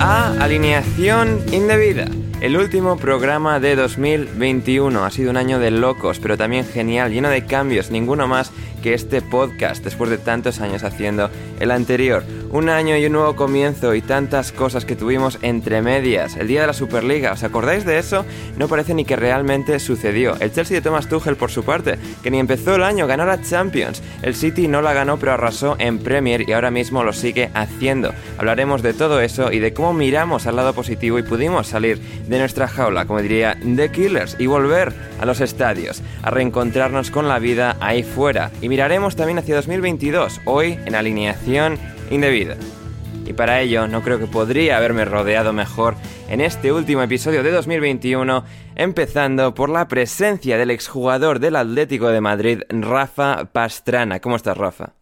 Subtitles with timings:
[0.00, 2.06] A Alineación Indebida,
[2.40, 5.04] el último programa de 2021.
[5.04, 8.50] Ha sido un año de locos, pero también genial, lleno de cambios, ninguno más
[8.82, 12.24] que este podcast, después de tantos años haciendo el anterior.
[12.50, 16.36] Un año y un nuevo comienzo y tantas cosas que tuvimos entre medias.
[16.36, 18.26] El día de la Superliga, ¿os acordáis de eso?
[18.58, 20.36] No parece ni que realmente sucedió.
[20.38, 23.40] El Chelsea de Thomas Tuchel, por su parte, que ni empezó el año, ganó la
[23.40, 24.02] Champions.
[24.20, 28.12] El City no la ganó, pero arrasó en Premier y ahora mismo lo sigue haciendo.
[28.36, 32.38] Hablaremos de todo eso y de cómo miramos al lado positivo y pudimos salir de
[32.38, 37.38] nuestra jaula, como diría The Killers, y volver a los estadios, a reencontrarnos con la
[37.38, 38.50] vida ahí fuera.
[38.60, 41.78] Y miraremos también hacia 2022, hoy en alineación
[42.10, 42.56] indebida.
[43.26, 45.94] Y para ello no creo que podría haberme rodeado mejor
[46.30, 52.22] en este último episodio de 2021, empezando por la presencia del exjugador del Atlético de
[52.22, 54.20] Madrid, Rafa Pastrana.
[54.20, 54.94] ¿Cómo estás, Rafa?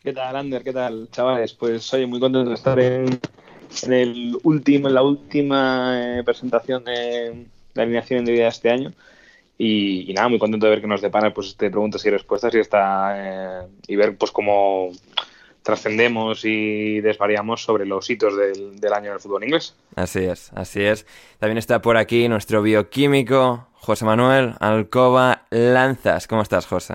[0.00, 0.62] ¿Qué tal, Ander?
[0.62, 1.52] ¿Qué tal, chavales?
[1.54, 3.18] Pues soy muy contento de estar en,
[3.88, 8.92] el último, en la última eh, presentación de la alineación indebida de este año.
[9.62, 12.54] Y, y, nada, muy contento de ver que nos depara pues este preguntas y respuestas
[12.54, 14.88] y está eh, y ver pues cómo
[15.62, 19.76] trascendemos y desvariamos sobre los hitos del, del, año del fútbol inglés.
[19.96, 21.04] Así es, así es.
[21.38, 26.26] También está por aquí nuestro bioquímico, José Manuel Alcoba Lanzas.
[26.26, 26.94] ¿Cómo estás, José?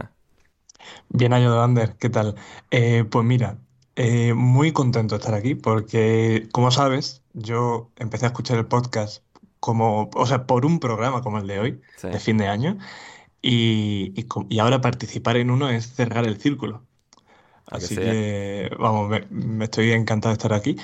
[1.09, 2.33] Bien año de Ander, ¿qué tal?
[2.71, 3.59] Eh, pues mira,
[3.95, 9.24] eh, muy contento de estar aquí porque, como sabes, yo empecé a escuchar el podcast
[9.65, 12.07] como, o sea, por un programa como el de hoy, sí.
[12.07, 12.77] de fin de año,
[13.41, 16.83] y, y, y, ahora participar en uno es cerrar el círculo.
[17.65, 20.77] Así que, que, vamos, me, me, estoy encantado de estar aquí.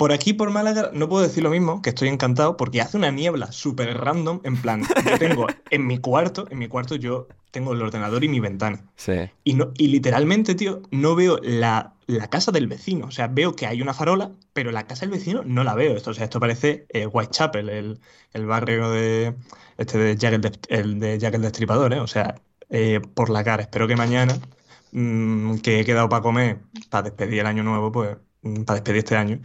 [0.00, 3.10] Por aquí, por Málaga, no puedo decir lo mismo, que estoy encantado, porque hace una
[3.10, 7.74] niebla súper random, en plan, yo tengo en mi cuarto, en mi cuarto yo tengo
[7.74, 8.82] el ordenador y mi ventana.
[8.96, 9.12] Sí.
[9.44, 13.08] Y, no, y literalmente, tío, no veo la, la, casa del vecino.
[13.08, 15.94] O sea, veo que hay una farola, pero la casa del vecino no la veo.
[15.94, 18.00] Esto, o sea, esto parece eh, Whitechapel, el,
[18.32, 19.34] el, barrio de,
[19.76, 22.00] este de Jack el, el de Jack el Destripador, ¿eh?
[22.00, 22.36] O sea,
[22.70, 23.64] eh, por la cara.
[23.64, 24.34] Espero que mañana,
[24.92, 29.00] mmm, que he quedado para comer, para despedir el año nuevo, pues, mmm, para despedir
[29.00, 29.40] este año,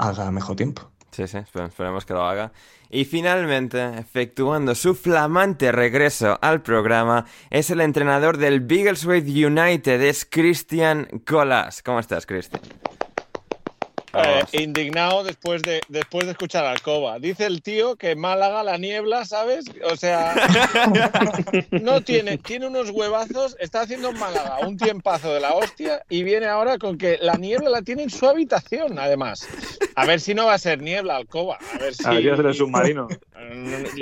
[0.00, 0.90] haga mejor tiempo.
[1.10, 2.52] Sí, sí, esperemos que lo haga.
[2.88, 10.24] Y finalmente, efectuando su flamante regreso al programa, es el entrenador del Biggleswade United, es
[10.24, 11.82] Cristian Colas.
[11.82, 12.62] ¿Cómo estás, Cristian?
[14.12, 17.18] Eh, indignado después de, después de escuchar a Alcoba.
[17.18, 19.66] Dice el tío que Málaga, la niebla, ¿sabes?
[19.84, 20.34] O sea,
[21.70, 26.24] no tiene, tiene unos huevazos, está haciendo en Málaga un tiempazo de la hostia y
[26.24, 29.46] viene ahora con que la niebla la tiene en su habitación, además.
[29.94, 31.58] A ver si no va a ser niebla, Alcoba.
[31.74, 32.04] A ver si.
[32.04, 33.08] A ver si es el submarino.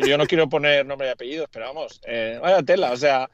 [0.07, 3.29] yo no quiero poner nombre y apellidos, pero vamos, eh, vaya tela, o sea,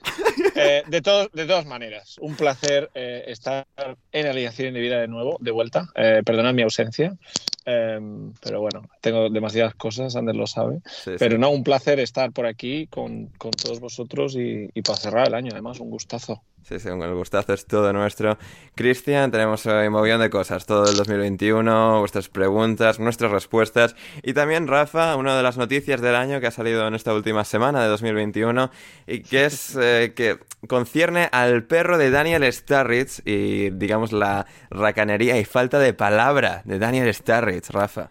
[0.55, 3.67] eh, de, todos, de todas maneras, un placer eh, estar
[4.13, 5.89] en Alineación Indebida de nuevo, de vuelta,
[6.25, 7.17] perdonad mi ausencia,
[7.65, 10.81] em, pero bueno, tengo demasiadas cosas, Ander lo sabe,
[11.19, 15.29] pero no, un placer estar por aquí con, con todos vosotros y, y para cerrar
[15.29, 16.43] el año, además, un gustazo.
[16.65, 18.39] Sí, sí, el gustazo es todo nuestro.
[18.75, 23.95] Cristian, tenemos hoy un montón de cosas, todo el 2021, vuestras preguntas, nuestras respuestas.
[24.23, 27.45] Y también, Rafa, una de las noticias del año que ha salido en esta última
[27.45, 28.71] semana de 2021
[29.07, 30.39] y que es eh, que
[30.69, 36.79] concierne al perro de Daniel Starritz y, digamos, la racanería y falta de palabra de
[36.79, 38.11] Daniel Starritz, Rafa.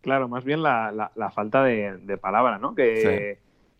[0.00, 2.74] Claro, más bien la, falta de, palabra, ¿no?
[2.74, 3.38] Que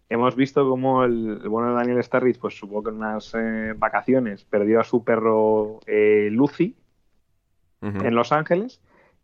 [0.09, 4.45] hemos visto como el, bueno de Daniel Starritz, pues supongo que en unas eh, vacaciones
[4.45, 6.77] perdió a su perro eh, Lucy
[7.81, 8.81] en Los Ángeles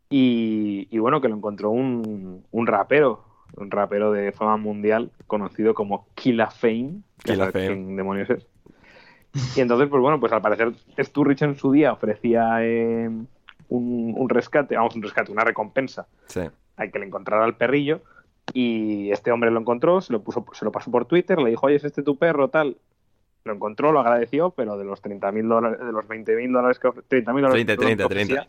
[0.08, 3.24] y, bueno, que lo encontró un, un, rapero,
[3.56, 7.02] un rapero de fama mundial conocido como Killa Fame.
[7.24, 7.96] Killa Fame.
[7.96, 8.46] demonios es?
[9.56, 13.08] Y entonces, pues bueno, pues al parecer Sturridge en su día ofrecía eh,
[13.68, 16.40] un, un, rescate, vamos, un rescate, una recompensa sí.
[16.76, 18.02] al que le encontrara al perrillo
[18.52, 21.66] y este hombre lo encontró, se lo, puso, se lo pasó por Twitter, le dijo,
[21.66, 22.76] oye, es este tu perro, tal.
[23.44, 27.24] Lo encontró, lo agradeció, pero de los 30.000 dólares, de los 20.000 dólares que 30.000
[27.24, 28.46] dólares 30, 30, 30.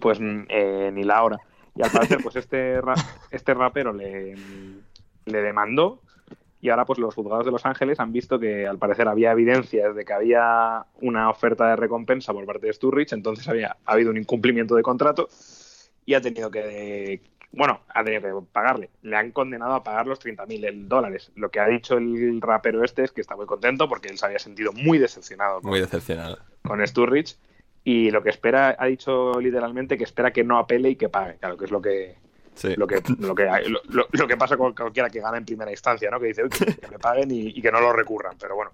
[0.00, 1.38] pues eh, ni la hora.
[1.76, 2.80] Y al parecer, pues este,
[3.30, 4.34] este rapero le,
[5.26, 6.00] le demandó
[6.60, 9.94] y ahora pues los juzgados de Los Ángeles han visto que al parecer había evidencias
[9.94, 14.10] de que había una oferta de recompensa por parte de Sturridge, entonces había ha habido
[14.10, 15.28] un incumplimiento de contrato
[16.04, 17.22] y ha tenido que,
[17.52, 18.90] bueno, ha tenido que pagarle.
[19.02, 21.30] Le han condenado a pagar los 30.000 dólares.
[21.36, 24.26] Lo que ha dicho el rapero este es que está muy contento porque él se
[24.26, 25.60] había sentido muy decepcionado.
[25.62, 26.38] Muy decepcionado.
[26.62, 27.36] Con Sturridge.
[27.82, 31.36] Y lo que espera, ha dicho literalmente que espera que no apele y que pague.
[31.36, 32.16] Claro, que es lo que,
[32.76, 33.48] Lo que, lo, que,
[33.88, 36.20] lo, que pasa con cualquiera que gana en primera instancia, ¿no?
[36.20, 38.36] Que dice que, me paguen y, que no lo recurran.
[38.38, 38.70] Pero bueno,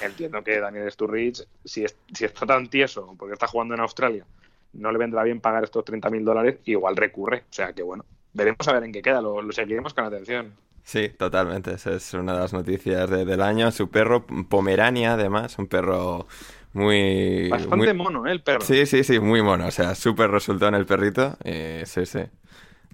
[0.00, 4.24] entiendo que Daniel Sturridge, si, si está tan tieso porque está jugando en Australia,
[4.72, 7.44] no le vendrá bien pagar estos 30.000 dólares, igual recurre.
[7.50, 10.54] O sea que bueno, veremos a ver en qué queda, lo, seguiremos con atención.
[10.82, 11.74] Sí, totalmente.
[11.74, 13.72] Esa es una de las noticias del año.
[13.72, 16.28] Su perro, Pomerania, además, un perro
[16.72, 17.48] muy...
[17.48, 18.30] Bastante mono, ¿eh?
[18.30, 18.60] El perro.
[18.60, 19.66] Sí, sí, sí, muy mono.
[19.66, 21.36] O sea, súper resultó en el perrito.
[21.84, 22.20] sí, sí.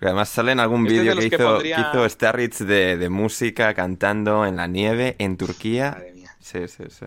[0.06, 4.56] Además sale en algún este vídeo que, hizo, hizo Starritz de, de música cantando en
[4.56, 5.93] la nieve en Turquía.
[5.93, 6.37] Madre mía.
[6.40, 7.06] Sí, sí, sí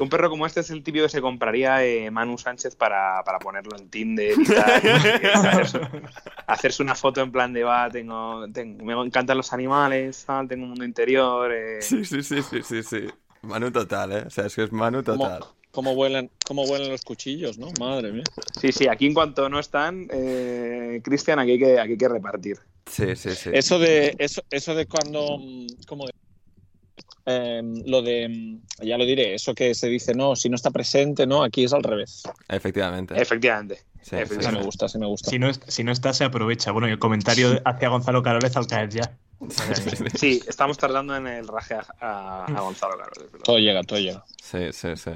[0.00, 3.76] un perro como este es el típico que se compraría eh, Manu Sánchez para, ponerlo
[3.76, 5.62] en Tinder y tal.
[6.46, 10.84] hacerse, una foto en plan de va, tengo, me encantan los animales, tengo un mundo
[10.84, 11.52] interior.
[11.52, 11.82] Eh.
[11.82, 13.06] Sí, sí, sí, sí, sí, sí.
[13.42, 14.24] Manu total, ¿eh?
[14.26, 15.44] O sea, es que es Manu total.
[15.70, 17.68] ¿Cómo, vuelan, cómo vuelan los cuchillos, no?
[17.78, 18.24] Madre mía.
[18.60, 22.08] Sí, sí, aquí en cuanto no están, eh, Cristian, aquí hay que, aquí hay que
[22.08, 22.58] repartir.
[22.86, 23.50] Sí, sí, sí.
[23.52, 25.38] Eso de, eso, eso de cuando,
[25.86, 26.06] ¿cómo
[27.26, 31.26] Em, lo de, ya lo diré, eso que se dice, no, si no está presente,
[31.26, 32.22] no, aquí es al revés.
[32.48, 33.20] Efectivamente.
[33.20, 33.80] Efectivamente.
[34.02, 35.30] Sí, me gusta, sí me gusta.
[35.30, 36.72] Si no, si no está, se aprovecha.
[36.72, 39.18] Bueno, y el comentario hacia Gonzalo Carolez al caer ya.
[40.14, 43.30] Sí, estamos tardando en el raje a, Gonzalo Carolez.
[43.42, 44.24] Todo llega, todo llega.
[44.42, 45.10] Sí, sí, sí.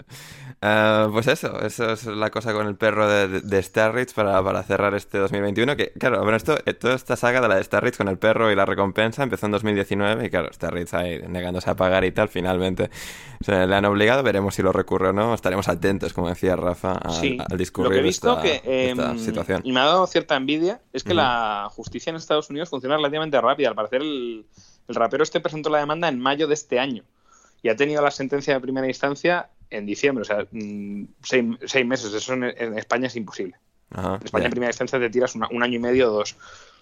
[0.62, 4.62] Eh, pues eso, eso es la cosa con el perro de, de Starrich para, para,
[4.62, 5.76] cerrar este 2021.
[5.76, 8.50] Que, claro, bueno, esto, eh, toda esta saga de la de Starrich con el perro
[8.50, 12.28] y la recompensa empezó en 2019 y, claro, Starrich ahí negándose a pagar y tal,
[12.28, 12.90] finalmente
[13.46, 14.22] le han obligado.
[14.22, 15.34] Veremos si lo recurre o no.
[15.34, 19.60] Estaremos atentos, como decía Rafa, al, discurrir lo que he visto esta, que, em, situación.
[19.64, 23.40] Y me ha dado cierta envidia es que la justicia en Estados Unidos funciona relativamente
[23.40, 23.68] rápida.
[23.68, 24.13] Al parecer, el,
[24.88, 27.04] el rapero este presentó la demanda en mayo de este año
[27.62, 32.12] y ha tenido la sentencia de primera instancia en diciembre, o sea, mm, seis, meses.
[32.12, 33.56] Eso en, España es imposible.
[33.90, 36.36] en España en primera instancia te tiras un año y medio o dos.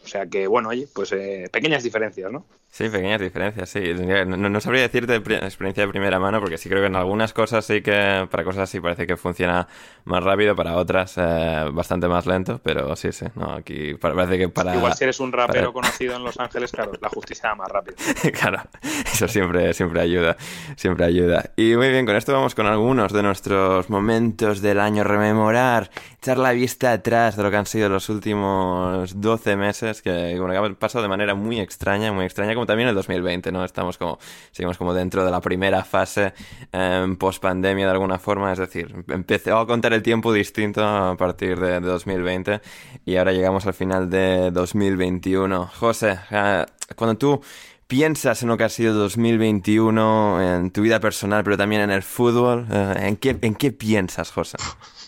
[0.05, 2.45] O sea que, bueno, oye, pues eh, pequeñas diferencias, ¿no?
[2.73, 3.81] Sí, pequeñas diferencias, sí.
[3.93, 7.83] No, sabría decirte experiencia de primera mano porque sí creo que en algunas cosas sí
[7.83, 9.69] que, para cosas sí parece que funciona
[10.07, 14.49] más rápido, para otras eh, bastante más lento, pero sí, sí, no, aquí parece que
[14.49, 14.75] para...
[14.75, 17.97] Igual si eres un rapero conocido en Los Ángeles, claro, la justicia va más rápido.
[18.41, 18.63] claro,
[19.05, 20.39] eso siempre, siempre ayuda,
[20.75, 21.51] siempre ayuda.
[21.57, 26.39] Y muy bien, con esto vamos con algunos de nuestros momentos del año, rememorar, echar
[26.39, 30.67] la vista atrás de lo que han sido los últimos 12 meses, que, bueno, que
[30.67, 33.65] han pasado de manera muy extraña, muy extraña, también el 2020, ¿no?
[33.65, 34.19] Estamos como,
[34.53, 36.33] seguimos como dentro de la primera fase
[36.73, 41.17] eh, post pandemia de alguna forma, es decir, empecé a contar el tiempo distinto a
[41.17, 42.61] partir de, 2020
[43.05, 45.71] y ahora llegamos al final de 2021.
[45.79, 46.65] José, eh,
[46.97, 47.41] cuando tú
[47.87, 52.03] piensas en lo que ha sido 2021 en tu vida personal, pero también en el
[52.03, 54.57] fútbol, eh, ¿en, qué, ¿en qué piensas, José?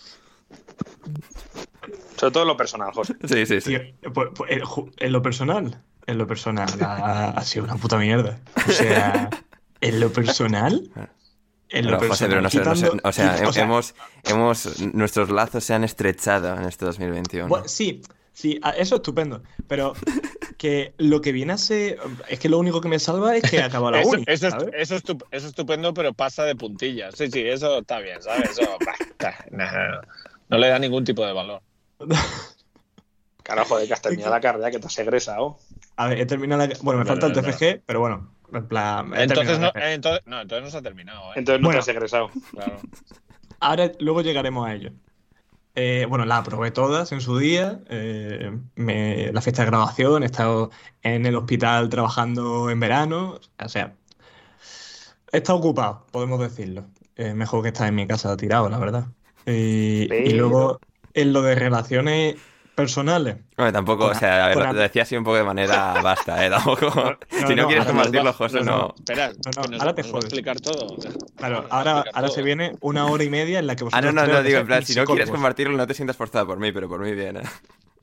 [2.24, 3.16] Sobre todo en lo personal, José.
[3.28, 3.76] Sí, sí, sí.
[4.14, 4.50] Pues, pues,
[4.96, 5.82] ¿En lo personal?
[6.06, 8.40] en lo personal ha, sido una puta mierda.
[8.66, 9.28] O sea,
[9.82, 10.90] en lo personal.
[11.68, 12.46] En lo personal.
[13.02, 17.64] o sea, hemos, hemos, nuestros lazos se han estrechado en este 2021.
[17.66, 18.00] sí,
[18.32, 19.42] sí, eso es estupendo.
[19.68, 19.92] Pero
[20.56, 21.98] que lo que viene a ser.
[22.28, 24.24] Es que lo único que me salva es que acaba la uni.
[24.26, 24.96] Eso, eso,
[25.30, 27.16] es, estupendo, pero pasa de puntillas.
[27.16, 28.50] Sí, sí, eso está bien, ¿sabes?
[28.52, 28.78] Eso,
[30.48, 31.60] no, le da ningún tipo de valor.
[33.44, 35.58] Carajo, de que has terminado la carrera, que te has egresado.
[35.96, 36.74] A ver, he terminado la.
[36.82, 38.34] Bueno, me falta el TFG, pero bueno.
[38.52, 39.12] En plan.
[39.14, 41.30] Entonces no, entonces, no, entonces no se ha terminado.
[41.30, 41.34] ¿eh?
[41.36, 42.30] Entonces no te has egresado.
[42.52, 42.78] Claro.
[43.60, 44.90] Ahora, luego llegaremos a ello.
[45.74, 47.80] Eh, bueno, la aprobé todas en su día.
[47.88, 50.70] Eh, la fiesta de graduación, he estado
[51.02, 53.40] en el hospital trabajando en verano.
[53.58, 53.94] O sea,
[55.32, 56.84] he estado ocupado, podemos decirlo.
[57.16, 59.06] mejor que estar en mi casa tirado, la verdad.
[59.46, 60.78] y luego,
[61.14, 62.36] en lo de relaciones
[62.74, 63.36] personales.
[63.56, 66.50] Bueno, tampoco, o sea, lo, decía así un poco de manera basta, ¿eh?
[66.50, 67.16] Tampoco,
[67.46, 68.94] si no, quieres compartirlo, José, no.
[68.98, 69.32] Espera,
[69.78, 70.96] ahora te puedo explicar todo.
[71.36, 74.08] Claro, ahora, ahora se viene una hora y media en la que vosotros.
[74.08, 76.46] Ah, no, no, no, digo, en plan, si no quieres compartirlo, no te sientas forzado
[76.46, 77.42] por mí, pero por mí bien, ¿eh?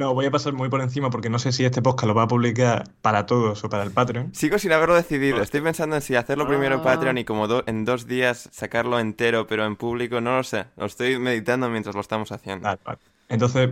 [0.02, 2.24] No, voy a pasar muy por encima porque no sé si este podcast lo va
[2.24, 4.34] a publicar para todos o para el Patreon.
[4.34, 5.44] Sigo sin haberlo decidido.
[5.44, 9.46] Estoy pensando en si hacerlo primero en Patreon y como en dos días sacarlo entero,
[9.46, 10.66] pero en público, no lo sé.
[10.76, 12.64] Lo estoy meditando mientras lo estamos haciendo.
[12.64, 12.98] Vale, vale.
[13.30, 13.70] Entonces,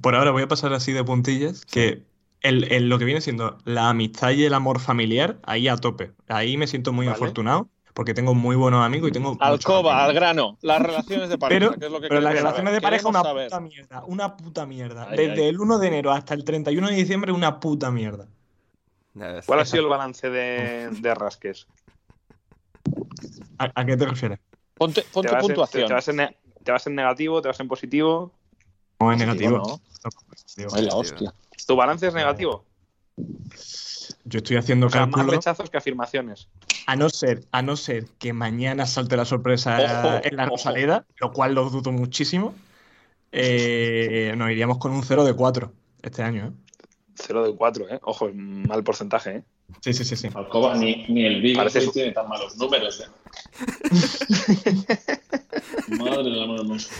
[0.00, 2.02] por ahora voy a pasar así de puntillas, que
[2.40, 6.10] el, lo que viene siendo la amistad y el amor familiar, ahí a tope.
[6.26, 7.68] Ahí me siento muy afortunado
[8.00, 9.36] porque tengo muy buenos amigos y tengo.
[9.40, 11.74] Alcoba, al grano, las relaciones de pareja.
[11.78, 14.04] Pero, que pero las relaciones de pareja, una puta mierda.
[14.06, 15.06] Una puta mierda.
[15.10, 18.26] Desde el 1 de enero hasta el 31 de diciembre, una puta mierda.
[19.44, 21.66] ¿Cuál ha sido el balance de, de Rasques?
[23.58, 24.38] ¿A, qué te refieres?
[24.78, 25.86] Ponte, ponte puntuación.
[25.86, 27.42] te, vas en, te vas en negativo?
[27.42, 28.32] ¿Te vas en positivo?
[28.98, 29.78] No, es negativo.
[30.56, 31.34] la hostia.
[31.66, 32.64] ¿Tu balance es negativo?
[34.24, 36.48] Yo estoy haciendo o Más rechazos que afirmaciones.
[36.86, 41.32] A no ser, a no ser que mañana salte la sorpresa en la Rosaleda, lo
[41.32, 42.54] cual lo dudo muchísimo.
[43.32, 45.72] Eh, nos iríamos con un 0 de 4
[46.02, 46.48] este año.
[46.48, 46.52] ¿eh?
[47.14, 48.00] 0 de 4, ¿eh?
[48.02, 49.44] Ojo, mal porcentaje, ¿eh?
[49.80, 50.16] Sí, sí, sí.
[50.16, 50.28] sí.
[50.34, 51.56] Alcoba, ni, ni el Big
[51.92, 53.06] tiene tan malos números, ¿eh?
[55.98, 56.90] Madre del amor hermoso.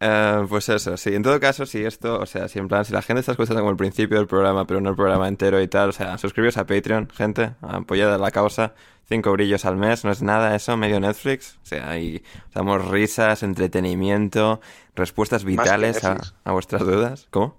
[0.00, 1.14] Eh, pues eso, sí.
[1.14, 3.60] En todo caso, si esto, o sea, si en plan, si la gente está escuchando
[3.60, 6.56] como el principio del programa, pero no el programa entero y tal, o sea, suscribiros
[6.56, 8.74] a Patreon, gente, apoyad a la causa.
[9.06, 11.58] Cinco brillos al mes, no es nada eso, medio Netflix.
[11.62, 12.22] O sea, ahí
[12.54, 14.62] damos risas, entretenimiento,
[14.96, 17.26] respuestas vitales a, a vuestras dudas.
[17.30, 17.54] ¿Cómo?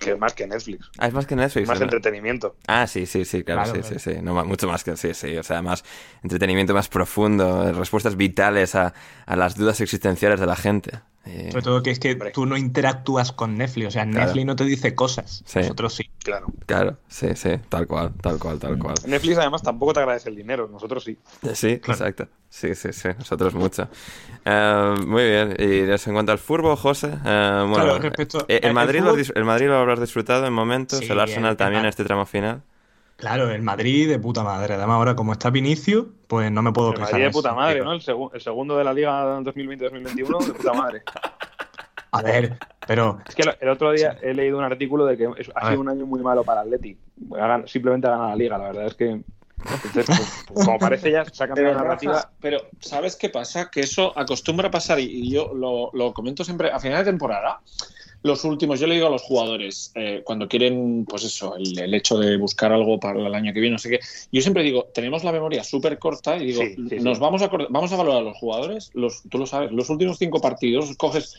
[0.00, 0.90] que más que Netflix.
[0.98, 1.68] Ah, es más que Netflix.
[1.68, 2.56] Más entretenimiento.
[2.66, 4.18] Ah, sí, sí, sí, claro, sí, sí, sí.
[4.22, 5.36] No, mucho más que sí, sí.
[5.36, 5.84] O sea, más
[6.22, 8.94] entretenimiento más profundo, respuestas vitales a,
[9.26, 11.00] a las dudas existenciales de la gente.
[11.26, 14.56] Eh, Sobre todo que es que tú no interactúas con Netflix, o sea, Netflix no
[14.56, 16.10] te dice cosas, nosotros sí.
[16.24, 16.46] Claro.
[16.64, 18.94] Claro, sí, sí, tal cual, tal cual, tal cual.
[19.06, 21.18] Netflix además tampoco te agradece el dinero, nosotros sí.
[21.52, 22.26] Sí, exacto.
[22.48, 23.88] Sí, sí, sí, nosotros mucho.
[24.46, 29.14] Eh, muy bien, y en cuanto al furbo, José, eh, bueno, respecto, el, Madrid lo,
[29.14, 32.62] el Madrid lo habrás disfrutado en momentos, el Arsenal también en este tramo final.
[33.20, 34.74] Claro, el Madrid de puta madre.
[34.74, 37.08] Además, ahora como está Vinicio, pues no me puedo quejar.
[37.08, 37.92] El Madrid de puta madre, ¿no?
[37.92, 41.02] El, segundo de la Liga 2020-2021 de puta madre.
[42.12, 42.58] A ver,
[42.88, 43.20] pero.
[43.28, 46.06] Es que el otro día he leído un artículo de que ha sido un año
[46.06, 46.96] muy malo para Atleti.
[47.66, 49.10] Simplemente ha ganado la Liga, la verdad es que.
[49.10, 52.30] Entonces, pues, pues, como parece ya, se ha cambiado la narrativa.
[52.40, 53.70] pero, ¿sabes qué pasa?
[53.70, 57.60] Que eso acostumbra a pasar, y, yo lo, lo comento siempre a final de temporada
[58.22, 62.18] los últimos, yo le digo a los jugadores, eh, cuando quieren, pues eso, el, hecho
[62.18, 64.00] de buscar algo para el año que viene, no sé qué,
[64.30, 66.62] yo siempre digo, tenemos la memoria súper corta y digo,
[67.00, 70.18] nos vamos a, vamos a valorar a los jugadores, los, tú lo sabes, los últimos
[70.18, 71.34] cinco partidos, coges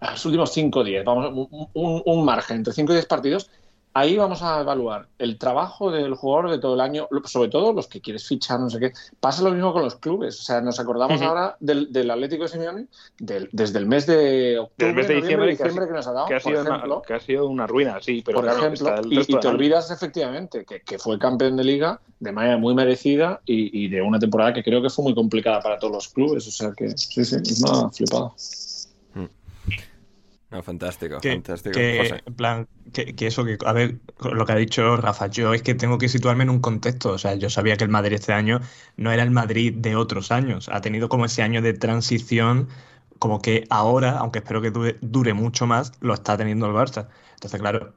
[0.00, 3.50] los últimos cinco, diez, vamos, un, un margen entre cinco y diez partidos
[3.98, 7.88] ahí vamos a evaluar el trabajo del jugador de todo el año, sobre todo los
[7.88, 8.92] que quieres fichar, no sé qué.
[9.20, 10.38] Pasa lo mismo con los clubes.
[10.40, 12.86] O sea, nos acordamos ahora del, Atlético de Simeone
[13.18, 16.60] desde el mes de octubre, mes de diciembre, que, nos ha dado, que ha, sido
[16.60, 18.22] una, que ha sido una ruina, sí.
[18.24, 22.74] Pero por ejemplo, y, te olvidas efectivamente que, fue campeón de liga de manera muy
[22.74, 26.46] merecida y, de una temporada que creo que fue muy complicada para todos los clubes.
[26.46, 28.32] O sea que sí, sí, es una flipada.
[30.50, 31.74] No, fantástico, fantástico.
[31.74, 34.00] Que, en plan, que, eso, que, a ver,
[34.32, 37.12] lo que ha dicho Rafa, yo es que tengo que situarme en un contexto.
[37.12, 38.60] O sea, yo sabía que el Madrid este año
[38.96, 40.70] no era el Madrid de otros años.
[40.72, 42.68] Ha tenido como ese año de transición,
[43.18, 44.70] como que ahora, aunque espero que
[45.02, 47.08] dure, mucho más, lo está teniendo el Barça.
[47.34, 47.92] Entonces, claro,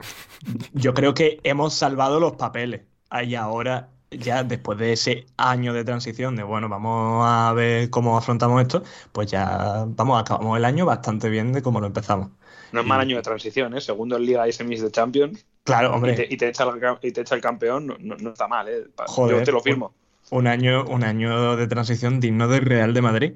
[0.73, 2.81] yo creo que hemos salvado los papeles.
[3.23, 8.17] Y ahora ya después de ese año de transición, de bueno, vamos a ver cómo
[8.17, 12.31] afrontamos esto, pues ya vamos, acabamos el año bastante bien de cómo lo empezamos.
[12.71, 13.81] No es mal año de transición, ¿eh?
[13.81, 15.45] Segundo en Liga y semis de Champions.
[15.63, 16.27] Claro, hombre.
[16.29, 18.85] Y te, echa, el, campeón, no, está mal, ¿eh?
[19.07, 19.93] Joder, Yo te lo firmo.
[20.29, 23.33] Un año, un año de transición digno del Real de Madrid.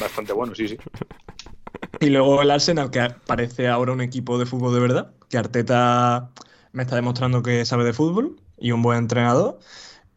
[0.00, 0.78] Bastante bueno, sí, sí.
[2.00, 6.30] Y luego el Arsenal, que parece ahora un equipo de fútbol de verdad, que Arteta
[6.72, 9.58] me está demostrando que sabe de fútbol y un buen entrenador.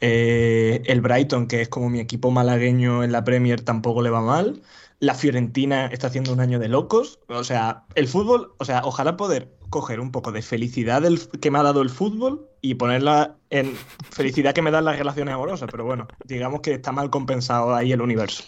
[0.02, 4.22] Eh, el Brighton, que es como mi equipo malagueño en la Premier, tampoco le va
[4.22, 4.62] mal.
[5.06, 7.20] La Fiorentina está haciendo un año de locos.
[7.28, 11.52] O sea, el fútbol, o sea, ojalá poder coger un poco de felicidad del, que
[11.52, 13.76] me ha dado el fútbol y ponerla en
[14.10, 15.70] felicidad que me dan las relaciones amorosas.
[15.70, 18.46] Pero bueno, digamos que está mal compensado ahí el universo.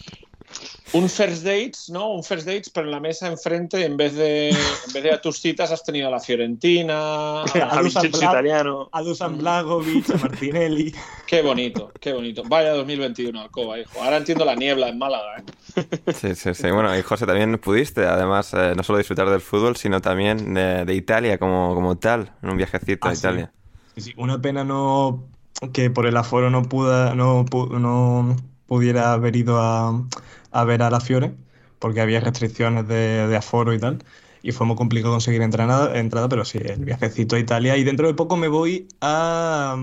[0.94, 2.12] Un first dates, ¿no?
[2.12, 5.20] Un first dates, pero en la mesa enfrente, en vez de, en vez de a
[5.20, 8.88] tus citas, has tenido a la Fiorentina, a, Dusan italiano.
[8.92, 10.94] A Dusan Blagovic, a Martinelli.
[11.26, 12.42] Qué bonito, qué bonito.
[12.46, 14.02] Vaya 2021, Alcoba, hijo.
[14.02, 16.12] Ahora entiendo la niebla en Málaga, ¿eh?
[16.14, 16.70] Sí, sí, sí.
[16.70, 20.94] Bueno, y José, también pudiste, además, eh, no solo disfrutar del fútbol, sino también de,
[20.94, 23.52] Italia como, como tal, en un viajecito a ah, Italia.
[23.94, 24.00] Sí.
[24.00, 25.28] sí, una pena no
[25.72, 28.36] que por el aforo no puda, no, no
[28.68, 30.04] pudiera haber ido a
[30.50, 31.34] a ver a la Fiore,
[31.78, 34.04] porque había restricciones de, aforo y tal.
[34.42, 37.76] Y fue muy complicado conseguir entrada, entrada, pero sí, el viajecito a Italia.
[37.76, 39.76] Y dentro de poco me voy a,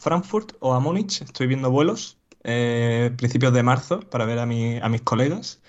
[0.00, 1.22] Frankfurt o a Múnich.
[1.22, 5.60] Estoy viendo vuelos eh, principios de marzo para ver a, mi, a mis colegas.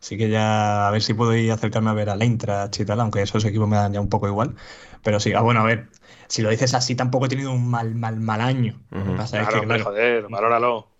[0.00, 2.78] Así que ya a ver si puedo ir a acercarme a ver a la Eintracht
[2.78, 4.54] y tal, aunque esos equipos me dan ya un poco igual.
[5.02, 5.88] Pero sí, ah, bueno, a ver,
[6.28, 8.80] si lo dices así, tampoco he tenido un mal, mal, mal año.
[8.90, 10.95] claro, joder, valóralo.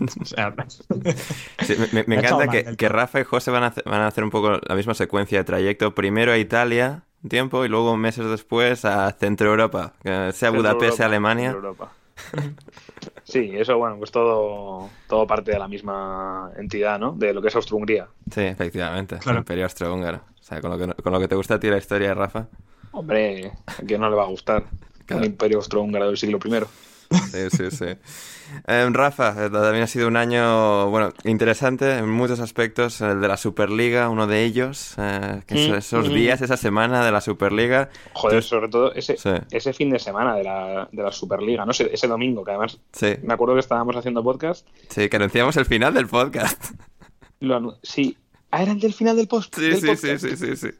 [1.92, 4.74] me, encanta que, Rafa y José van a, hacer, van a hacer un poco la
[4.74, 5.94] misma secuencia de trayecto.
[5.94, 9.94] Primero a Italia, un tiempo, y luego meses después a Centro Europa,
[10.32, 11.56] sea Budapest, sea Alemania.
[13.24, 17.12] Sí, eso, bueno, pues todo, todo parte de la misma entidad, ¿no?
[17.12, 18.08] De lo que es Austro-Hungría.
[18.30, 20.18] Sí, efectivamente, el Imperio Austrohúngaro.
[20.18, 22.48] O sea, con lo, que, con lo que te gusta a ti la historia, Rafa.
[22.90, 24.64] Hombre, a quién no le va a gustar
[25.08, 26.64] el Imperio Austrohúngaro del siglo I.
[27.10, 27.86] Sí, sí, sí.
[28.66, 33.00] Em, Rafa, eh, también ha sido un año bueno interesante en muchos aspectos.
[33.00, 34.94] El de la Superliga, uno de ellos.
[34.98, 36.12] Eh, mm, esos mm.
[36.12, 37.90] días, esa semana de la Superliga.
[38.12, 39.16] Joder, sobre todo ese,
[39.50, 41.72] ese fin de semana de la, de la Superliga, ¿no?
[41.72, 42.78] Ese, ese domingo, que además
[43.22, 44.66] me acuerdo que estábamos haciendo podcast.
[44.88, 46.62] Sí, que anunciamos el final del podcast.
[47.82, 48.16] sí.
[48.52, 50.70] Ah, era el del final del, post sí, sí, Sí, sí, sí, sí.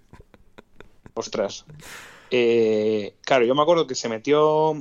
[1.14, 1.64] Ostras.
[2.30, 4.76] Eh, claro, yo me acuerdo que se metió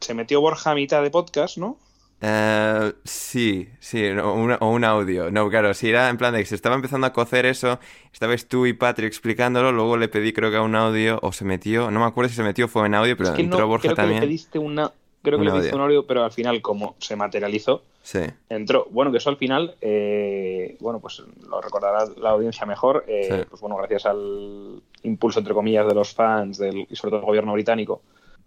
[0.00, 1.76] se metió Borja a mitad de podcast, ¿no?
[2.22, 5.30] Uh, sí, sí, o un audio.
[5.30, 7.78] No, claro, si era en plan de que se estaba empezando a cocer eso,
[8.10, 11.44] estabais tú y Patrick explicándolo, luego le pedí creo que a un audio, o se
[11.44, 14.20] metió, no me acuerdo si se metió fue en audio, pero entró Borja también.
[14.20, 17.16] Que le pediste una, creo que le pediste un audio, pero al final como se
[17.16, 18.20] materializó, sí.
[18.48, 18.86] entró.
[18.90, 23.60] Bueno, que eso al final, eh, bueno, pues lo recordará la audiencia mejor, eh, pues
[23.60, 27.52] bueno, gracias al impulso, entre comillas, de los fans del, y sobre todo del gobierno
[27.52, 28.00] británico,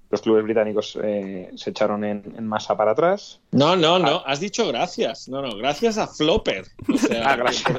[0.09, 3.39] los clubes británicos eh, se echaron en, masa para atrás.
[3.51, 5.27] No, no, no, has dicho gracias.
[5.27, 6.65] No, no, gracias a Flopper.
[7.23, 7.77] ah, gracias.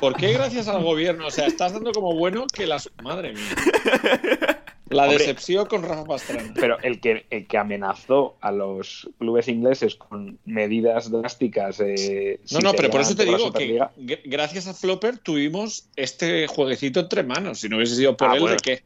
[0.00, 1.26] ¿Por qué gracias al gobierno?
[1.26, 2.90] O sea, estás dando como bueno que las.
[3.02, 4.60] Madre mía.
[4.90, 6.52] La decepción con Rafa Pastrana.
[6.56, 11.80] Pero el que, el que amenazó a los clubes ingleses con medidas drásticas.
[11.80, 13.78] Eh, no, no, pero por eso te digo que
[14.24, 17.60] gracias a Flopper tuvimos este jueguecito entre manos.
[17.60, 18.82] Si no hubiese sido por ah, él, ¿de qué?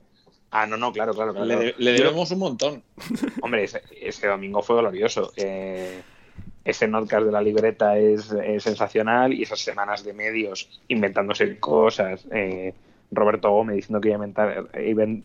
[0.56, 1.32] Ah, no, no, claro, claro.
[1.44, 2.82] Le, debemos un montón.
[3.42, 5.32] Hombre, ese, domingo fue glorioso.
[5.36, 6.00] Eh,
[6.64, 12.24] ese notcast de la libreta es, sensacional y esas semanas de medios inventándose cosas.
[12.30, 12.72] Eh,
[13.10, 14.68] Roberto Gómez diciendo que iba a, inventar,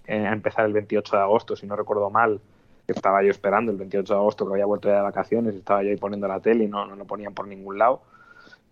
[0.07, 2.41] a, empezar el 28 de agosto, si no recuerdo mal.
[2.87, 5.91] Estaba yo esperando el 28 de agosto que había vuelto ya de vacaciones, estaba yo
[5.91, 8.01] ahí poniendo la tele y no, no lo ponían por ningún lado.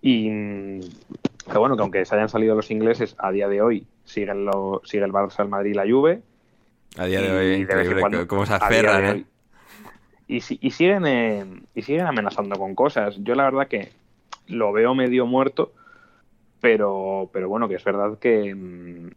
[0.02, 4.46] Y que bueno, que aunque se hayan salido los ingleses, a día de hoy siguen
[4.46, 6.24] lo, sigue el Barça, el Madrid y la Juve
[6.98, 9.26] a día de hoy, increíble cómo se aferran, ¿eh?
[10.28, 13.16] Y, y, siguen, eh, y siguen amenazando con cosas.
[13.20, 13.94] Yo la verdad que
[14.48, 15.72] lo veo medio muerto,
[16.60, 19.10] pero, pero bueno, que es verdad que, mm,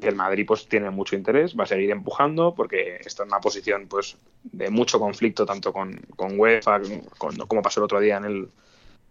[0.00, 3.86] el Madrid pues tiene mucho interés, va a seguir empujando porque está en una posición
[3.88, 6.80] pues de mucho conflicto tanto con, con UEFA
[7.18, 8.48] como pasó el otro día en el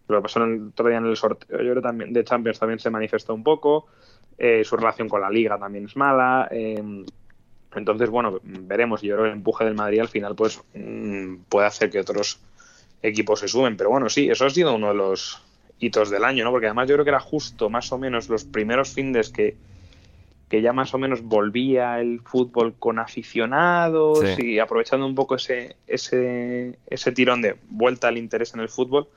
[0.08, 2.80] lo que pasó el otro día en el sorteo yo creo también de Champions también
[2.80, 3.88] se manifestó un poco
[4.38, 6.82] eh, su relación con la Liga también es mala eh,
[7.78, 9.02] entonces, bueno, veremos.
[9.02, 12.40] Yo creo que el empuje del Madrid al final pues mm, puede hacer que otros
[13.02, 13.78] equipos se sumen.
[13.78, 15.42] Pero bueno, sí, eso ha sido uno de los
[15.80, 16.52] hitos del año, ¿no?
[16.52, 19.56] Porque además yo creo que era justo más o menos los primeros fines que,
[20.50, 25.76] que ya más o menos volvía el fútbol con aficionados y aprovechando un poco ese,
[25.88, 29.08] ese, ese tirón de vuelta al interés en el fútbol.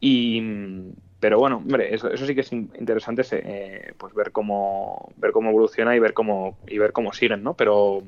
[0.00, 0.42] Y,
[1.22, 5.94] pero bueno, hombre, eso, sí que es interesante eh, pues ver cómo ver cómo evoluciona
[5.94, 7.54] y ver cómo y ver cómo siguen, ¿no?
[7.54, 8.02] Pero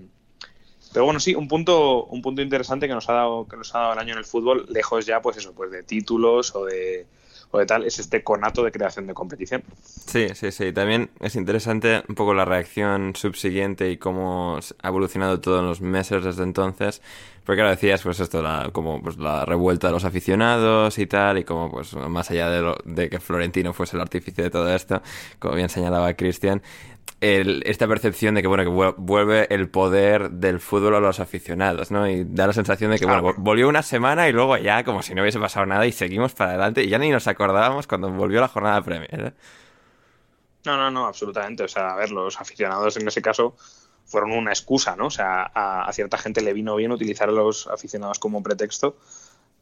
[0.93, 3.79] Pero bueno, sí, un punto, un punto interesante que nos ha dado, que nos ha
[3.79, 7.07] dado el año en el fútbol, lejos ya, pues eso, pues de títulos o de
[7.55, 9.63] o de tal, es este conato de creación de competición.
[9.85, 10.73] Sí, sí, sí.
[10.73, 15.81] También es interesante un poco la reacción subsiguiente y cómo ha evolucionado todo en los
[15.81, 17.01] meses desde entonces.
[17.45, 21.39] Porque ahora decías, pues esto, la, como pues, la revuelta de los aficionados y tal,
[21.39, 24.75] y como pues más allá de, lo, de que Florentino fuese el artífice de todo
[24.75, 25.01] esto,
[25.39, 26.61] como bien señalaba Cristian,
[27.21, 32.07] esta percepción de que bueno que vuelve el poder del fútbol a los aficionados, ¿no?
[32.09, 35.15] Y da la sensación de que bueno, volvió una semana y luego ya como si
[35.15, 38.41] no hubiese pasado nada y seguimos para adelante y ya ni nos acordábamos cuando volvió
[38.41, 39.09] la jornada Premier.
[39.13, 39.33] ¿eh?
[40.67, 41.63] No, no, no, absolutamente.
[41.63, 43.57] O sea, a ver, los aficionados en ese caso
[44.05, 45.07] fueron una excusa, ¿no?
[45.07, 48.97] O sea, a cierta gente le vino bien utilizar a los aficionados como pretexto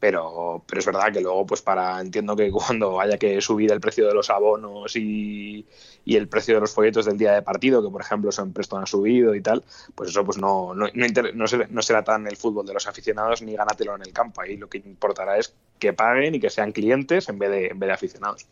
[0.03, 3.79] pero, pero es verdad que luego, pues para, entiendo que cuando haya que subir el
[3.79, 5.65] precio de los abonos y,
[6.05, 8.85] el precio de los folletos del día de partido, que por ejemplo son presto han
[8.85, 9.63] subido y tal,
[9.95, 13.55] pues eso pues no, no, no, no, será tan el fútbol de los aficionados ni
[13.55, 14.41] gánatelo en el campo.
[14.41, 17.79] Ahí lo que importará es que paguen y que sean clientes en vez de, en
[17.79, 18.45] vez de aficionados.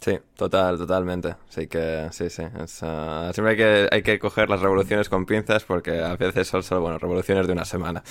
[0.00, 1.36] Sí, total, totalmente.
[1.48, 2.42] Sí que, sí, sí.
[2.82, 6.62] Ah, siempre hay que, hay que coger las revoluciones con pinzas porque a veces son
[6.62, 8.02] solo, bueno, revoluciones de una semana.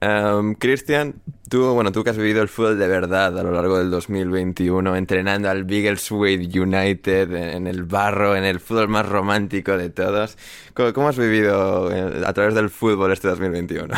[0.00, 3.78] Um, Cristian, tú, bueno, tú que has vivido el fútbol de verdad a lo largo
[3.78, 9.90] del 2021, entrenando al Biggleswade United en el barro, en el fútbol más romántico de
[9.90, 10.36] todos.
[10.74, 13.94] ¿Cómo, cómo has vivido eh, a través del fútbol este 2021?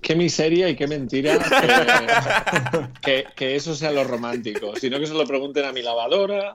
[0.00, 1.38] Qué miseria y qué mentira
[3.02, 6.54] que, que, eso sea lo romántico, sino que se lo pregunten a mi lavadora,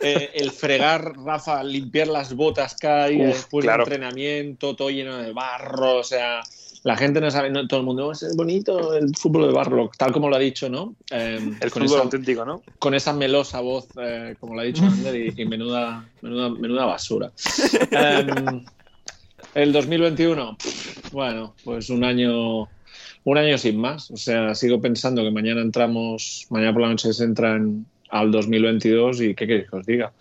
[0.00, 5.32] eh, el fregar, Rafa, limpiar las botas cada día después del entrenamiento, todo lleno de
[5.32, 6.42] barro, o sea,
[6.84, 10.28] la gente no sabe, todo el mundo, es bonito el fútbol de barro, tal como
[10.28, 10.94] lo ha dicho, ¿no?
[11.10, 12.62] Em, el fútbol auténtico, ¿no?
[12.78, 17.32] Con esa melosa voz, eh, como lo ha dicho Ander, y, menuda, menuda, menuda basura.
[19.54, 20.56] El 2021,
[21.12, 22.68] bueno, pues un año
[23.24, 24.10] un año sin más.
[24.10, 29.22] O sea, sigo pensando que mañana entramos, mañana por la noche se entran al 2022
[29.22, 30.12] y qué queréis que os diga.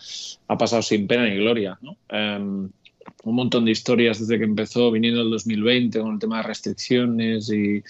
[0.47, 1.77] Ha pasado sin pena ni gloria.
[1.81, 1.97] ¿no?
[2.09, 2.69] Em,
[3.25, 7.51] un montón de historias desde que empezó viniendo el 2020 con el tema de restricciones
[7.51, 7.83] y,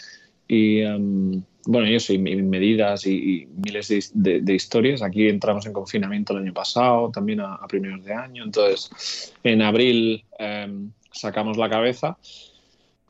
[0.48, 5.02] em, bueno, y eso, medidas y, miles de, historias.
[5.02, 8.44] Aquí entramos en confinamiento el año pasado, también a, primeros de año.
[8.44, 12.18] Entonces, en abril em, sacamos la cabeza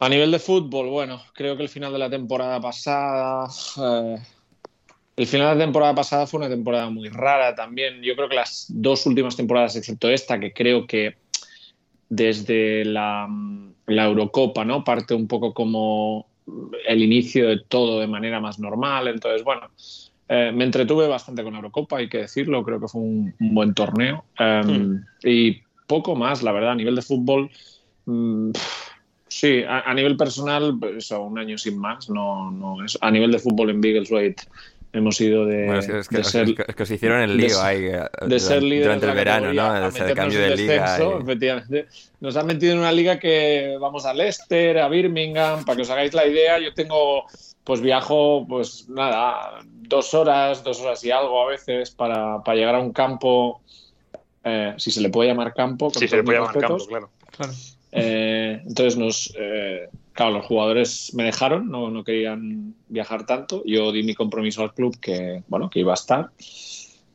[0.04, 3.48] a nivel de fútbol, bueno, creo que el final de la temporada pasada.
[3.78, 4.18] Eh,
[5.16, 8.02] el final de la temporada pasada fue una temporada muy rara también.
[8.02, 11.16] Yo creo que las dos últimas temporadas, excepto esta, que creo que
[12.10, 13.30] desde la,
[13.88, 14.84] Eurocopa, ¿no?
[14.84, 16.28] Parte un poco como
[16.86, 19.08] el inicio de todo de manera más normal.
[19.08, 19.70] Entonces, bueno,
[20.28, 22.64] eh, me entretuve bastante con la Eurocopa, hay que decirlo.
[22.64, 24.26] Creo que fue un, buen torneo.
[24.38, 25.06] Em, hmm.
[25.24, 27.50] Y poco más, la verdad, a nivel de fútbol.
[28.06, 28.52] Mm,
[29.34, 32.08] Sí, a, nivel personal, pues eso, un año sin más.
[32.08, 34.36] No, no es, a nivel de fútbol en Biggleswade
[34.94, 38.04] hemos ido de, bueno, es que, ser, es que, se hicieron el lío ahí eh,
[38.28, 39.88] de, ser líder durante el verano, ¿no?
[39.88, 41.00] El cambio de liga.
[41.20, 41.88] Efectivamente.
[42.20, 45.90] Nos han metido en una liga que vamos a Leicester, a Birmingham, para que os
[45.90, 46.60] hagáis la idea.
[46.60, 47.26] Yo tengo,
[47.64, 52.76] pues viajo, pues nada, dos horas, dos horas y algo a veces para, para llegar
[52.76, 53.62] a un campo,
[54.44, 55.90] eh, si se le puede llamar campo.
[55.90, 57.10] Si se le puede llamar campo, claro.
[57.36, 57.54] claro.
[57.96, 63.64] Eh, entonces, nos, eh, claro, los jugadores me dejaron, no, no, querían viajar tanto.
[63.66, 66.32] Yo di mi compromiso al club que, bueno, que iba a estar.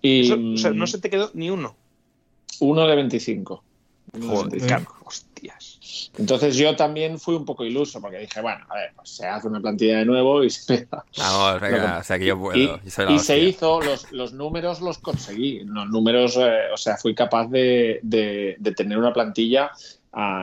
[0.00, 1.74] Y, no se te quedó ni uno.
[2.60, 3.64] Uno de 25.
[4.26, 6.12] Joder, hostias.
[6.18, 9.48] Entonces yo también fui un poco iluso porque dije, bueno, a ver, pues se hace
[9.48, 12.80] una plantilla de nuevo y se Vamos, venga, o sea que yo puedo.
[13.08, 15.60] Y, se hizo, los, los, números los conseguí.
[15.64, 19.70] Los números, eh, o sea, fui capaz de, de, de tener una plantilla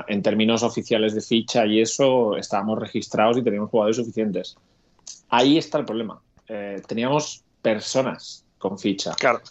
[0.07, 4.55] en términos oficiales de ficha y eso, estábamos registrados y teníamos jugadores suficientes.
[5.29, 6.21] Ahí está el problema.
[6.47, 9.13] Eh, teníamos personas con ficha.
[9.15, 9.41] Claro.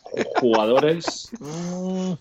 [0.40, 1.30] Jugadores.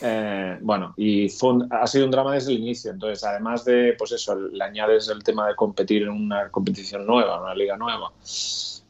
[0.00, 1.26] Eh, bueno, y
[1.70, 2.92] ha sido un drama desde el inicio.
[2.92, 7.42] Entonces, además de, pues eso, le añades el tema de competir en una competición nueva,
[7.42, 8.12] una liga nueva,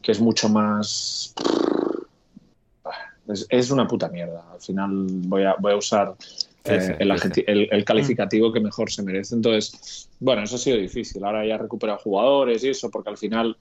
[0.03, 1.35] que es mucho más.
[3.27, 4.45] Es, es una puta mierda.
[4.53, 6.14] Al final voy a, voy a usar
[6.70, 6.96] eh,
[7.70, 9.35] el, calificativo que mejor se merece.
[9.35, 11.24] Entonces, bueno, eso ha sido difícil.
[11.24, 13.57] Ahora ya recuperado jugadores y eso, porque al final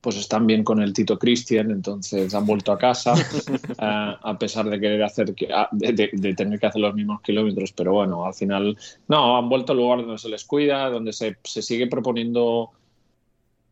[0.00, 3.14] pues están bien con el Tito Cristian, entonces han vuelto a casa,
[3.70, 5.34] eh, a pesar de querer hacer,
[5.72, 8.76] de, tener que hacer los mismos kilómetros, pero bueno, al final,
[9.08, 12.70] no, han vuelto al lugar donde se les cuida, donde se, se sigue proponiendo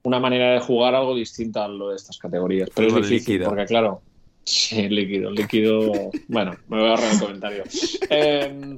[0.04, 2.70] una manera de jugar algo distinta a lo de estas categorías.
[2.74, 4.00] Pero es difícil, porque claro,
[4.44, 6.10] Sí, líquido, líquido.
[6.28, 7.64] Bueno, me voy a ahorrar el comentario.
[8.10, 8.76] Eh,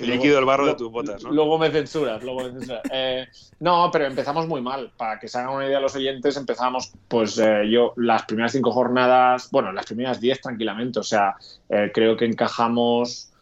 [0.00, 1.30] líquido el barro de tus botas, ¿no?
[1.32, 2.82] Luego me censuras, luego me censuras.
[2.92, 3.26] Eh,
[3.60, 4.92] no, pero empezamos muy mal.
[4.96, 8.70] Para que se hagan una idea los oyentes, empezamos, pues eh, yo, las primeras cinco
[8.70, 11.00] jornadas, bueno, las primeras diez tranquilamente.
[11.00, 11.36] O sea,
[11.68, 13.32] eh, creo que encajamos.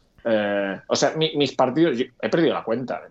[0.89, 3.03] o sea, mis partidos, he perdido la cuenta.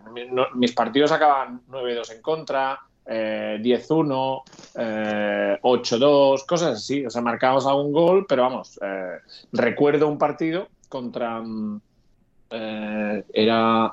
[0.54, 4.42] mis partidos acaban 9-2 en contra, 10-1,
[4.74, 7.06] eh, 8-2, eh, cosas así.
[7.06, 9.18] O sea, marcamos algún gol, pero vamos, eh,
[9.52, 11.40] recuerdo un partido contra.
[11.40, 11.80] Mm,
[12.48, 13.92] era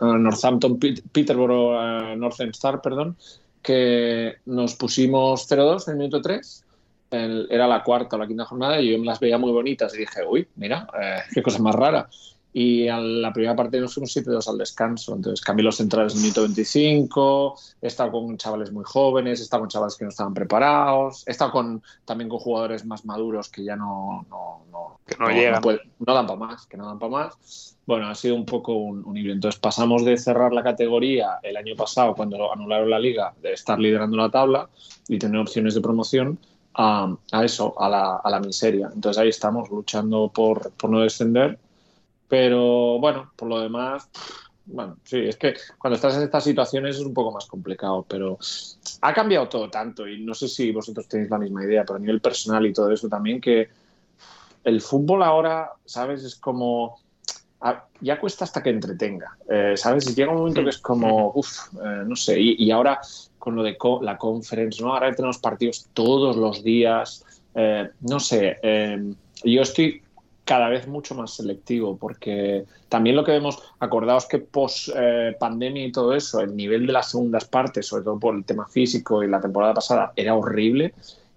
[0.00, 3.16] Northampton, Peterborough, Northern Star, perdón,
[3.60, 6.64] que nos pusimos 0-2 en el minuto 3.
[7.10, 9.98] era la cuarta o la quinta jornada y yo me las veía muy bonitas y
[9.98, 10.86] dije, uy, mira,
[11.34, 12.08] qué cosa más rara
[12.52, 15.14] y a la primera parte nos fuimos 7-2 al descanso.
[15.14, 19.42] Entonces cambié los centrales en el minuto 25, he estado con chavales muy jóvenes, he
[19.44, 23.48] estado con chavales que no estaban preparados, he estado con, también con jugadores más maduros
[23.48, 25.62] que ya no, no, no, no, llegan.
[25.62, 27.76] No, dan para más, que no dan para más.
[27.86, 29.34] Bueno, ha sido un poco un, un híbrido.
[29.34, 33.78] Entonces pasamos de cerrar la categoría el año pasado, cuando anularon la liga, de estar
[33.78, 34.68] liderando la tabla
[35.08, 36.38] y tener opciones de promoción,
[36.74, 38.90] a, a eso, a la, a la miseria.
[38.94, 41.58] Entonces ahí estamos luchando por, por no descender
[42.32, 44.08] pero bueno, por lo demás,
[44.64, 48.38] bueno, sí, es que cuando estás en estas situaciones es un poco más complicado, pero
[49.02, 52.00] ha cambiado todo tanto y no sé si vosotros tenéis la misma idea, pero a
[52.00, 53.68] nivel personal y todo eso también, que
[54.64, 56.24] el fútbol ahora, ¿sabes?
[56.24, 57.02] Es como...
[58.00, 60.10] Ya cuesta hasta que entretenga, eh, ¿sabes?
[60.10, 62.98] Y llega un momento que es como, uff, eh, no sé, y, ahora
[63.38, 64.94] con lo de la conference, ¿no?
[64.94, 68.58] Ahora tenemos partidos todos los días, eh, no sé,
[69.44, 70.02] yo estoy
[70.52, 75.86] cada vez mucho más selectivo, porque también lo que vemos, acordaos que post eh, pandemia
[75.86, 79.22] y todo eso, el nivel de las segundas partes, sobre todo por el tema físico
[79.22, 80.92] y la temporada pasada, era horrible.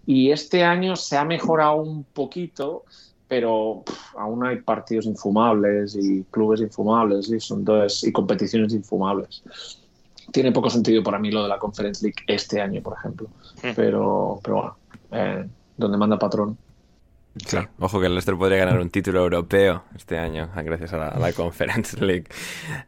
[0.05, 2.83] Y este año se ha mejorado un poquito,
[3.29, 3.85] pero
[4.17, 7.63] aún hay partidos infumables y clubes infumables y, son
[8.03, 9.43] y competiciones infumables.
[10.33, 13.29] Tiene poco sentido para mí lo de la Conference League este año, por ejemplo.
[13.63, 13.69] Hmm.
[13.77, 14.77] Pero, pero bueno,
[15.13, 15.47] eh,
[15.77, 16.57] donde manda patrón.
[17.43, 17.57] Sí.
[17.79, 21.97] Ojo que el Leicester podría ganar un título europeo este año, gracias a la, Conference
[22.05, 22.25] League.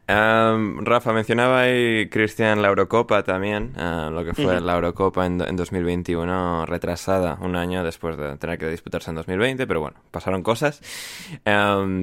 [0.06, 6.64] Rafa, mencionaba ahí Cristian la Eurocopa también, ah, lo que fue la Eurocopa en, 2021,
[6.64, 10.80] retrasada un año después de tener que disputarse en 2020, pero bueno, pasaron cosas.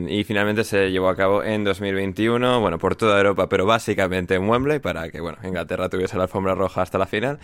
[0.08, 4.48] y finalmente se llevó a cabo en 2021, bueno, por toda Europa, pero básicamente en
[4.48, 7.40] Wembley, para que, bueno, Inglaterra tuviese la alfombra roja hasta la final.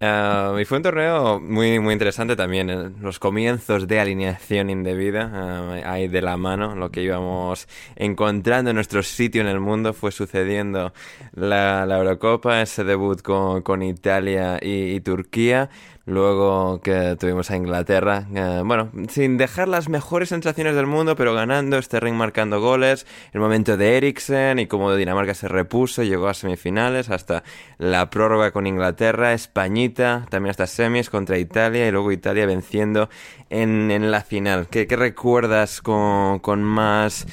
[0.00, 5.88] y fue un torneo muy, muy interesante también, en los comienzos de alineación indebida uh,
[5.88, 6.74] ahí de la mano.
[6.74, 10.92] Lo que íbamos encontrando en nuestro sitio en el mundo fue sucediendo
[11.32, 15.70] la, Eurocopa, ese debut con, Italia y Turquía.
[16.06, 21.32] Luego que tuvimos a Inglaterra, eh, bueno, sin dejar las mejores sensaciones del mundo, pero
[21.32, 26.28] ganando, este ring marcando goles, el momento de Eriksen y cómo Dinamarca se repuso, llegó
[26.28, 27.42] a semifinales, hasta
[27.78, 33.08] la prórroga con Inglaterra, Españita, también hasta semis contra Italia y luego Italia venciendo
[33.48, 34.68] en, la final.
[34.68, 37.26] ¿Qué, recuerdas con, más,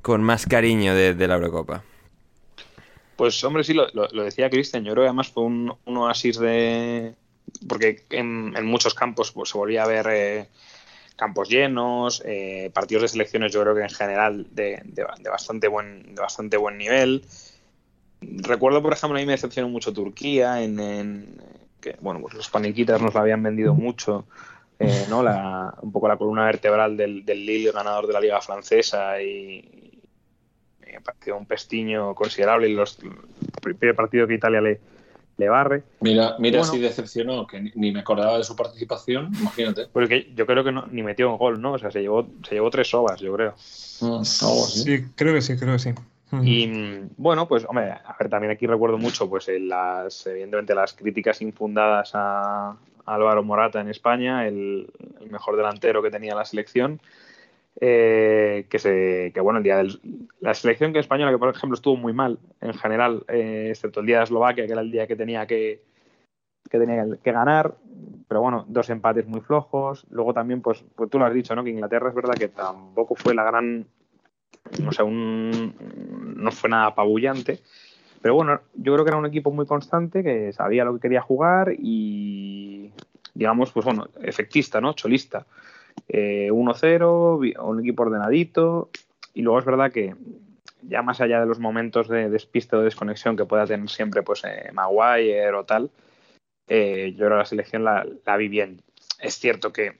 [0.00, 1.82] con más cariño de, la Eurocopa?
[3.16, 7.14] Pues hombre, sí, lo, decía Cristian, yo creo que además fue un oasis de,
[7.68, 10.48] porque en, muchos campos pues, se volvía a ver eh,
[11.16, 14.82] campos llenos, eh, partidos de selecciones yo creo que en general de,
[15.30, 17.24] bastante, buen, bastante buen nivel.
[18.20, 21.40] Recuerdo, por ejemplo, a mí me decepcionó mucho Turquía, en,
[21.80, 24.26] que bueno, pues los paniquitas nos la habían vendido mucho,
[24.78, 25.22] eh, ¿no?
[25.22, 30.00] La, un poco la columna vertebral del, del Lille, ganador de la Liga Francesa, y,
[30.80, 32.68] me pareció un pestiño considerable.
[32.68, 32.98] Y los,
[33.64, 34.80] el primer partido que Italia le,
[35.36, 35.82] le barre.
[36.00, 39.86] Mira, mira si decepcionó, que ni, me acordaba de su participación, imagínate.
[39.92, 41.72] Porque yo creo que no, ni metió un gol, ¿no?
[41.72, 43.54] O sea, se llevó, se llevó tres sobas, yo creo.
[44.00, 45.94] Mm, sí, creo que sí, creo que sí.
[46.40, 46.66] Y
[47.18, 52.12] bueno, pues hombre, a ver, también aquí recuerdo mucho, pues las, evidentemente las críticas infundadas
[52.14, 54.88] a, Álvaro Morata en España, el,
[55.28, 57.00] mejor delantero que tenía la selección.
[57.80, 59.98] Eh, que, bueno, el día de
[60.40, 64.06] la selección que española, que por ejemplo estuvo muy mal en general, eh, excepto el
[64.06, 65.82] día de Eslovaquia, que era el día que tenía que,
[66.70, 67.74] que tenía que ganar,
[68.28, 70.06] pero bueno, dos empates muy flojos.
[70.10, 71.64] Luego también, pues, pues tú lo has dicho, ¿no?
[71.64, 73.86] Que Inglaterra es verdad que tampoco fue la gran,
[74.82, 75.74] no sé, un,
[76.36, 77.60] no fue nada apabullante.
[78.20, 81.20] Pero bueno, yo creo que era un equipo muy constante, que sabía lo que quería
[81.20, 82.92] jugar y,
[83.34, 84.92] digamos, pues bueno, efectista, ¿no?
[84.92, 85.44] Cholista.
[86.08, 88.90] 1-0, eh, un equipo ordenadito.
[89.34, 90.14] Y luego es verdad que
[90.82, 94.22] ya más allá de los momentos de despiste o de desconexión que pueda tener siempre
[94.22, 95.90] pues eh, Maguire o tal,
[96.68, 98.82] eh, yo creo la selección la, vi bien.
[99.20, 99.98] Es cierto que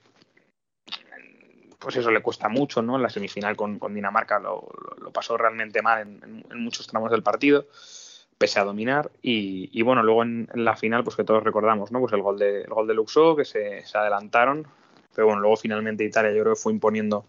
[1.79, 2.97] pues eso le cuesta mucho, ¿no?
[2.97, 4.69] La semifinal con, Dinamarca lo,
[5.13, 7.65] pasó realmente mal en, muchos tramos del partido,
[8.37, 9.11] pese a dominar.
[9.21, 11.99] Y, bueno, luego en, la final, pues que todos recordamos, ¿no?
[11.99, 14.65] Pues el gol de, el gol de Luxo, que se, adelantaron.
[15.15, 17.25] Pero bueno, luego finalmente Italia yo creo que fue imponiendo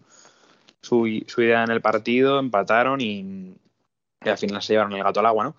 [0.81, 3.55] su, idea en el partido, empataron y,
[4.21, 5.55] al final se llevaron el gato al agua, ¿no?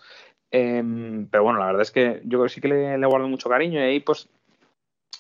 [0.51, 3.29] Em, pero bueno, la verdad es que yo creo que sí que le, le guardo
[3.29, 4.29] mucho cariño y ahí pues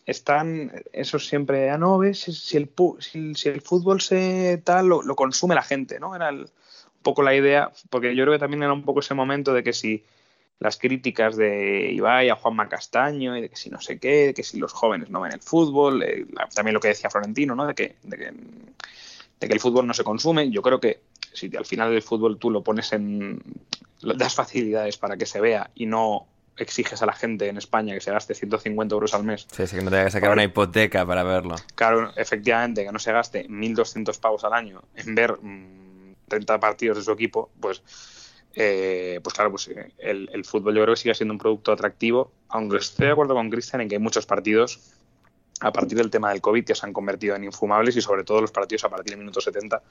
[0.06, 5.56] están eso siempre, ah, no, ves, si el, si, el fútbol se tal, lo, consume
[5.56, 6.14] la gente, ¿no?
[6.14, 6.46] Era un
[7.02, 9.72] poco la idea, porque yo creo que también era un poco ese momento de que
[9.72, 10.04] si
[10.58, 14.34] las críticas de Ibai a Juanma Castaño y de que si no sé qué, de
[14.34, 17.66] que si los jóvenes no ven el fútbol, eh, también lo que decía Florentino, ¿no?
[17.66, 18.32] De que, de que,
[19.40, 21.00] de que el fútbol no se consume, yo creo que
[21.32, 23.42] si al final del fútbol tú lo pones en,
[24.00, 28.00] das facilidades para que se vea y no exiges a la gente en España que
[28.00, 29.46] se gaste 150 euros al mes.
[29.52, 31.56] Sí, sí, que no tenga que sacar una hipoteca para verlo.
[31.74, 35.38] Claro, efectivamente, que no se gaste 1.200 pavos al año en ver
[36.28, 37.82] 30 mm, partidos de su equipo, pues,
[38.58, 41.72] eh, pues claro, pues eh, el, el, fútbol yo creo que sigue siendo un producto
[41.72, 44.80] atractivo, aunque estoy de acuerdo con Cristian en que hay muchos partidos
[45.60, 48.40] a partir del tema del COVID que se han convertido en infumables y sobre todo
[48.40, 49.82] los partidos a partir del minuto 70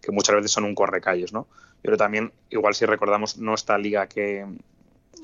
[0.00, 1.48] que muchas veces son un correcalles, ¿no?
[1.82, 4.46] Creo también, igual si recordamos, no esta liga que,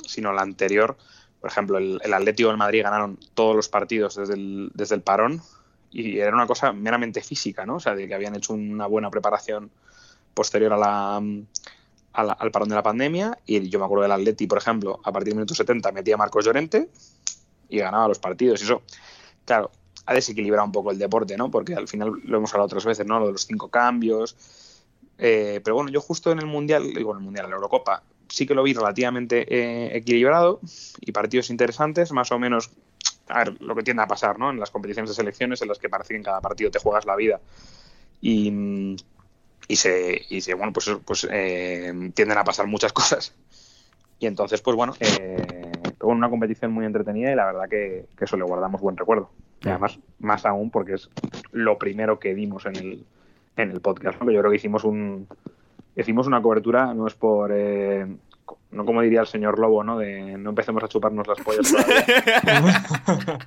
[0.05, 0.97] sino la anterior.
[1.41, 5.41] Por ejemplo, el, Atlético del Madrid ganaron todos los partidos desde el, desde el parón
[5.93, 7.77] y era una cosa meramente física, ¿no?
[7.77, 9.71] O sea, de que habían hecho una buena preparación
[10.35, 11.23] posterior a la,
[12.13, 15.29] al parón de la pandemia y yo me acuerdo del Atleti, por ejemplo, a partir
[15.29, 16.89] del minuto 70 metía a Marcos Llorente
[17.69, 18.61] y ganaba los partidos.
[18.61, 18.83] Y eso,
[19.45, 19.71] claro,
[20.07, 21.51] ha desequilibrado un poco el deporte, ¿no?
[21.51, 23.21] Porque al final lo hemos hablado otras veces, ¿no?
[23.21, 24.37] Lo de los cinco cambios.
[25.19, 28.03] Eh, pero bueno, yo justo en el Mundial, digo en el Mundial, en la Eurocopa,
[28.29, 30.61] sí que lo vi relativamente eh, equilibrado
[31.01, 32.71] y partidos interesantes, más o menos,
[33.29, 34.51] a ver, lo que tiende a pasar, ¿no?
[34.51, 37.05] En las competiciones de selecciones en las que parece que en cada partido te juegas
[37.05, 37.41] la vida
[38.21, 38.97] y,
[39.69, 43.35] y se, y se, bueno, pues, pues eh, tienden a pasar muchas cosas.
[44.19, 45.71] Y entonces, pues bueno, eh,
[46.03, 49.31] una competición muy entretenida y la verdad que, eso le guardamos buen recuerdo.
[49.63, 51.11] Y además, más aún porque es
[51.53, 53.07] lo primero que dimos en el,
[53.57, 54.21] en el podcast.
[54.21, 54.31] ¿no?
[54.33, 55.29] Yo creo que hicimos un,
[55.95, 58.07] hicimos una cobertura, no es por, eh,
[58.71, 59.99] no como diría el señor Lobo, ¿no?
[59.99, 62.85] De no empecemos a chuparnos las pollas todavía.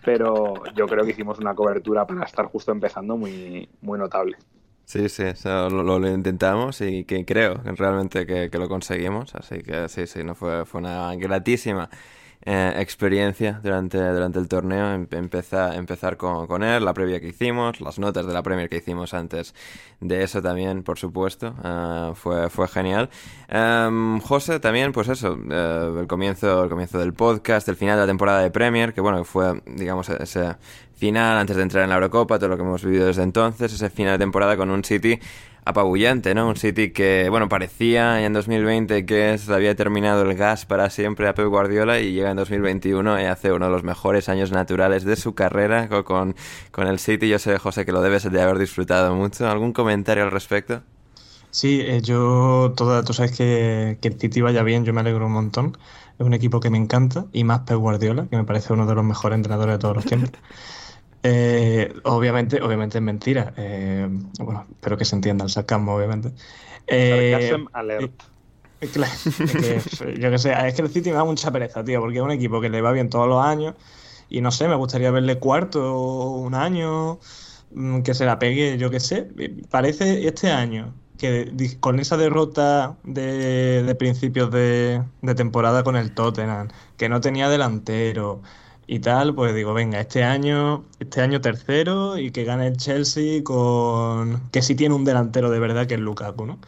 [0.06, 4.38] Pero yo creo que hicimos una cobertura para estar justo empezando muy, muy notable.
[4.92, 9.34] Sí, sí, lo, intentamos y que creo realmente que, que, lo conseguimos.
[9.36, 11.90] Así que sí, sí, no fue, fue una gratísima
[12.44, 17.80] eh, experiencia durante, durante el torneo, empezar, empezar con, con, él, la previa que hicimos,
[17.80, 19.56] las notas de la Premier que hicimos antes
[20.02, 23.10] de eso también, por supuesto, eh, fue, fue genial.
[23.48, 28.02] Em, José, también, pues eso, eh, el, comienzo, el comienzo del podcast, el final de
[28.02, 30.58] la temporada de Premier, que bueno, fue, digamos, ese
[31.02, 33.90] final antes de entrar en la Eurocopa, todo lo que hemos vivido desde entonces, ese
[33.90, 35.20] final de temporada con un City
[35.66, 36.48] apabullante, ¿no?
[36.48, 41.28] Un City que, bueno, parecía en 2020 que se había terminado el gas para siempre
[41.28, 45.04] a Pep Guardiola y llega en 2021 y hace uno de los mejores años naturales
[45.04, 46.36] de su carrera con,
[46.70, 47.28] con el City.
[47.28, 49.50] Yo sé, José, que lo debes de haber disfrutado mucho.
[49.50, 50.84] ¿Algún comentario al respecto?
[51.50, 55.26] Sí, eh, yo, toda, tú sabes que, que el City vaya bien, yo me alegro
[55.26, 55.78] un montón.
[56.20, 58.94] Es un equipo que me encanta y más Pep Guardiola, que me parece uno de
[58.94, 60.40] los mejores entrenadores de todos los tiempos.
[61.24, 63.54] Eh, obviamente, obviamente es mentira.
[63.58, 64.08] Eh,
[64.40, 66.34] bueno, espero que se entienda el sarcasmo, obviamente.
[70.02, 72.24] Eh, yo que sé, es que el City me da mucha pereza, tío, porque es
[72.24, 73.76] un equipo que le va bien todos los años
[74.30, 77.20] y no sé, me gustaría verle cuarto un año,
[77.72, 79.30] mm, que se la pegue, yo que sé.
[79.70, 86.14] Parece este año que con esa derrota de, de principios de, de temporada con el
[86.16, 88.42] Tottenham, que no tenía delantero,
[88.92, 93.42] y tal, pues digo, venga, este año, este año tercero y que gane el Chelsea
[93.42, 96.60] con que sí tiene un delantero de verdad que es Lukaku, ¿no?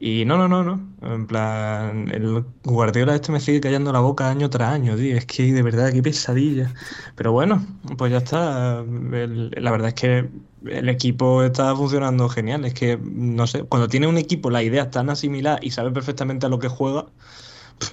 [0.00, 0.80] Y no, no, no, no.
[1.02, 5.16] En plan, el Guardiola este me sigue callando la boca año tras año, tío.
[5.18, 6.72] Es que de verdad, qué pesadilla.
[7.14, 7.66] Pero bueno,
[7.98, 8.82] pues ya está.
[8.82, 10.30] la verdad es que
[10.64, 12.64] el equipo está funcionando genial.
[12.64, 16.46] Es que, no sé, cuando tiene un equipo la idea tan asimilada y sabe perfectamente
[16.46, 17.06] a lo que juega,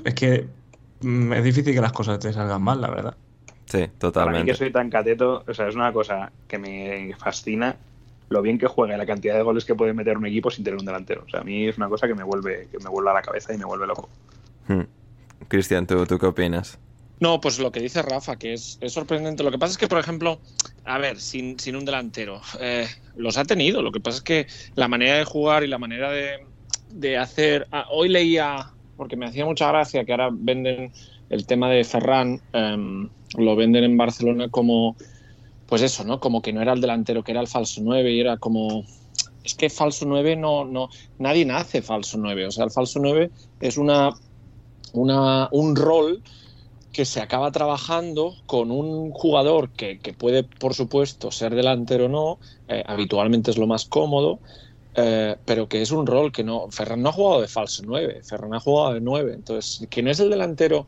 [0.06, 0.50] es que
[1.02, 3.18] mm, es difícil que las cosas te salgan mal, la verdad.
[3.74, 4.34] Sí, totalmente.
[4.34, 7.76] Para mí que soy tan cateto, o sea, es una cosa que me fascina
[8.30, 10.64] lo bien que juega y la cantidad de goles que puede meter un equipo sin
[10.64, 11.24] tener un delantero.
[11.26, 13.24] O sea, a mí es una cosa que me vuelve, que me vuelve a la
[13.24, 14.10] cabeza y me vuelve loco.
[14.68, 14.84] Hmm.
[15.48, 16.78] Cristian, ¿tú, ¿tú qué opinas?
[17.20, 19.42] No, pues lo que dice Rafa, que es, sorprendente.
[19.42, 20.40] Lo que pasa es que, por ejemplo,
[20.86, 23.82] a ver, sin, sin un delantero, eh, los ha tenido.
[23.82, 26.46] Lo que pasa es que la manera de jugar y la manera de,
[26.92, 27.68] de hacer.
[27.72, 30.92] Ah, hoy leía, porque me hacía mucha gracia que ahora venden
[31.30, 34.96] el tema de Ferran em, lo venden en Barcelona como,
[35.68, 36.20] pues eso, ¿no?
[36.20, 38.84] Como que no era el delantero, que era el falso 9 y era como
[39.44, 42.48] es que falso 9 no, no, nadie nace falso 9.
[42.48, 43.30] O sea, el falso 9
[43.60, 44.12] es una,
[44.94, 46.22] una, un rol
[46.92, 52.40] que se acaba trabajando con un jugador que, puede, por supuesto, ser delantero o no,
[52.68, 54.40] eh, habitualmente es lo más cómodo,
[54.96, 56.68] eh, pero que es un rol que no.
[56.70, 59.34] Ferran no ha jugado de falso 9, Ferran ha jugado de 9.
[59.34, 60.86] Entonces, ¿quién es el delantero?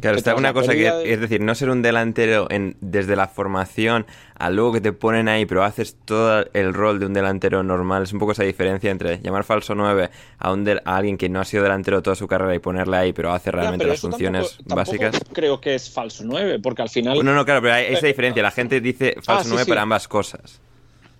[0.00, 4.04] Claro, está una cosa que es decir, no ser un delantero en, desde la formación
[4.38, 8.02] a luego que te ponen ahí, pero haces todo el rol de un delantero normal.
[8.02, 11.40] Es un poco esa diferencia entre llamar falso 9 a, un a alguien que no
[11.40, 15.18] ha sido delantero toda su carrera y ponerle ahí, pero hace realmente las funciones básicas.
[15.32, 17.24] creo que es falso 9, porque al final.
[17.24, 18.42] No, no, claro, pero hay esa diferencia.
[18.42, 20.60] La gente dice falso 9 ah, para ambas cosas.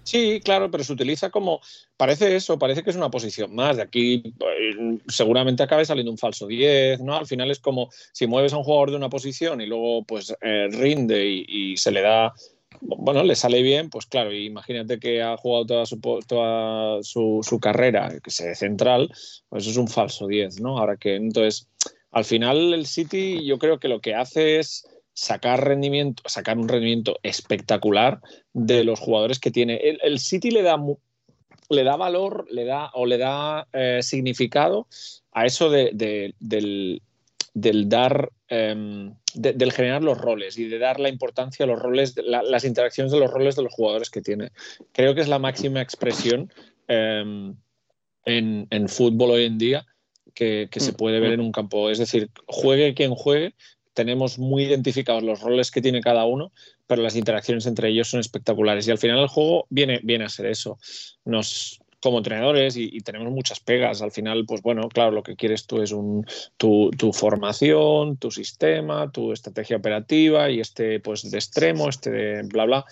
[0.06, 1.60] Sí, claro, pero se utiliza como.
[1.96, 3.76] Parece eso, parece que es una posición más.
[3.76, 7.16] De aquí eh, seguramente acabe saliendo un falso 10, ¿no?
[7.16, 10.32] Al final es como si mueves a un jugador de una posición y luego pues
[10.40, 12.32] eh, rinde y, se le da.
[12.80, 15.98] Bueno, le sale bien, pues claro, imagínate que ha jugado toda su,
[16.28, 19.10] toda su, su carrera, que sea central,
[19.48, 20.78] pues es un falso 10, ¿no?
[20.78, 21.68] Ahora que entonces,
[22.12, 24.86] al final el City yo creo que lo que hace es
[25.16, 28.20] sacar rendimiento, sacar un rendimiento espectacular
[28.52, 29.80] de los jugadores que tiene.
[30.02, 30.76] El, City le da,
[31.70, 34.86] le da valor, le da o le da eh, significado
[35.32, 35.90] a eso de,
[36.38, 42.14] del, dar, em, del generar los roles y de dar la importancia a los roles,
[42.22, 44.50] las interacciones de los roles de los jugadores que tiene.
[44.92, 46.52] Creo que es la máxima expresión
[46.88, 47.56] em,
[48.26, 49.86] en, fútbol hoy en día
[50.34, 51.88] que, que, se mm, puede ver en un campo.
[51.88, 53.54] Es decir, juegue quien juegue,
[53.96, 56.52] tenemos muy identificados los roles que tiene cada uno,
[56.86, 58.86] pero las interacciones entre ellos son espectaculares.
[58.86, 60.78] Y al final el juego viene, viene a ser eso.
[61.24, 64.02] Nos, como entrenadores y, tenemos muchas pegas.
[64.02, 66.26] Al final, pues bueno, claro, lo que quieres tú es un,
[66.58, 72.66] tu, formación, tu sistema, tu estrategia operativa y este pues de extremo, este de bla
[72.66, 72.84] bla.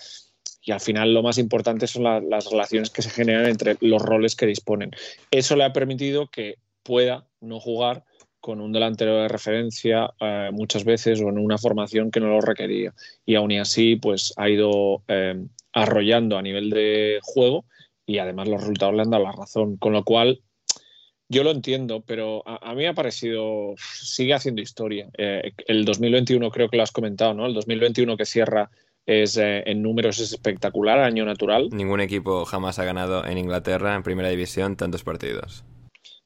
[0.63, 4.35] Y al final lo más importante son las relaciones que se generan entre los roles
[4.35, 4.89] que disponen.
[5.29, 8.05] Eso le ha permitido que pueda no jugar
[8.45, 12.41] con un delantero de referencia eh, muchas veces o en una formación que no lo
[12.41, 12.93] requería.
[13.25, 15.43] Y aún y así, pues ha ido eh,
[15.73, 17.65] arrollando a nivel de juego
[18.05, 19.77] y además los resultados le han dado la razón.
[19.77, 20.43] Con lo cual,
[21.27, 25.09] yo lo entiendo, pero a, mí me ha parecido, sigue haciendo historia.
[25.17, 27.47] Eh, el 2021 creo que lo has comentado, ¿no?
[27.47, 28.69] El 2021 que cierra
[29.07, 31.69] es en números es espectacular, año natural.
[31.71, 35.63] Ningún equipo jamás ha ganado en Inglaterra en primera división tantos partidos.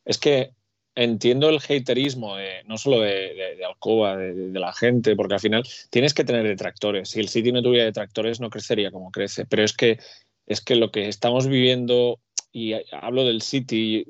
[0.03, 0.51] Es que
[0.96, 2.36] entiendo el haterismo,
[2.66, 7.10] no solo de, Alcoba, de, la gente, porque al final tienes que tener detractores.
[7.10, 9.46] Si el City no tuviera detractores, no crecería como crece.
[9.46, 10.00] Pero es que,
[10.46, 12.20] es que lo que estamos viviendo,
[12.52, 14.06] y hablo del City,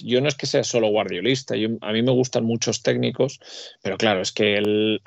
[0.00, 3.40] yo no es que sea solo guardiolista, a mí me gustan muchos técnicos,
[3.82, 5.02] pero claro, es que él,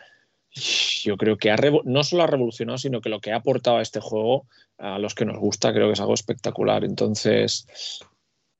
[1.03, 3.81] yo creo que ha no solo ha revolucionado, sino que lo que ha aportado a
[3.81, 4.47] este juego,
[4.77, 6.83] a los que nos gusta, creo que es algo espectacular.
[6.83, 7.67] Entonces,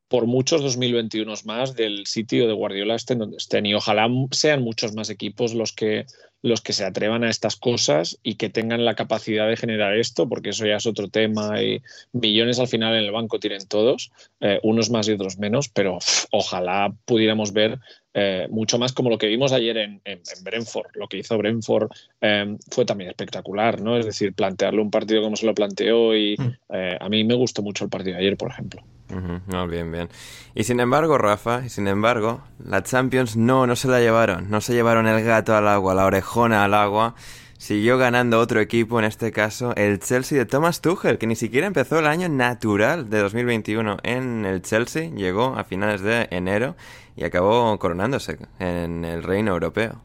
[0.07, 4.93] por muchos 2021 más del sitio de Guardiola estén donde estén y ojalá sean muchos
[4.93, 6.05] más equipos los que
[6.41, 10.29] los que se atrevan a estas cosas y que tengan la capacidad de generar esto,
[10.29, 11.81] porque eso ya es otro tema y
[12.13, 15.97] millones al final en el banco tienen todos, eh, unos más y otros menos, pero
[16.31, 17.79] ojalá pudiéramos ver
[18.13, 20.87] eh, mucho más como lo que vimos ayer en, en, Brentford.
[20.93, 21.89] Lo que hizo Brentford
[22.21, 23.97] eh, fue también espectacular, ¿no?
[23.97, 26.51] Es decir, plantearle un partido como se lo planteó y mm.
[26.99, 28.83] a mí me gustó mucho el partido de ayer, por ejemplo.
[29.09, 30.09] No, bien, bien.
[30.53, 34.49] Y sin embargo, Rafa, y sin embargo, la Champions no, no se la llevaron.
[34.49, 37.15] No se llevaron el gato al agua, la orejona al agua.
[37.57, 41.65] Siguió ganando otro equipo, en este caso el Chelsea de Thomas Tuchel, que ni siquiera
[41.65, 46.75] empezó el año natural de 2021 en el Chelsea, llegó a finales de enero
[47.15, 50.01] y acabó coronándose en el reino europeo.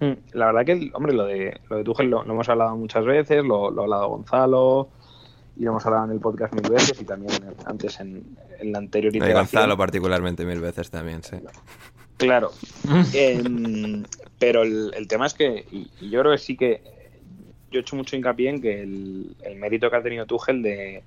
[0.00, 3.42] Mm, la verdad que, hombre, lo de, lo de Tuchel lo, hemos hablado muchas veces,
[3.42, 4.88] lo, lo ha hablado Gonzalo,
[5.58, 7.32] y hemos hablado en el podcast mil veces y también
[7.66, 11.36] antes en, la anterior De Gonzalo particularmente mil veces también, sí.
[12.16, 12.52] Claro.
[13.14, 14.04] Em,
[14.38, 16.80] pero el, tema es que, y, yo creo que sí que,
[17.70, 21.02] yo he hecho mucho hincapié en que el, mérito que ha tenido Tuchel de,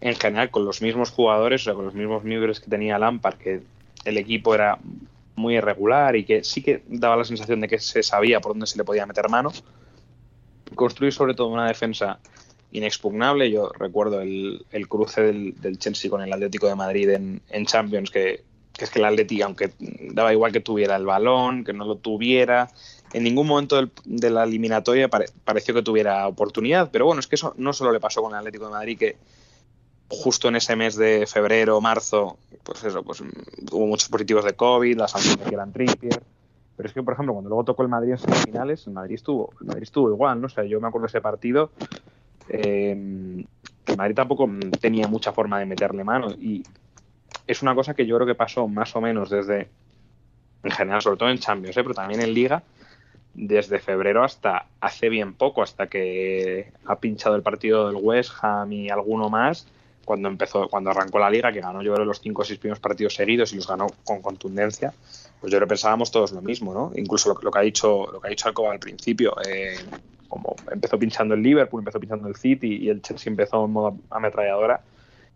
[0.00, 3.36] en general, con los mismos jugadores, o sea, con los mismos miembros que tenía Lampard,
[3.36, 3.62] que
[4.04, 4.78] el equipo era
[5.34, 8.66] muy irregular y que sí que daba la sensación de que se sabía por dónde
[8.66, 9.52] se le podía meter mano,
[10.74, 12.18] construir sobre todo una defensa
[12.72, 13.50] inexpugnable.
[13.50, 18.44] Yo recuerdo el, cruce del, Chelsea con el Atlético de Madrid en, Champions, que,
[18.78, 22.68] es que el Atlético, aunque daba igual que tuviera el balón, que no lo tuviera,
[23.12, 26.90] en ningún momento de la eliminatoria pareció que tuviera oportunidad.
[26.90, 29.16] Pero bueno, es que eso no solo le pasó con el Atlético de Madrid, que
[30.08, 33.22] justo en ese mes de febrero, marzo, pues eso, pues
[33.72, 36.22] hubo muchos positivos de COVID, las sanciones que eran Trippier.
[36.76, 39.50] Pero es que, por ejemplo, cuando luego tocó el Madrid en semifinales, el Madrid estuvo,
[39.60, 40.48] el Madrid estuvo igual, ¿no?
[40.48, 41.70] O yo me acuerdo de ese partido
[42.48, 44.48] Que Madrid tampoco
[44.80, 46.28] tenía mucha forma de meterle mano.
[46.30, 46.62] Y
[47.46, 49.68] es una cosa que yo creo que pasó más o menos desde,
[50.62, 51.82] en general, sobre todo en Champions, ¿eh?
[51.82, 52.62] pero también en Liga,
[53.34, 58.72] desde febrero hasta hace bien poco, hasta que ha pinchado el partido del West Ham
[58.72, 59.66] y alguno más,
[60.04, 62.80] cuando empezó, cuando arrancó la liga, que ganó yo creo los cinco o seis primeros
[62.80, 64.94] partidos seguidos y los ganó con contundencia,
[65.40, 66.92] pues yo creo que pensábamos todos lo mismo, ¿no?
[66.94, 69.76] Incluso lo, que ha dicho, lo que ha dicho Alcoba al principio, eh,
[70.28, 73.96] como empezó pinchando el Liverpool, empezó pinchando el City y el Chelsea empezó en modo
[74.10, 74.80] ametralladora,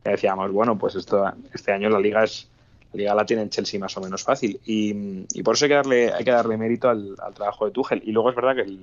[0.05, 2.49] ya decíamos, bueno, pues esto, este año la liga es
[2.93, 5.75] la liga la tiene el Chelsea más o menos fácil y, por eso hay que
[5.75, 8.03] darle, hay que darle mérito al, trabajo de Tuchel.
[8.05, 8.79] Y luego es verdad que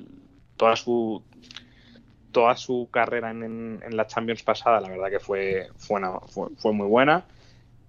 [0.56, 1.22] toda su
[2.32, 6.02] toda su carrera en, la Champions pasada la verdad que fue fue,
[6.58, 7.26] fue, muy buena.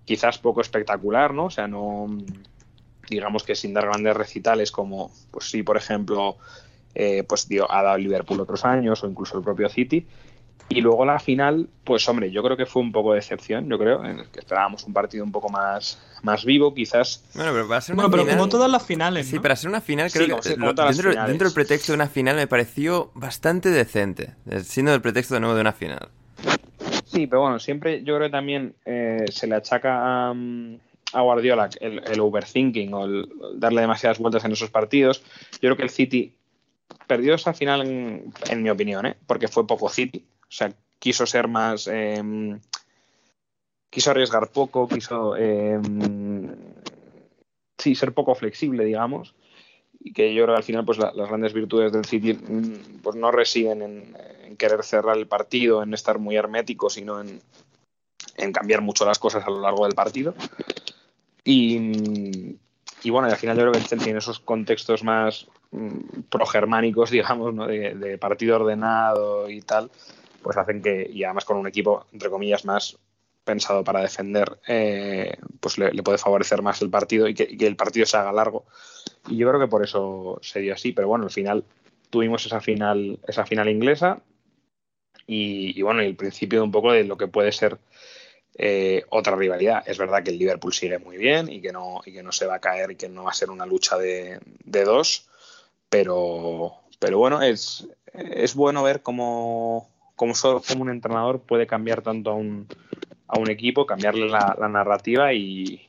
[0.04, 2.06] Quizás poco espectacular no o sea no
[3.08, 6.36] digamos que sin dar grandes recitales como pues sí por ejemplo
[6.94, 10.06] eh, pues dio, ha dado Liverpool otros años o incluso el propio City
[10.70, 13.78] y luego la final, pues hombre, yo creo que fue un poco de excepción, yo
[13.78, 17.24] creo, en el que esperábamos un partido un poco más, más vivo, quizás.
[17.34, 19.26] Bueno, pero para ser una bueno, pero como todas las finales.
[19.26, 22.46] Sí, para ser una final, creo que dentro, dentro, del pretexto de una final me
[22.46, 26.08] pareció bastante decente, siendo el pretexto de nuevo de una final.
[27.06, 30.34] Sí, pero bueno, siempre yo creo que también eh, se le achaca a,
[31.14, 35.22] a Guardiola el, overthinking o el darle demasiadas vueltas en esos partidos.
[35.52, 36.34] Yo creo que el City
[37.06, 39.16] perdió esa final, en, mi opinión, ¿eh?
[39.26, 41.86] porque fue poco City o sea, quiso ser más.
[41.86, 42.60] Em,
[43.90, 45.36] quiso arriesgar poco, quiso.
[45.36, 46.56] Em,
[47.76, 49.34] sí, ser poco flexible, digamos.
[50.00, 53.16] Y que yo creo que al final, pues las grandes virtudes del City mm, pues
[53.16, 57.40] no residen en, querer cerrar el partido, en estar muy hermético, sino en,
[58.36, 60.34] en cambiar mucho las cosas a lo largo del partido.
[61.44, 62.56] Y,
[63.02, 65.46] y bueno, al final yo creo que el Chelsea en esos contextos más
[66.30, 67.66] progermánicos, digamos, ¿no?
[67.66, 69.90] de, partido ordenado y tal,
[70.42, 72.98] pues hacen que, y además con un equipo, entre comillas, más
[73.48, 78.04] pensado para defender, eh, pues le, puede favorecer más el partido y que, el partido
[78.04, 78.66] se haga largo.
[79.26, 81.64] Y yo creo que por eso se dio así, pero bueno, al final
[82.10, 84.20] tuvimos esa final, esa final inglesa
[85.26, 87.78] y, bueno, el principio de un poco de lo que puede ser
[88.54, 89.82] eh, otra rivalidad.
[89.86, 92.46] Es verdad que el Liverpool sigue muy bien y que no, y que no se
[92.46, 95.28] va a caer y que no va a ser una lucha de, dos,
[95.88, 100.34] pero, pero bueno, es, es bueno ver cómo cómo,
[100.78, 102.66] un entrenador puede cambiar tanto a un,
[103.28, 105.84] a un equipo, cambiarle la, narrativa y,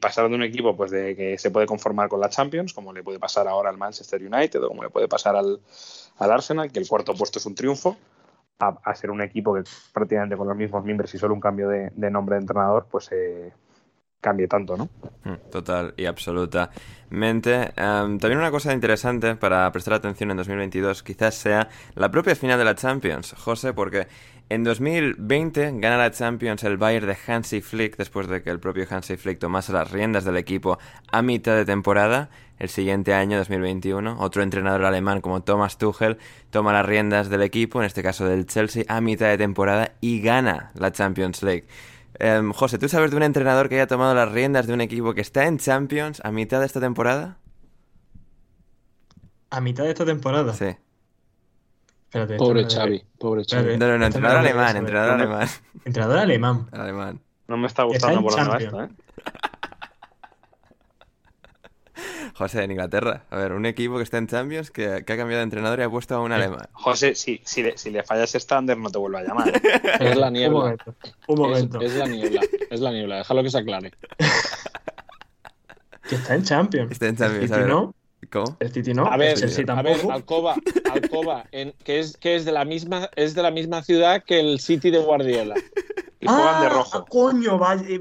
[0.00, 3.02] pasar de un equipo pues de que se puede conformar con la Champions, como le
[3.02, 5.60] puede pasar ahora al Manchester United o como le puede pasar al,
[6.18, 7.96] Arsenal, que el cuarto puesto es un triunfo,
[8.60, 12.10] a, ser un equipo que prácticamente con los mismos miembros y solo un cambio de,
[12.10, 13.52] nombre de entrenador, pues eh,
[14.24, 14.88] cambie tanto, ¿no?
[15.24, 17.72] Mm, total y absolutamente.
[17.76, 22.58] Em, también una cosa interesante para prestar atención en 2022 quizás sea la propia final
[22.58, 24.08] de la Champions, José, porque
[24.48, 28.86] en 2020 gana la Champions el Bayern de Hansi Flick después de que el propio
[28.88, 30.78] Hansi Flick tomase las riendas del equipo
[31.12, 32.30] a mitad de temporada.
[32.58, 36.18] El siguiente año, 2021, otro entrenador alemán como Thomas Tuchel
[36.50, 40.20] toma las riendas del equipo, en este caso del Chelsea, a mitad de temporada y
[40.20, 41.64] gana la Champions League.
[42.18, 45.14] Em, José, ¿tú sabes de un entrenador que haya tomado las riendas de un equipo
[45.14, 47.38] que está en Champions a mitad de esta temporada?
[49.50, 50.52] ¿A mitad de esta temporada?
[50.52, 50.76] Sí.
[52.38, 53.76] pobre Xavi, pobre Xavi.
[53.76, 55.48] No, no, no, entrenador alemán, entrenador alemán.
[55.84, 56.68] Entrenador alemán.
[56.72, 57.20] Alemán.
[57.48, 58.94] No me está gustando por lo menos ¿eh?
[62.34, 63.24] José, en Inglaterra.
[63.30, 65.90] A ver, un equipo que está en Champions que, ha cambiado de entrenador y ha
[65.90, 66.68] puesto a un alemán.
[66.72, 69.52] José, si, si, le, si le fallas estándar, no te vuelve a llamar.
[70.00, 70.58] Es la niebla.
[70.58, 70.94] Un momento.
[71.28, 71.80] Un momento.
[71.80, 72.40] Es, la niebla.
[72.70, 73.16] Es la niebla.
[73.18, 73.92] Déjalo que se aclare.
[76.08, 76.92] Que está en Champions.
[76.92, 77.50] Está en Champions.
[77.50, 77.94] El City no.
[78.30, 78.56] ¿Cómo?
[78.60, 79.06] El City no.
[79.06, 79.36] A ver,
[79.68, 80.56] a ver Alcoba,
[80.92, 84.40] Alcoba en, que, es, que es, de la misma, es de la misma ciudad que
[84.40, 85.54] el City de Guardiola
[86.24, 87.04] y juegan de ah, rojo.
[87.04, 88.00] Coño, vale,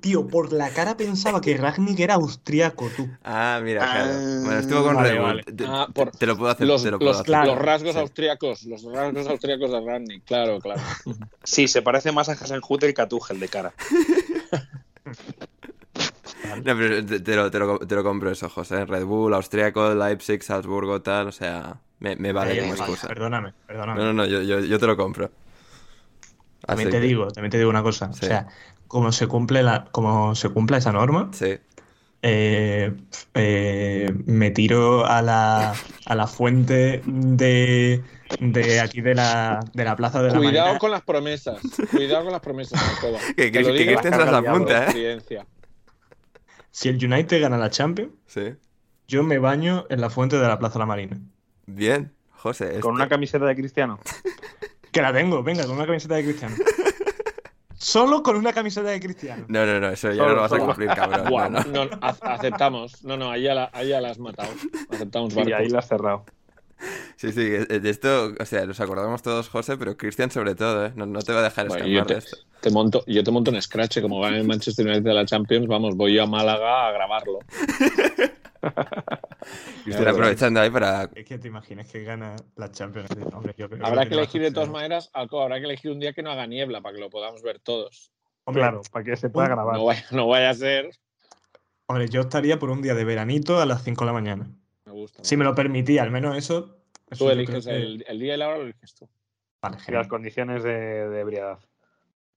[0.00, 3.08] tío, por la cara pensaba que Ragnick era austriaco, tú.
[3.24, 4.12] Ah, mira, claro.
[4.44, 6.66] Bueno, estuvo con vale, ah, te, lo puedo hacer.
[6.66, 7.46] Los, te lo puedo los, hacer.
[7.46, 10.82] los rasgos austriacos, los rasgos austriacos de Ragnick, claro, claro.
[11.44, 13.72] Sí, se parece más a Hasenhutter que a Tuchel de cara.
[16.56, 18.84] No, pero te, lo, te, lo, te, lo, compro eso, José.
[18.84, 21.28] Red Bull, Austriaco, Leipzig, Salzburgo, tal.
[21.28, 23.08] O sea, me, me vale como excusa.
[23.08, 24.00] Perdóname, perdóname.
[24.00, 25.30] No, no, no, yo, yo, yo te lo compro.
[26.66, 28.10] También te digo, también te digo una cosa.
[28.10, 28.46] O sea,
[28.86, 31.30] como se cumple la, como se cumpla esa norma,
[32.24, 32.92] eh,
[33.34, 35.74] eh, me tiro a la,
[36.06, 38.02] a la fuente de,
[38.38, 41.60] de aquí de la, de la plaza de la Cuidado con las promesas.
[41.90, 42.80] Cuidado con las promesas.
[43.36, 45.18] que que, que, que la punta, ¿eh?
[46.72, 48.10] Si el United gana la Champions,
[49.06, 51.20] yo me baño en la fuente de la Plaza de la Marina.
[51.66, 52.80] Bien, José.
[52.80, 54.00] ¿Con una camiseta de Cristiano?
[54.92, 56.54] Que la tengo, venga, con una camiseta de Cristiano.
[57.74, 59.46] Solo con una camiseta de Cristiano.
[59.48, 61.28] No, no, no, eso ya no lo vas a cumplir, cabrón.
[61.30, 61.84] Buah, no, no.
[61.86, 63.02] no, ac- aceptamos.
[63.02, 64.50] No, no, ahí ya la, ahí ya la has matado.
[64.90, 65.54] Aceptamos Y barco.
[65.56, 66.24] ahí la has cerrado.
[67.16, 70.86] Sí, sí, eh, de esto, o sea, nos acordamos todos, José, pero Cristian sobre todo,
[70.86, 70.92] ¿eh?
[70.96, 72.36] No, no te va a dejar Bueno, escapar yo, de te, esto.
[72.60, 75.66] te monto, yo te monto en Scratch, como gana el Manchester United de la Champions,
[75.68, 77.38] vamos, voy yo a Málaga a grabarlo.
[79.84, 81.08] Cristian aprovechando ahí para...
[81.14, 83.08] Es que te imaginas que gana la Champions.
[83.32, 85.98] Hombre, yo creo Habrá que a elegir de todas maneras, Alco, habrá que elegir un
[86.00, 88.12] día que no haga niebla para que lo podamos ver todos.
[88.44, 89.74] Hombre, Claro, para que se pueda Un- grabar.
[89.76, 90.90] No vaya, no vaya a ser.
[91.86, 94.50] hombre, yo estaría por un día de veranito a las 5 de la mañana.
[95.02, 95.22] Gusta.
[95.24, 96.76] Si me lo permitía, al menos eso.
[97.10, 99.08] eso Tú eliges que- el, el día y la hora, lo eliges tú.
[99.62, 101.58] Vale, Y las condiciones de, de ebriedad.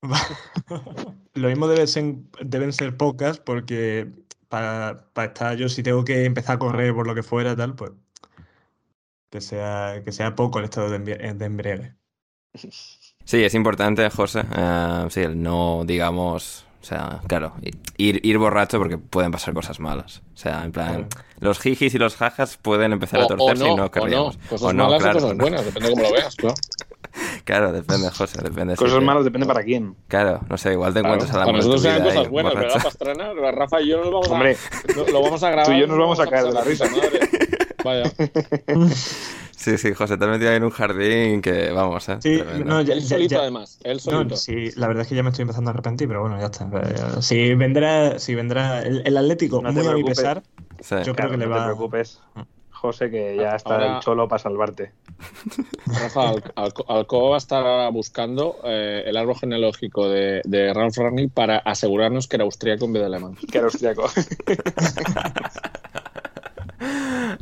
[1.34, 4.08] Lo mismo debe ser- deben ser pocas porque
[4.50, 7.76] para, para estar yo, si tengo que empezar a correr por lo que fuera, tal,
[7.76, 7.92] pues
[9.32, 11.96] que sea, que sea poco el estado de, de embriague.
[13.26, 17.54] Sí, es importante, José, eh, sí, el no, digamos, o sea, claro,
[17.98, 20.22] ir, ir borracho porque pueden pasar cosas malas.
[20.36, 21.08] O sea, en plan,
[21.40, 23.90] los jijis y los jajas pueden empezar a O, o torcerse no, y no o
[23.92, 24.38] querríamos.
[24.38, 24.44] no.
[24.48, 25.42] Cosas O no, malas claro, o cosas no.
[25.42, 26.56] buenas, depende de cómo lo veas, claro.
[27.44, 28.76] Claro, depende, José, depende.
[28.76, 29.96] sí, Cosas que- malas depende para quién.
[30.08, 32.14] Claro, no sé, igual te Claro, encuentras a la para muerte nosotros tu sean vida
[32.16, 32.74] cosas buenas, borracho.
[32.76, 33.52] ¿verdad, Pastrana?
[33.52, 35.66] Rafa y yo nos vamos Hombre, a, no- lo vamos a grabar.
[35.66, 36.86] tú y yo nos y vamos a caer de la risa.
[36.92, 37.20] madre.
[37.84, 38.04] Vaya.
[39.66, 42.18] Sí, sí, José, te has metido ahí en un jardín que, vamos, eh.
[42.20, 42.66] Sí, tremendo.
[42.66, 43.80] no, ya- Él solito, ya- además.
[43.84, 44.36] Él no, solito.
[44.38, 46.66] sí, la verdad es que ya me estoy empezando a arrepentir, pero bueno, ya está.
[46.66, 50.18] Eh, Si vendrá, si vendrá el, el Atlético No te muy a mi preocupes.
[50.20, 50.44] pesar,
[50.82, 50.96] Sí.
[50.98, 52.22] yo creo Claro, que le no va te preocupes,
[52.70, 54.92] José, que ya está Ahora- el cholo para salvarte.
[55.88, 60.74] Rafa, Al- Alco- Alcoba va a estar ahora buscando eh, el árbol genealógico de, de
[60.74, 63.36] Ralf Rangnick para asegurarnos que era austríaco en vez de alemán.
[63.52, 64.04] Que era austriaco.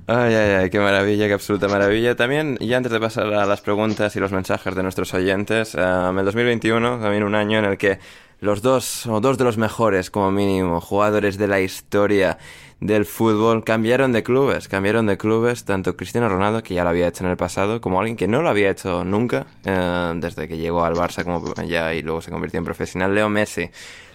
[0.05, 2.13] Ay, ay, ay, qué maravilla, qué absoluta maravilla.
[2.17, 6.19] También, y antes de pasar a las preguntas y los mensajes de nuestros oyentes, em,
[6.19, 7.99] el 2021, también un año en el que
[8.41, 12.37] los dos, o dos de los mejores, como mínimo, jugadores de la historia
[12.81, 17.07] del fútbol cambiaron de clubes, cambiaron de clubes, tanto Cristiano Ronaldo, que ya lo había
[17.07, 20.57] hecho en el pasado, como alguien que no lo había hecho nunca, eh, desde que
[20.57, 23.69] llegó al Barça como ya y luego se convirtió en profesional, Leo Messi.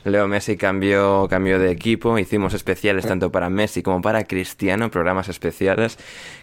[0.08, 5.28] Leo Messi cambió, cambió de equipo, hicimos especiales tanto para Messi como para Cristiano, programas
[5.28, 5.98] especiales,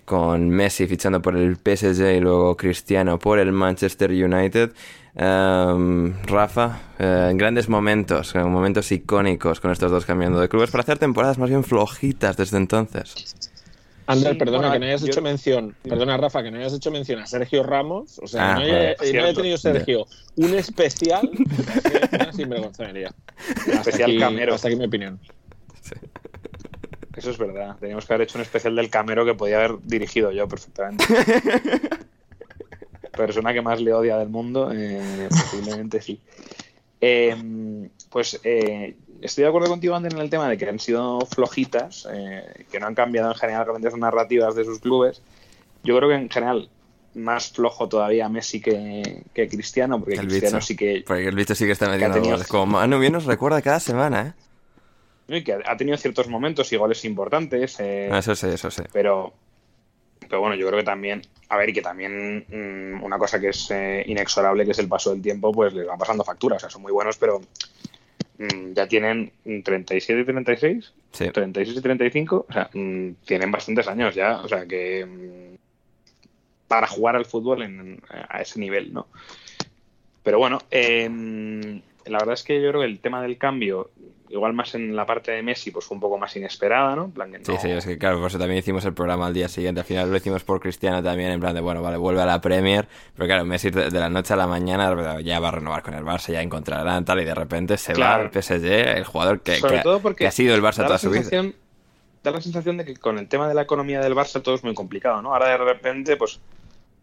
[0.06, 4.72] con Messi fichando por el PSG y luego Cristiano por el Manchester United.
[5.18, 10.82] Em, Rafa, eh, grandes momentos, eh, momentos icónicos con estos dos cambiando de clubes para
[10.82, 13.16] hacer temporadas más bien flojitas desde entonces.
[14.08, 16.74] Ander, Sí, perdona bueno, que no hayas yo- hecho mención, perdona Rafa, que no hayas
[16.74, 19.42] hecho mención a Sergio Ramos, o sea, Ah, no haya, vale, y no haya cierto.
[19.42, 21.38] tenido Sergio un especial, es
[22.22, 23.14] una sinvergonzonería.
[23.68, 24.54] Especial aquí- camero.
[24.56, 25.20] Hasta aquí mi opinión.
[27.16, 27.78] Eso es verdad.
[27.80, 31.06] Teníamos que haber hecho un especial del Camero que podía haber dirigido yo perfectamente.
[33.16, 36.20] Persona que más le odia del mundo, eh, posiblemente sí.
[37.00, 41.20] Eh, pues eh, estoy de acuerdo contigo, Ander, en el tema de que han sido
[41.26, 45.22] flojitas, eh, que no han cambiado en general grandes narrativas de sus clubes.
[45.84, 46.70] Yo creo que en general
[47.14, 50.66] más flojo todavía Messi que, que Cristiano, porque El Cristiano bicho.
[50.68, 52.48] sí que Porque el bicho sí que está metiendo tenido- goles.
[52.48, 54.36] Como Manu bien nos recuerda cada semana,
[55.30, 55.38] ¿eh?
[55.38, 57.78] y que ha tenido ciertos momentos y goles importantes.
[57.80, 58.84] eh, Ah, Eso sí, eso sí.
[58.94, 59.34] pero
[60.28, 63.50] pero bueno yo creo que también a ver y que también mm, una cosa que
[63.50, 66.60] es eh, inexorable que es el paso del tiempo pues les van pasando facturas o
[66.62, 67.42] sea son muy buenos pero
[68.74, 69.32] ya tienen
[69.64, 71.30] 37 y 36 Sí.
[71.30, 75.56] 36 y 35 o sea mm, tienen bastantes años ya o sea que mm,
[76.68, 79.08] para jugar al fútbol en- a ese nivel no
[80.24, 83.92] pero bueno em, la verdad es que yo creo que el tema del cambio
[84.30, 87.12] igual más en la parte de Messi pues fue un poco más inesperada no En
[87.12, 89.34] plan que Sí, no- sí, es que claro, por eso también hicimos el programa al
[89.34, 89.82] día siguiente.
[89.82, 92.42] Al final lo hicimos por Cristiano también, en plan de, bueno, vale, vuelve a la
[92.42, 92.88] Premier.
[93.16, 95.94] Pero claro, Messi de, de la noche a la mañana ya va a renovar con
[95.94, 98.24] el Barça, ya encontrarán tal, y de repente se Claro.
[98.24, 98.66] va al PSG,
[98.98, 101.10] el jugador que, Sobre que- todo porque que ha sido el Barça da toda su
[101.12, 101.30] vida.
[102.24, 104.64] Da la sensación de que con el tema de la economía del Barça todo es
[104.64, 105.34] muy complicado, ¿no?
[105.34, 106.40] Ahora de repente, pues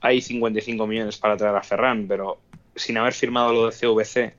[0.00, 2.38] hay 55 millones para traer a Ferran, pero
[2.74, 4.34] sin haber firmado lo de CVC,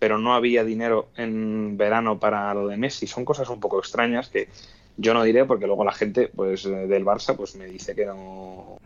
[0.00, 3.06] pero no había dinero en verano para lo de Messi.
[3.06, 4.48] Son cosas un poco extrañas que
[4.96, 8.04] yo no diré porque luego la gente pues eh, del Barça pues me dice que
[8.06, 8.78] no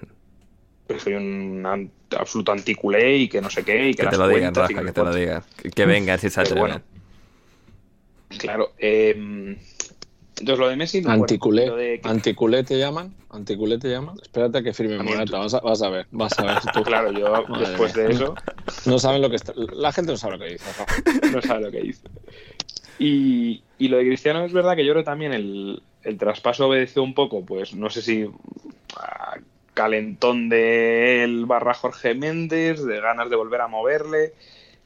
[0.87, 4.19] que soy un an- absoluto anticulé y que no sé qué y que, Que te
[4.19, 5.43] lo digan, Rafa, que sé te lo digan.
[5.63, 6.61] Que, que vengan si se atreven.
[6.61, 6.83] bueno.
[8.39, 8.73] Claro.
[8.79, 9.57] eh,
[10.41, 11.67] entonces lo de Messi no Anticulé.
[11.67, 13.15] Lo de ¿Anticulé te llaman?
[13.31, 14.17] ¿Anticulé te llaman?
[14.21, 15.39] Espérate a que firme Morata.
[15.39, 16.07] Vas a, vas a ver.
[16.11, 16.83] Vas a ver tú.
[16.85, 18.07] Claro, yo Madre después mía.
[18.07, 18.35] de eso
[18.87, 19.53] No saben lo que está.
[19.57, 20.65] La gente no sabe lo que dice.
[21.33, 22.03] No sabe lo que dice.
[22.99, 27.03] Y, y lo de Cristiano es verdad que yo creo también el, el traspaso obedeció
[27.03, 28.29] un poco, pues no sé si
[28.97, 29.39] a
[29.75, 34.35] calentón de él barra Jorge Méndez, de ganas de volver a moverle.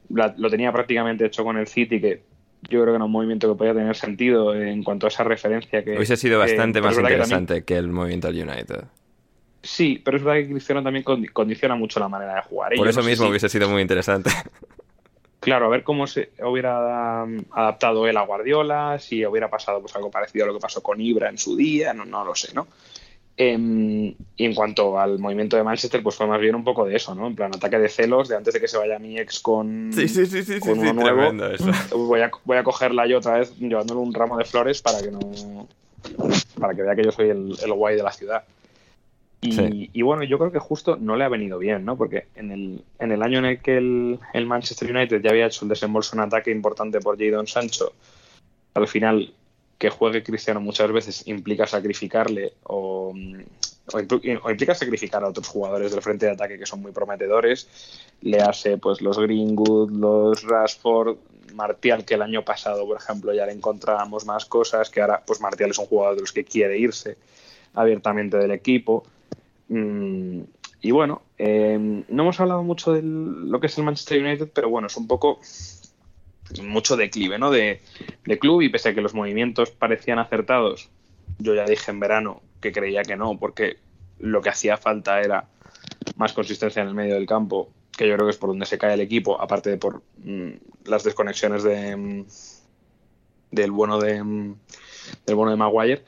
[0.09, 2.23] lo tenía prácticamente hecho con el City, que
[2.63, 5.83] yo creo que era un movimiento que podía tener sentido en cuanto a esa referencia
[5.83, 5.95] que...
[5.95, 8.83] Hubiese sido bastante más interesante que, el movimiento del United.
[9.61, 11.03] Sí, pero es verdad que Cristiano también
[11.33, 12.73] condiciona mucho la manera de jugar.
[12.75, 14.29] Por eso mismo hubiese sido muy interesante.
[15.39, 19.95] Claro, a ver cómo se hubiera um, adaptado él a Guardiola, si hubiera pasado pues
[19.95, 22.53] algo parecido a lo que pasó con Ibra en su día, no, no lo sé,
[22.53, 22.67] ¿no?
[23.41, 26.97] Em, y en cuanto al movimiento de Manchester, pues fue más bien un poco de
[26.97, 27.25] eso, ¿no?
[27.25, 30.09] En plan, ataque de celos, de antes de que se vaya mi ex con, sí,
[30.09, 31.31] sí, sí, sí, con uno nuevo.
[31.95, 35.09] Voy a, voy a cogerla yo otra vez llevándole un ramo de flores para que
[35.09, 35.19] no
[36.59, 38.43] para que vea que yo soy el, el guay de la ciudad.
[39.41, 41.95] Y, bueno, yo creo que justo no le ha venido bien, ¿no?
[41.95, 45.47] Porque en el, en el año en el que el, el Manchester United ya había
[45.47, 47.93] hecho el desembolso en ataque importante por Jadon Sancho,
[48.73, 49.31] al final
[49.79, 53.13] que juegue Cristiano muchas veces implica sacrificarle o,
[53.93, 57.67] o, implica sacrificar a otros jugadores del frente de ataque que son muy prometedores.
[58.21, 61.17] Le hace pues los Greenwood, los Rashford,
[61.55, 65.39] Martial, que el año pasado, por ejemplo, ya le encontrábamos más cosas, que ahora pues
[65.39, 67.17] Martial es un jugador de los que quiere irse
[67.73, 69.05] abiertamente del equipo.
[69.69, 70.41] Mm,
[70.81, 74.69] y bueno, eh, no hemos hablado mucho de lo que es el Manchester United, pero
[74.69, 75.39] bueno, es un poco
[76.63, 77.51] mucho declive ¿no?
[77.51, 77.81] de,
[78.39, 80.89] club y pese a que los movimientos parecían acertados,
[81.37, 83.77] yo ya dije en verano que creía que no, porque
[84.19, 85.47] lo que hacía falta era
[86.15, 88.77] más consistencia en el medio del campo, que yo creo que es por donde se
[88.77, 90.51] cae el equipo, aparte de por mm,
[90.85, 92.25] las desconexiones de, mm,
[93.51, 94.55] del bueno de mm,
[95.25, 96.03] del bueno de Maguire.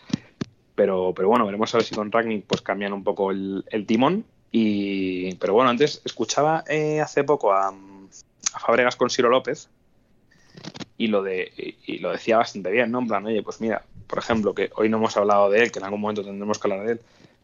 [0.75, 4.25] Pero, pero bueno, veremos a ver si con Ragnick pues cambian un poco el, timón.
[4.51, 9.69] Y, pero bueno, antes escuchaba eh, hace poco a, a Fabregas con Ciro López,
[10.97, 11.51] y lo, de,
[11.85, 12.99] y lo decía bastante bien, ¿no?
[12.99, 15.79] En plan, oye, pues mira, por ejemplo, que hoy no hemos hablado de él, que
[15.79, 17.01] en algún momento tendremos que hablar de él,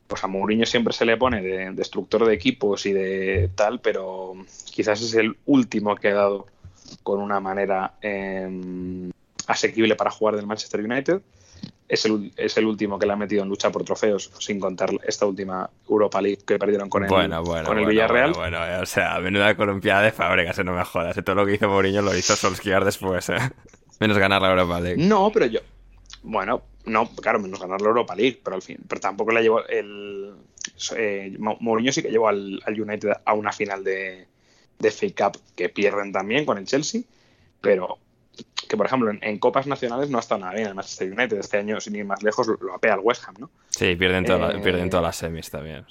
[0.08, 4.34] pues a Mourinho siempre se le pone de destructor de equipos y de tal, pero
[4.72, 6.48] quizás es el último que ha dado
[7.04, 9.12] con una manera em,
[9.48, 11.22] asequible para jugar del Manchester United
[11.88, 14.90] es el, es el último que le ha metido en lucha por trofeos, sin contar
[15.06, 18.34] esta última Europa League que perdieron con el, con el Villarreal.
[18.34, 21.16] Bueno, o sea, menuda columpiada de Fábricas, no me jodas.
[21.24, 23.38] Todo lo que hizo Mourinho lo hizo Solskjaer después, ¿eh?
[24.00, 25.02] Menos ganar la Europa League.
[25.02, 25.60] No, pero yo.
[26.24, 28.78] Bueno, no, claro, menos ganar la Europa League, pero al fin.
[28.88, 30.34] Pero tampoco le llevó el.
[30.96, 34.28] Eh, Mourinho sí que llevó al, United a una final de,
[34.78, 37.02] de Fake Cup que pierden también con el Chelsea,
[37.60, 37.98] pero
[38.68, 41.38] que por ejemplo en, copas nacionales no ha estado nada bien el Manchester United.
[41.38, 43.50] Este año, sin ir más lejos, lo, apea el West Ham, ¿no?
[43.70, 44.26] Sí, pierden,
[44.62, 45.86] pierden todas las semis también.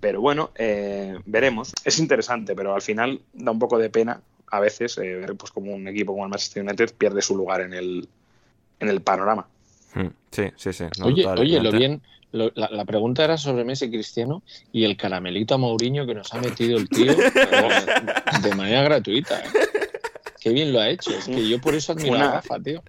[0.00, 1.72] Pero bueno, eh, veremos.
[1.84, 5.50] Es interesante, pero al final da un poco de pena a veces eh, ver pues
[5.50, 8.08] como un equipo como el Manchester United pierde su lugar en el,
[8.80, 9.46] en el panorama.
[9.94, 10.84] Hmm, sí, sí, sí.
[11.02, 12.02] oye, oye, lo bien,
[12.32, 14.42] la, pregunta era sobre Messi Cristiano
[14.72, 17.14] y el caramelito a Mourinho que nos ha metido el tío
[18.42, 19.40] de manera gratuita.
[19.40, 19.48] ¿eh?
[20.42, 21.10] Qué bien lo ha hecho.
[21.10, 22.82] Es que yo por eso admiro a Rafa, tío.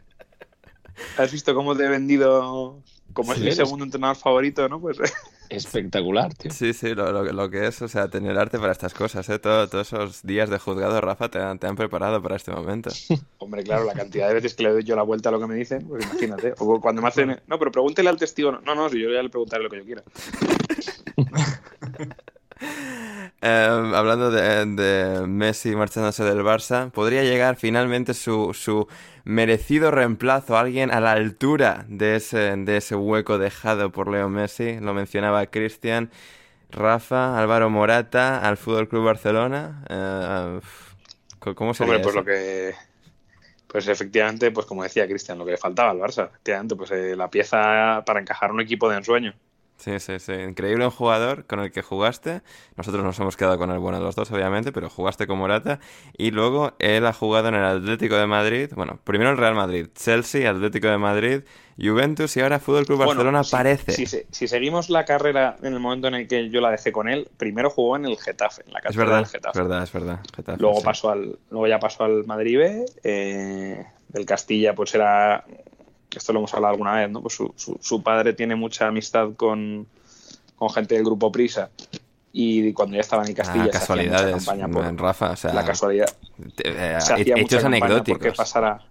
[1.17, 2.81] ¿Has visto cómo te he vendido
[3.13, 4.81] como es mi segundo entrenador favorito, no?
[4.81, 4.97] Pues
[5.49, 6.51] espectacular, tío.
[6.51, 9.39] Sí, sí, lo, que es, o sea, tener arte para estas cosas, ¿eh?
[9.39, 12.89] todos esos días de juzgado, Rafa, te han, te han, preparado para este momento.
[13.37, 15.47] Hombre, claro, la cantidad de veces que le doy yo la vuelta a lo que
[15.47, 16.53] me dicen, pues imagínate.
[16.57, 18.51] O cuando me hacen, no, pero pregúntele al testigo.
[18.51, 20.03] No, no, si yo ya le preguntaré lo que yo quiera.
[23.45, 28.87] Em, hablando de, Messi marchándose del Barça, podría llegar finalmente su, su
[29.25, 34.79] merecido reemplazo, alguien a la altura de ese, de ese hueco dejado por Leo Messi.
[34.79, 36.09] Lo mencionaba Cristian,
[36.69, 39.83] Rafa, Álvaro Morata, al Fútbol Club Barcelona.
[39.89, 40.59] Eh,
[41.53, 42.73] ¿Cómo se Hombre, pues lo que.
[43.67, 47.13] Pues efectivamente, pues como decía Cristian, lo que le faltaba al Barça, efectivamente, pues eh,
[47.17, 49.33] la pieza para encajar un equipo de ensueño.
[49.77, 50.31] Sí, sí, sí.
[50.31, 52.41] Increíble un jugador con el que jugaste.
[52.77, 55.79] Nosotros nos hemos quedado con el bueno de los dos, obviamente, pero jugaste con Morata.
[56.17, 58.69] Y luego él ha jugado en el Atlético de Madrid.
[58.75, 61.41] Bueno, primero el Real Madrid, Chelsea, Atlético de Madrid,
[61.77, 63.91] Juventus y ahora Fútbol Club Barcelona parece.
[63.91, 67.27] Si, seguimos la carrera en el momento en el que yo la dejé con él,
[67.37, 69.59] primero jugó en el Getafe, en la es verdad, del Getafe.
[69.59, 70.19] Es verdad, es verdad.
[70.59, 72.85] luego, pasó al, luego ya pasó al Madrid B.
[73.03, 75.43] Eh, el Castilla, pues era
[76.17, 77.21] esto lo hemos hablado alguna vez, ¿no?
[77.21, 79.87] Pues su, su, padre tiene mucha amistad con,
[80.55, 81.69] con, gente del grupo Prisa
[82.31, 86.09] y cuando ya estaba en Castilla ah, casualidades, campaña por Rafa, o sea, la casualidad
[86.63, 88.81] eh, se hacía hechos anecdóticos porque pasara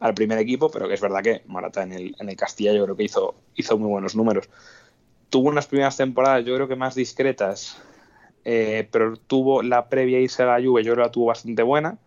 [0.00, 2.84] al primer equipo, pero que es verdad que Morata en el, en el Castilla yo
[2.84, 4.48] creo que hizo, hizo muy buenos números.
[5.28, 7.76] Tuvo unas primeras temporadas yo creo que más discretas,
[8.44, 11.62] eh, pero tuvo la previa irse a la Juve, yo creo que la tuvo bastante
[11.62, 11.98] buena.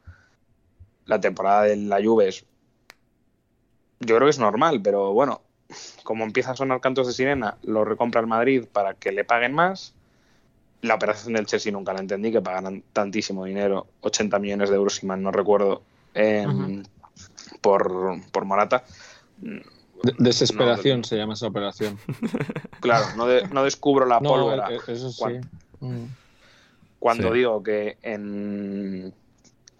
[1.06, 2.46] La temporada de la Juve es
[4.00, 5.42] yo creo que es normal, pero bueno,
[6.04, 9.54] como empieza a sonar cantos de sirena, lo recompra el Madrid para que le paguen
[9.54, 9.94] más.
[10.82, 14.96] la operación del Chelsea nunca la entendí, que pagaran tantísimo dinero, 80 millones de euros,
[14.96, 15.82] si mal no recuerdo,
[16.14, 16.84] em,
[17.62, 18.84] por, por Morata.
[20.20, 21.98] desesperación se llama esa operación.
[22.82, 24.68] Claro, no, no descubro la pólvora.
[24.70, 25.40] E-, eso sí.
[25.80, 26.08] Mm.
[27.00, 29.14] Cuando, digo que en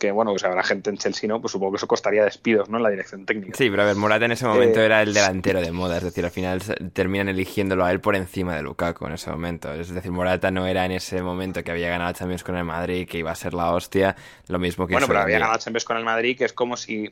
[0.04, 1.40] que bueno, que habrá gente en Chelsea, ¿no?
[1.40, 2.76] Pues supongo que eso costaría despidos, ¿no?
[2.76, 3.58] En la dirección técnica.
[3.58, 6.04] Sí, pero a ver, Morata en ese momento eh, era el delantero de moda, es
[6.04, 9.74] decir, al final terminan eligiéndolo a él por encima de Lukaku en ese momento.
[9.74, 13.08] Es decir, Morata no era en ese momento que había ganado Champions con el Madrid,
[13.08, 14.14] que iba a ser la hostia,
[14.50, 17.10] lo mismo que Bueno, pero había ganado Champions con el Madrid, que es como si,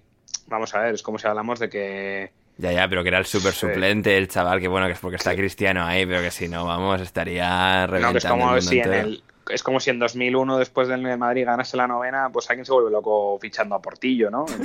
[0.48, 3.26] vamos a ver, es como si hablamos de que ya, ya, pero que era el
[3.26, 6.50] súper suplente, el chaval, que bueno, que es porque está Cristiano ahí, pero que si
[6.50, 9.24] no, vamos, estaría reventando es como si en el,
[9.54, 12.92] es como si en 2001, después del Madrid, ganase la novena, pues alguien se vuelve
[12.92, 14.46] loco fichando a Portillo, ¿no?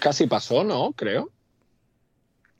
[0.00, 0.92] Casi pasó, ¿no?
[0.92, 1.30] Creo.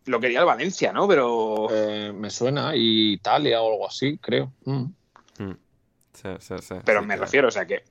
[0.07, 1.07] Lo quería el Valencia, ¿no?
[1.09, 1.69] Pero.
[1.71, 4.53] Eh, me suena, Italia o algo así, creo.
[4.65, 4.85] Mm.
[5.39, 5.57] Mm.
[6.15, 7.85] Sí, sí, sí, Pero me refiero, o sea, que,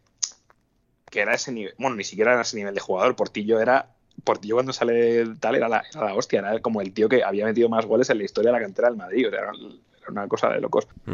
[1.09, 1.73] que era ese nivel.
[1.77, 3.15] Bueno, ni siquiera era ese nivel de jugador.
[3.15, 3.93] Portillo era.
[4.23, 7.45] Portillo cuando sale tal era la, era la hostia, era como el tío que había
[7.45, 9.27] metido más goles en la historia de la cantera del Madrid.
[9.27, 9.51] O sea, era
[10.10, 10.88] una cosa de locos.
[11.05, 11.12] Mm.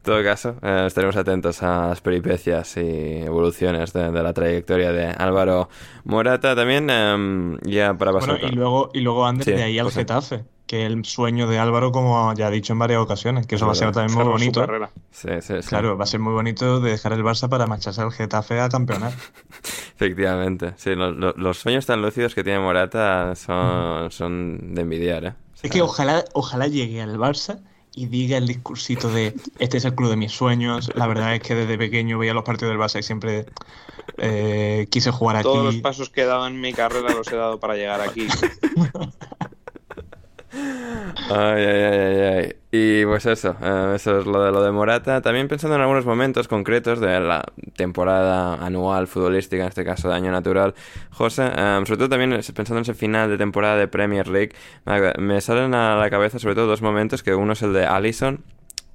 [0.00, 5.08] En todo caso, eh, estaremos atentos a las peripecias y evoluciones de, la trayectoria de
[5.08, 5.68] Álvaro
[6.04, 8.38] Morata también, em, ya para pasar.
[8.42, 12.32] y luego, y luego antes de ahí al Getafe, que el sueño de Álvaro, como
[12.32, 14.66] ya ha dicho en varias ocasiones, que eso va a ser también muy bonito.
[15.10, 15.68] Sí, sí, sí.
[15.68, 18.68] Claro, va a ser muy bonito de dejar el Barça para marcharse al Getafe a
[18.68, 19.12] campeonar.
[19.96, 25.34] Efectivamente, sí, los sueños tan lúcidos que tiene Morata son, son de envidiar, ¿eh?
[25.62, 27.60] es que ojalá, ojalá llegue al Barça
[27.94, 30.90] y diga el discursito de este es el club de mis sueños.
[30.94, 33.46] La verdad es que desde pequeño veía los partidos del Barça y siempre
[34.18, 35.44] eh, quise jugar aquí.
[35.44, 38.28] Todos los pasos que he dado en mi carrera los he dado para llegar aquí.
[41.30, 45.20] Ay, ay, ay, ay, Y pues eso, eh, eso es lo de lo de Morata.
[45.20, 47.44] También pensando en algunos momentos concretos de la
[47.76, 50.74] temporada anual futbolística, en este caso de año natural,
[51.10, 54.52] José, eh, sobre todo también pensando en ese final de temporada de Premier League,
[55.18, 58.42] me salen a la cabeza sobre todo dos momentos, que uno es el de Allison,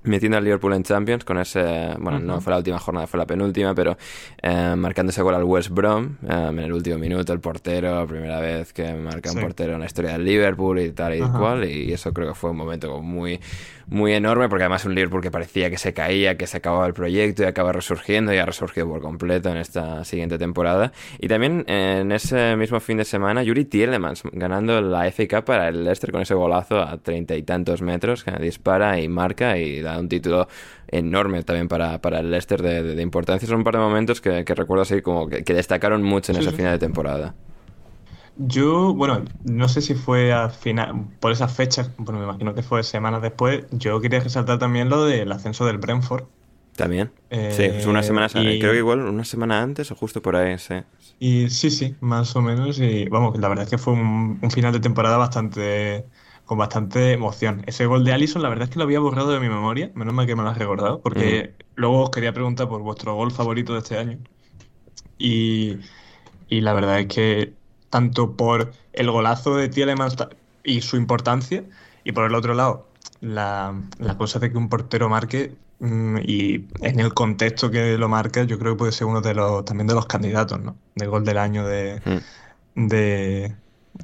[0.06, 3.26] metiendo al Liverpool en Champions con ese, bueno, no fue la última jornada, fue la
[3.26, 3.97] penúltima, pero
[4.41, 8.39] eh, marcando ese gol al West Brom eh, en el último minuto, el portero, primera
[8.39, 11.91] vez que marca un portero en la historia del Liverpool y tal y cual, y
[11.91, 13.39] eso creo que fue un momento muy,
[13.88, 16.94] muy enorme, porque además un Liverpool que parecía que se caía, que se acababa el
[16.94, 20.92] proyecto y acaba resurgiendo y ha resurgido por completo en esta siguiente temporada.
[21.20, 25.84] Y también en ese mismo fin de semana, Yuri Tielemans ganando la Cup para el
[25.84, 30.00] Leicester con ese golazo a treinta y tantos metros, que dispara y marca y da
[30.00, 30.48] un título
[30.88, 33.48] enorme también para, para el Leicester de, importancia.
[33.48, 36.74] Son un par de momentos que, recuerdo así como que, destacaron mucho en ese final
[36.74, 37.36] de temporada.
[38.38, 42.64] Yo, bueno, no sé si fue al final, por esas fechas, bueno, me imagino que
[42.64, 46.26] fue semanas después, yo quería resaltar también lo del ascenso del Brentford.
[46.76, 47.12] También.
[47.30, 50.76] sí, fue una semana, creo que igual una semana antes o justo por ahí, sí.
[51.20, 52.80] Y sí, sí, más o menos.
[52.80, 56.06] Y vamos, la verdad es que fue un, final de temporada bastante
[56.44, 57.64] con bastante emoción.
[57.66, 60.14] Ese gol de Allison, la verdad es que lo había borrado de mi memoria, menos
[60.14, 63.74] mal que me lo has recordado, porque luego os quería preguntar por vuestro gol favorito
[63.74, 64.20] de este año.
[65.18, 65.78] Y,
[66.48, 67.56] y la verdad es que
[67.96, 70.18] tanto por el golazo de Tielemans
[70.66, 71.64] y su importancia,
[72.04, 72.89] y por el otro lado,
[73.22, 73.74] la,
[74.18, 78.60] cosa de que un portero marque mm, y en el contexto que lo marca, yo
[78.60, 80.76] creo que puede ser uno de los también de los candidatos, ¿no?
[80.93, 82.02] Del gol del año de,
[82.76, 82.88] mm.
[82.88, 83.56] de,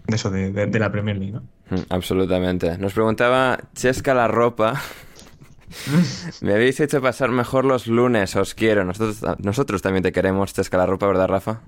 [0.08, 1.42] eso, de, la Premier League, ¿no?
[1.70, 2.78] Mm, absolutamente.
[2.78, 4.82] Nos preguntaba Chesca la ropa.
[6.40, 8.86] Me habéis hecho pasar mejor los lunes, os quiero.
[8.86, 11.60] Nosotros, nosotros también te queremos, Chesca la ropa, ¿verdad, Rafa?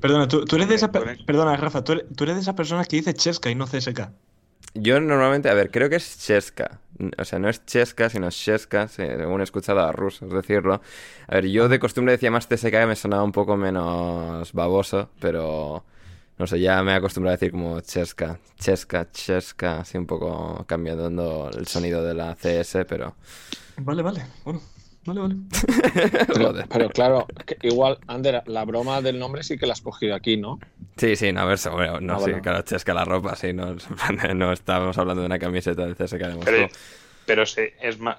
[0.00, 3.50] Perdona, tú, eres de esa Perdona, Rafa, tú eres, de esas personas que dice Cheska
[3.50, 4.10] y no CSK.
[4.74, 6.78] Yo normalmente, a ver, creo que es Cheska.
[7.16, 10.80] O sea, no es Cheska, sino Cheska, según he escuchado a rusos decirlo.
[11.26, 15.10] A ver, yo de costumbre decía más CSK que me sonaba un poco menos baboso,
[15.20, 15.84] pero
[16.38, 20.64] no sé, ya me he acostumbrado a decir como Cheska, Cheska, Cheska, así un poco
[20.66, 23.16] cambiando el sonido de la CS, pero...
[23.78, 24.60] Vale, vale, bueno.
[25.08, 26.64] Vale, vale.
[26.70, 27.26] pero, claro,
[27.62, 30.58] igual, Ander, la broma del nombre sí que la has cogido aquí, ¿no?
[30.98, 33.74] Sí, sí, no, a ver, seguro, no, ah, sí, claro, chesca la ropa, sí, no,
[34.34, 36.44] no estábamos hablando de una camiseta del CSK de Moscú.
[36.44, 36.68] Pero,
[37.24, 38.18] pero sí, es, más,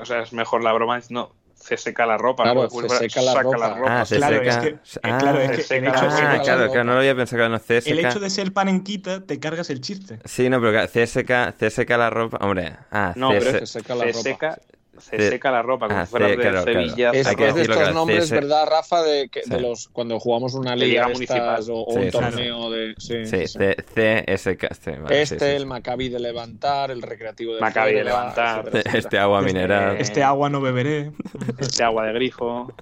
[0.00, 2.44] o sea, es mejor la broma, no, CSK la ropa.
[2.44, 3.58] Claro, la, saca ropa.
[3.58, 4.00] la ropa.
[4.00, 7.88] Ah, claro, es que, ah, claro, es que ah, no lo había pensado, no, CSK.
[7.88, 10.20] El hecho de ser panenquita, te cargas el chiste.
[10.24, 14.58] Sí, no, pero CSK, CSK la ropa, hombre, ah, no, pero CSK la ropa.
[15.00, 17.10] Se seca la ropa, como Ah, fuera de claro, Sevilla.
[17.12, 19.02] Es, Hay que es de estos nombres, ¿verdad, Rafa?
[19.02, 19.50] De, que, Sí.
[19.50, 21.60] de los cuando jugamos una liga, liga municipal.
[21.70, 22.94] o, o Sí, un sí, torneo de.
[22.98, 24.74] Sí, Sí, CSK.
[24.74, 25.66] sí, vale, Este, sí, sí, el.
[25.66, 28.60] Maccabi de levantar, el recreativo de Maccabi de levantar.
[28.60, 28.98] etcétera, etcétera.
[28.98, 29.96] Este agua Este- mineral.
[29.98, 31.12] Este agua no beberé.
[31.58, 32.72] Este agua de grifo.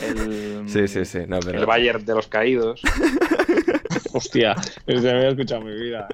[0.00, 1.20] El, Sí, sí, sí.
[1.26, 1.58] No, pero...
[1.58, 2.80] el Bayern de los caídos.
[4.12, 4.54] Hostia,
[4.86, 6.08] desde había escuchado en mi vida.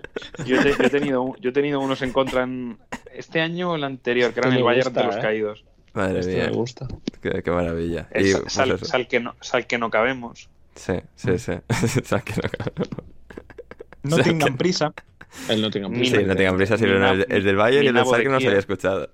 [0.44, 2.78] Yo, te- yo he tenido, yo he tenido unos en contra en
[3.12, 5.20] este año o el anterior, que eran Este el Bayern gusta, de los ¿eh?
[5.20, 5.64] caídos.
[5.92, 6.44] Madre Esto mía.
[6.46, 6.88] me gusta.
[7.22, 8.08] Qué, qué maravilla.
[8.10, 10.48] El Y, sal, pues sal- que no, sal que no cabemos.
[10.74, 11.52] Sí, sí, sí.
[12.04, 12.84] Sal que no-
[14.02, 14.92] No O sea, tengan que- prisa.
[15.48, 17.94] El Nottingham Ni- Sí, no tengan prisa, sí, no, el, el del Bayern y el
[17.94, 18.48] del Minabo de Sal que no Kiev.
[18.50, 19.08] había escuchado.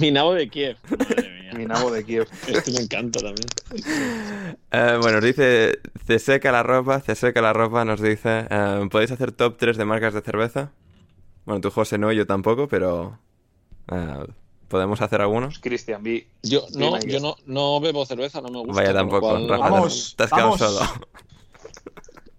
[0.00, 0.76] Minabo de Kiev.
[0.98, 1.39] Madre mía.
[1.56, 2.26] Mi nabo de Kiev.
[2.48, 3.46] Este me encanta también.
[4.72, 8.88] Eh, bueno, nos dice, se seca la ropa, se seca la ropa, nos dice, eh,
[8.90, 10.70] ¿podéis hacer top 3 de marcas de cerveza?
[11.44, 13.18] Bueno, tú José no, yo tampoco, pero
[13.90, 14.26] eh,
[14.68, 15.58] ¿podemos hacer algunos?
[15.58, 16.28] Cristian, vi.
[16.44, 18.74] Yo no, yo no, no bebo cerveza, no me gusta.
[18.74, 20.60] Vaya tampoco, cual- Rafa, Vamos, te has quedado vamos.
[20.60, 20.80] solo.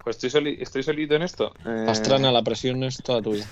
[0.03, 1.53] Pues estoy, soli- estoy solito en esto.
[1.63, 3.45] Eh, Pastrana, la presión es toda tuya.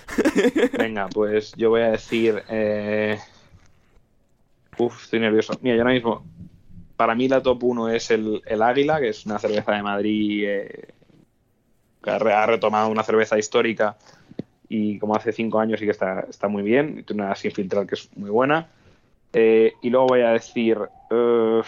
[0.80, 2.41] Venga, pues yo voy a decir.
[2.49, 3.20] Eh...
[4.80, 5.53] Uf, estoy nervioso.
[5.61, 6.25] Mira, yo ahora mismo.
[6.95, 10.43] Para mí la top 1 es el, el Águila, que es una cerveza de Madrid
[10.47, 10.93] eh,
[12.03, 13.97] que ha re- ha retomado una cerveza histórica
[14.69, 16.99] y como hace 5 años sí que está, está muy bien.
[16.99, 18.67] Y tiene una sin filtrar que es muy buena.
[19.34, 20.77] Eh, y luego voy a decir.
[21.09, 21.61] eh,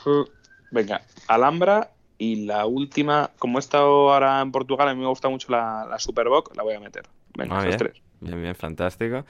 [0.70, 1.90] venga, Alhambra.
[2.20, 5.86] Y la última, como he estado ahora en Portugal, a mí me gusta mucho la,
[5.88, 7.04] la Superboc, la voy a meter.
[7.36, 7.78] Venga, Ah, bien.
[7.78, 8.02] tres.
[8.20, 9.24] Bien, bien, fantástico.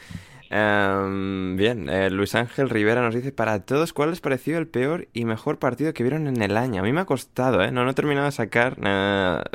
[0.50, 5.08] Em, bien, eh, Luis Ángel Rivera nos dice, para todos, ¿cuál les pareció el peor
[5.12, 6.80] y mejor partido que vieron en el año?
[6.80, 7.70] A mí me ha costado, ¿eh?
[7.70, 8.78] No, no he terminado de sacar,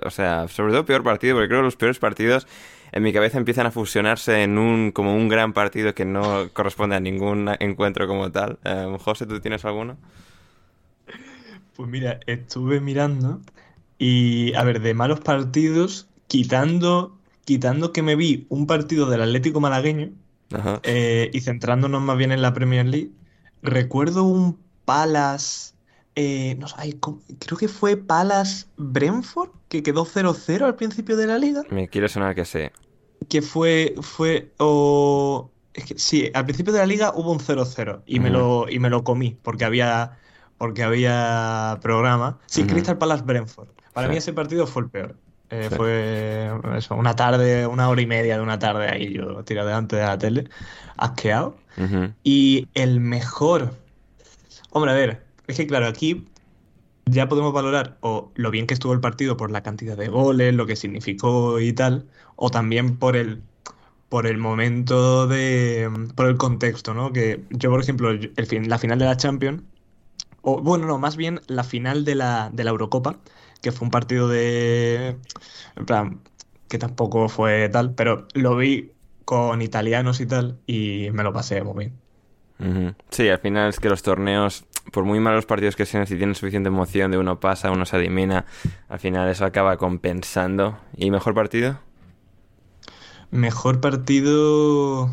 [0.05, 2.47] o sea, sobre todo peor partido, porque creo que los peores partidos
[2.91, 6.95] en mi cabeza empiezan a fusionarse en un, como un gran partido que no corresponde
[6.95, 8.59] a ningún encuentro como tal.
[8.63, 9.97] Em, José, ¿tú tienes alguno?
[11.75, 13.41] Pues mira, estuve mirando
[13.97, 17.12] y, a ver, de malos partidos, quitando,
[17.45, 20.11] quitando que me vi un partido del Atlético Malagueño
[20.53, 20.79] Ajá.
[20.83, 23.11] eh, y centrándonos más bien en la Premier League,
[23.61, 25.73] recuerdo un Palace,
[26.15, 26.97] eh, no sé,
[27.39, 32.09] creo que fue Palace Brentford, que quedó 0-0 al principio de la liga, Me quiere
[32.09, 32.59] sonar que sí.
[33.29, 35.49] que fue, fue, o...
[35.73, 38.77] Es que sí, al principio de la liga hubo un 0-0 y me lo, y
[38.77, 40.19] me lo comí porque había,
[40.59, 42.37] porque había programa.
[42.45, 42.63] Sí.
[42.67, 43.69] Crystal Palace Brentford.
[43.91, 44.11] Para Sí.
[44.11, 45.17] mí ese partido fue el peor.
[45.53, 45.75] Eh, Sí.
[45.75, 49.95] Fue eso, una tarde, una hora y media de una tarde ahí yo tirado delante
[49.95, 50.49] de la tele,
[50.97, 51.55] asqueado.
[52.23, 53.75] Y el mejor.
[54.71, 56.27] Hombre, a ver, es que claro, aquí
[57.05, 60.53] ya podemos valorar o lo bien que estuvo el partido por la cantidad de goles,
[60.55, 63.41] lo que significó y tal, o también por el
[64.09, 67.11] por el momento de por el contexto, ¿no?
[67.11, 69.63] Que yo, por ejemplo, el fin, la final de la Champions
[70.43, 73.17] o bueno, no, más bien la final de la de la Eurocopa,
[73.63, 75.17] que fue un partido de
[75.75, 76.19] en plan
[76.67, 78.91] que tampoco fue tal, pero lo vi
[79.25, 82.95] con italianos y tal y me lo pasé muy bien.
[83.09, 86.35] Sí, al final es que los torneos, por muy malos partidos que sean, si tienen
[86.35, 88.45] suficiente emoción de uno pasa, uno se elimina,
[88.89, 90.77] al final eso acaba compensando.
[90.95, 91.79] ¿Y mejor partido?
[93.31, 95.09] Mejor partido.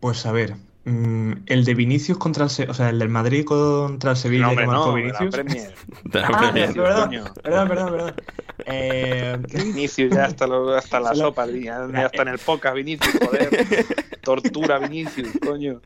[0.00, 0.56] Pues a ver.
[0.84, 4.42] Mm, el de Vinicius contra el Se- o sea, el del Madrid contra el Sevilla
[4.44, 5.30] No, que hombre, marcó no, de la Vinicius.
[5.34, 5.74] Premier.
[6.04, 6.72] De la Ah, Premier.
[6.74, 7.10] perdón,
[7.42, 8.14] perdón, perdón, perdón.
[8.66, 13.18] Eh, Vinicius ya hasta, lo- hasta la sopa, ya, ya está en el podcast Vinicius,
[13.24, 13.50] joder.
[14.22, 15.80] Tortura Vinicius, coño.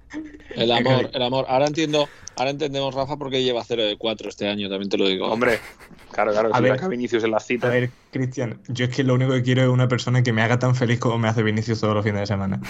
[0.55, 1.47] El amor, el amor.
[1.49, 4.99] Ahora entiendo, ahora entendemos, Rafa, por qué lleva 0 de 4 este año, también te
[4.99, 5.26] lo digo.
[5.26, 5.59] Hombre,
[6.12, 6.89] claro, claro, A si ver.
[6.89, 7.68] Vinicius en la a cita.
[7.68, 10.59] ver, Cristian, yo es que lo único que quiero es una persona que me haga
[10.59, 12.61] tan feliz como me hace Vinicius todos los fines de semana.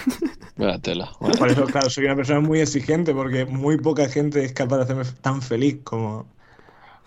[0.81, 1.11] Tela.
[1.19, 4.83] Por eso, claro, soy una persona muy exigente porque muy poca gente es capaz de
[4.83, 6.25] hacerme tan feliz como,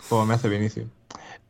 [0.07, 0.87] como me hace Vinicius.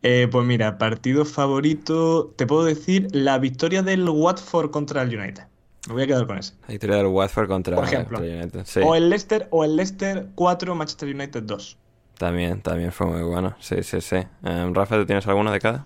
[0.01, 5.43] Eh, pues mira, partido favorito, te puedo decir la victoria del Watford contra el United.
[5.87, 6.53] Me voy a quedar con ese.
[6.63, 8.19] La victoria del Watford contra, Por ejemplo.
[8.19, 8.61] United.
[8.65, 11.77] Sí, O el Leicester o el Leicester 4, Manchester United 2.
[12.17, 13.55] también, también fue muy bueno.
[13.59, 14.17] Sí, sí, sí.
[14.43, 15.85] Em, Rafa, ¿tú tienes alguno de cada?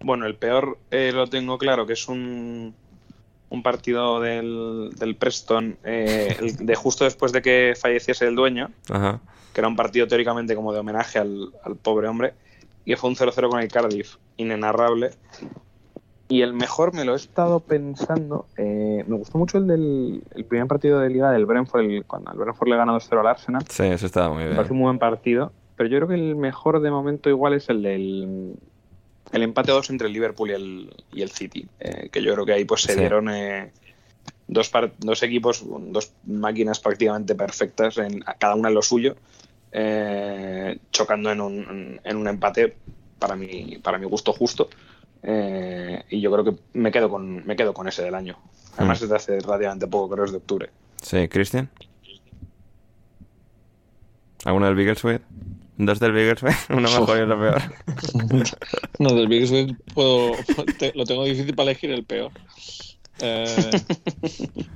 [0.00, 2.74] Bueno, el peor eh, lo tengo claro, que es un,
[3.48, 8.70] un partido del, del Preston, eh, el de justo después de que falleciese el dueño,
[8.90, 9.20] Ajá.
[9.54, 12.34] que era un partido teóricamente como de homenaje al, al pobre hombre,
[12.84, 15.12] y fue un 0-0 con el Cardiff, inenarrable.
[16.32, 18.46] Y el mejor me lo he estado pensando.
[18.56, 22.32] eh, me gustó mucho el del el primer partido de Liga del Brentford, el- cuando
[22.32, 23.62] el Brentford le ganó 2-0 al Arsenal.
[23.68, 24.56] Sí, eso estaba muy bien.
[24.56, 25.52] parece un muy buen partido.
[25.76, 28.54] Pero yo creo que el mejor de momento igual es el del
[29.30, 31.66] el empate a dos entre el Liverpool y el, y el City.
[31.80, 33.00] eh, que yo creo que ahí pues se Sí.
[33.00, 33.70] dieron eh,
[34.46, 34.70] dos,
[35.00, 39.16] dos equipos, dos máquinas prácticamente perfectas, en, cada una en lo suyo,
[39.70, 42.76] eh, chocando en un, en un empate
[43.18, 44.70] para mi, para mi gusto justo.
[45.22, 48.36] Eh, y yo creo que me quedo con, me quedo con ese del año.
[48.76, 49.04] Además mm.
[49.04, 50.70] es de hace relativamente poco, creo que es de octubre.
[51.00, 51.70] Sí, Cristian.
[54.44, 55.20] ¿Alguno del Biggleswede?
[55.78, 56.56] ¿Dos del Biggleswede?
[56.70, 57.62] ¿Uno mejor y otro peor?
[58.98, 60.32] no, del Biggleswede puedo,
[60.94, 62.32] lo tengo difícil para elegir el peor.
[63.20, 63.70] Eh,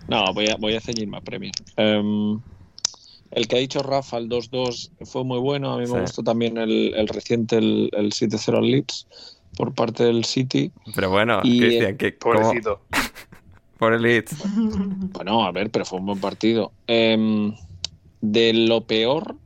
[0.08, 1.50] no, voy a, voy a ceñirme a premio.
[1.76, 2.40] Em,
[3.32, 5.72] el que ha dicho Rafa, el 2-2, fue muy bueno.
[5.72, 9.06] A mí me gustó también el, el reciente, el, el 7-0 al Leeds,
[9.56, 10.70] por parte del City.
[10.94, 12.82] Pero bueno, Cristian, que pobrecito.
[13.78, 14.36] por el Leeds.
[15.12, 16.72] Bueno, a ver, pero fue un buen partido.
[16.86, 17.54] Em,
[18.20, 19.36] de lo peor,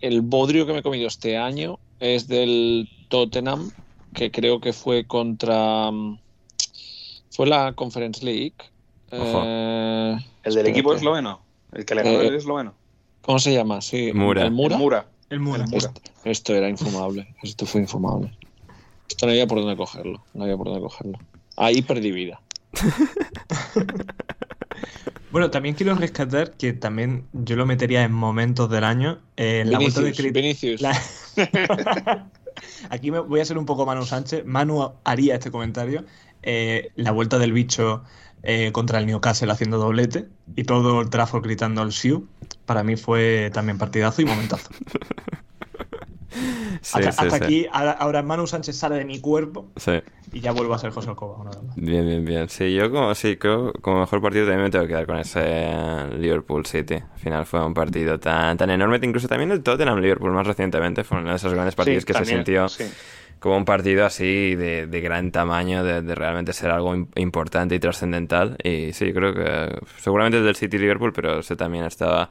[0.00, 3.70] el bodrio que me he comido este año es del Tottenham,
[4.14, 5.90] que creo que fue contra.
[7.30, 8.54] Fue la Conference League.
[9.10, 11.40] Eh, ¿El del equipo esloveno?
[11.72, 12.74] ¿El que le ganó eh, el esloveno?
[13.22, 13.80] ¿Cómo se llama?
[13.80, 14.44] Sí, Mura.
[14.44, 15.06] ¿El Mura?
[15.30, 15.64] El Mura.
[16.24, 17.34] Esto, era infumable.
[17.42, 18.32] Esto fue infumable.
[19.08, 20.24] Esto no había por dónde cogerlo.
[20.34, 21.18] No había por dónde cogerlo.
[21.56, 22.40] Ahí perdí vida.
[25.32, 29.18] bueno, también quiero rescatar que también yo lo metería en momentos del año.
[29.36, 30.12] Eh, en la vuelta de
[32.90, 34.44] Aquí me voy a ser un poco Manu Sánchez.
[34.44, 36.04] Manu haría este comentario.
[36.42, 38.04] Eh, la vuelta del bicho
[38.42, 42.28] eh, contra el Newcastle haciendo doblete y todo el Trafford gritando al Siu.
[42.66, 44.70] Para mí fue también partidazo y momentazo.
[46.82, 49.68] hasta, aquí, ahora Manu Sánchez sale de mi cuerpo
[50.32, 51.50] y ya vuelvo a ser José Alcoba.
[51.76, 52.48] Bien, bien, bien.
[52.48, 55.70] Sí, yo como, sí, creo, como mejor partido también me tengo que quedar con ese
[56.18, 56.94] Liverpool City.
[56.94, 61.04] Al final fue un partido tan, tan enorme, incluso también el Tottenham Liverpool más recientemente
[61.04, 62.66] fue uno de esos grandes partidos que se sintió
[63.38, 68.56] como un partido así de, gran tamaño, de, realmente ser algo importante y trascendental.
[68.62, 72.30] Y sí, creo que seguramente es del City Liverpool, pero ese también estaba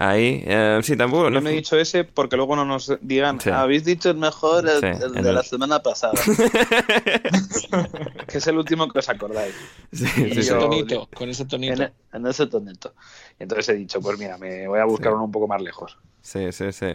[0.00, 0.42] ahí.
[0.46, 1.30] Eh, sí, tampoco.
[1.30, 4.80] No me he dicho ese porque luego no nos digan, habéis dicho el mejor, el,
[4.80, 6.14] de la semana pasada.
[8.26, 9.54] que es el último que os acordáis.
[9.92, 11.90] Sí, ese tonito, con ese tonito.
[12.12, 12.94] En, ese tonito.
[13.38, 15.98] Entonces he dicho, pues mira, me voy a buscar uno un poco más lejos.
[16.22, 16.92] Sí, sí, sí.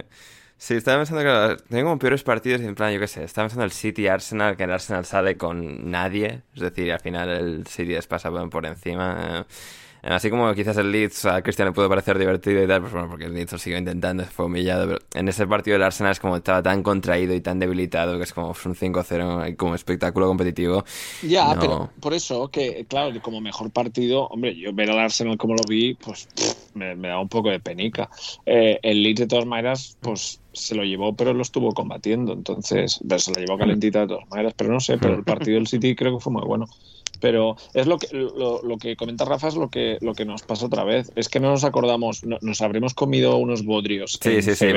[0.58, 3.66] Sí, estaba pensando que tengo como peores partidos en plan, yo qué sé, estaba pensando
[3.66, 7.92] el City Arsenal, que el Arsenal sale con nadie, es decir, al final el City
[7.92, 9.42] les pasa por encima.
[9.42, 9.44] Eh.
[10.06, 13.10] Así como quizás el Leeds a Cristian le pudo parecer divertido y tal, pues bueno,
[13.10, 16.20] porque el Leeds lo siguió intentando, fue humillado, pero en ese partido el Arsenal es
[16.20, 20.86] como estaba tan contraído y tan debilitado que es como un 5-0 como espectáculo competitivo.
[21.24, 25.56] Ya, pero por eso que, claro, como mejor partido, hombre, yo ver al Arsenal como
[25.56, 26.28] lo vi, pues
[26.76, 28.08] me, da un poco de penica.
[28.46, 33.00] Eh, el Leeds de todas maneras, pues se lo llevó, pero lo estuvo combatiendo, entonces,
[33.18, 35.96] se lo llevó calentita de todas maneras, pero no sé, pero el partido del City
[35.96, 36.68] creo que fue muy bueno.
[37.18, 40.66] Pero es lo que, lo, que comenta Rafa, es lo que, lo que nos pasa
[40.66, 41.12] otra vez.
[41.16, 44.20] Es que no nos acordamos, nos habremos comido unos bodrios.
[44.22, 44.68] Sí, sí, sí.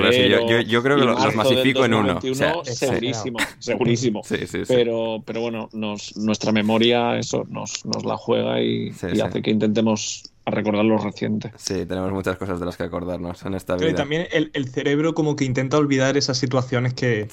[0.66, 2.20] yo, creo que los masifico en uno.
[2.64, 4.22] segurísimo, segurísimo.
[4.66, 8.90] pero, pero bueno, nos, nuestra memoria eso nos, nos la juega y,
[9.22, 11.52] hace que intentemos recordar lo reciente.
[11.56, 13.86] Sí, tenemos muchas cosas de las que acordarnos en esta vida.
[13.86, 17.28] Pero también el, el, cerebro como que intenta olvidar esas situaciones que,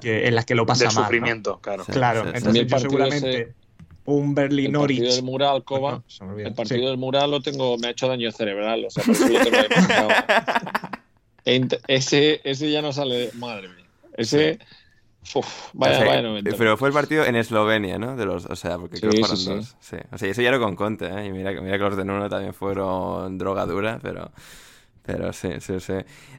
[0.00, 0.94] que en las que lo pasa mal.
[0.94, 1.84] sufrimiento, claro.
[1.84, 3.54] Claro, entonces yo seguramente
[4.08, 6.02] un Berlin El partido del mural, Coba,
[6.38, 9.28] el partido del mural lo tengo, me ha hecho daño cerebral, o sea, por eso
[9.28, 10.08] lo tengo
[11.88, 13.84] ese, ese ya no sale, madre mía.
[14.16, 14.58] Ese,
[15.74, 18.16] vaya, vaya Pero fue el partido en Eslovenia, ¿no?
[18.16, 19.76] De los, o sea, porque creo que fueron dos.
[19.78, 19.96] Sí.
[20.10, 21.26] O sea, eso ya era con Conte, ¿eh?
[21.26, 24.30] Y mira, mira que los de Nuno también fueron drogadura, pero...
[25.08, 25.94] Pero sí, sí, sí.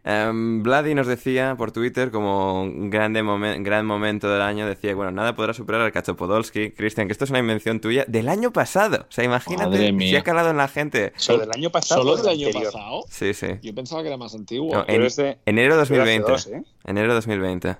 [0.05, 3.23] Um, Vladi nos decía por Twitter, como un grande
[3.61, 6.69] gran momento del año, decía, bueno, nada podrá superar al Cacho Podolski.
[6.69, 9.07] Cristian, que esto es una invención tuya del año pasado.
[9.09, 11.13] O sea, imagínate si ha calado en la gente.
[11.15, 12.03] ¿Solo del año pasado?
[12.03, 13.05] ¿Solo del año pasado?
[13.09, 13.47] Sí, sí.
[13.63, 14.85] Yo pensaba que era más antiguo.
[14.87, 15.07] en,
[15.47, 16.31] enero 2020.
[16.31, 16.63] ¿eh?
[16.85, 17.75] Enero 2020.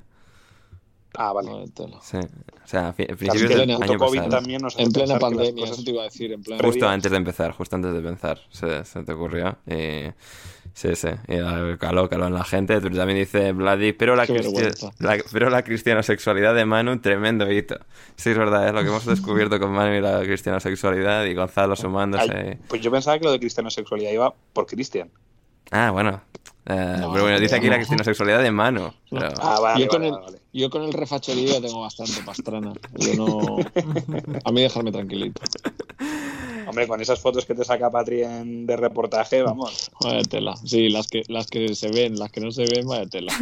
[1.14, 1.52] Ah, vale.
[2.02, 2.18] Sí.
[2.18, 4.30] O sea, principios del año pasado.
[4.30, 6.32] También en plena pandemia, eso te iba a decir.
[6.32, 9.56] En plena justo antes de empezar, justo antes de empezar, se, se te ocurrió.
[9.68, 10.12] Y
[10.74, 11.10] Sí, sí.
[11.28, 12.80] Y caló, caló en la gente.
[12.80, 14.26] También dice Vladi, pero la,
[15.32, 17.80] pero la cristianosexualidad de Manu, tremendo hito.
[18.16, 21.76] Sí, es verdad, es lo que hemos descubierto con Manu y la cristianosexualidad y Gonzalo
[21.76, 22.58] sumándose.
[22.68, 25.10] pues yo pensaba que lo de cristianosexualidad iba por Cristian.
[25.72, 26.22] Ah, bueno.
[26.66, 28.94] Eh, pero bueno, dice aquí la cristianosexualidad de Manu.
[29.12, 30.14] Ah, vale, yo, con el,
[30.54, 32.74] yo con el refacherío tengo bastante pastrana.
[32.96, 33.58] Yo no...
[34.46, 35.42] A mí dejarme tranquilito.
[36.70, 39.90] Hombre, con esas fotos que te saca Patri de reportaje, vamos.
[40.04, 40.56] Vaya tela.
[40.56, 43.34] Sí, las que, las que se ven, las que no se ven, vaya tela.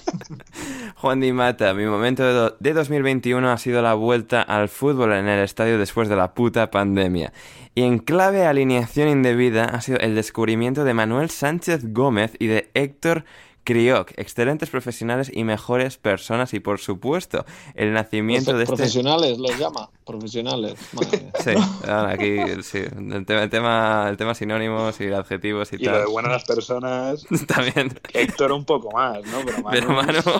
[0.96, 5.44] Juan Di Mata, mi momento de 2021 ha sido la vuelta al fútbol en el
[5.44, 7.34] estadio después de la puta pandemia.
[7.74, 12.70] Y en clave alineación indebida ha sido el descubrimiento de Manuel Sánchez Gómez y de
[12.72, 13.24] Héctor
[13.64, 18.76] Crioc, excelentes profesionales y mejores personas y por supuesto el nacimiento de este...
[18.76, 20.74] Profesionales los llama, profesionales.
[21.44, 21.52] Sí,
[21.88, 25.94] aquí sí, el tema, el tema, el tema sinónimos y adjetivos y, y tal.
[25.94, 27.26] lo de buenas personas.
[27.46, 27.98] También.
[28.12, 29.38] Héctor un poco más, ¿no?
[29.70, 30.20] Pero Manu...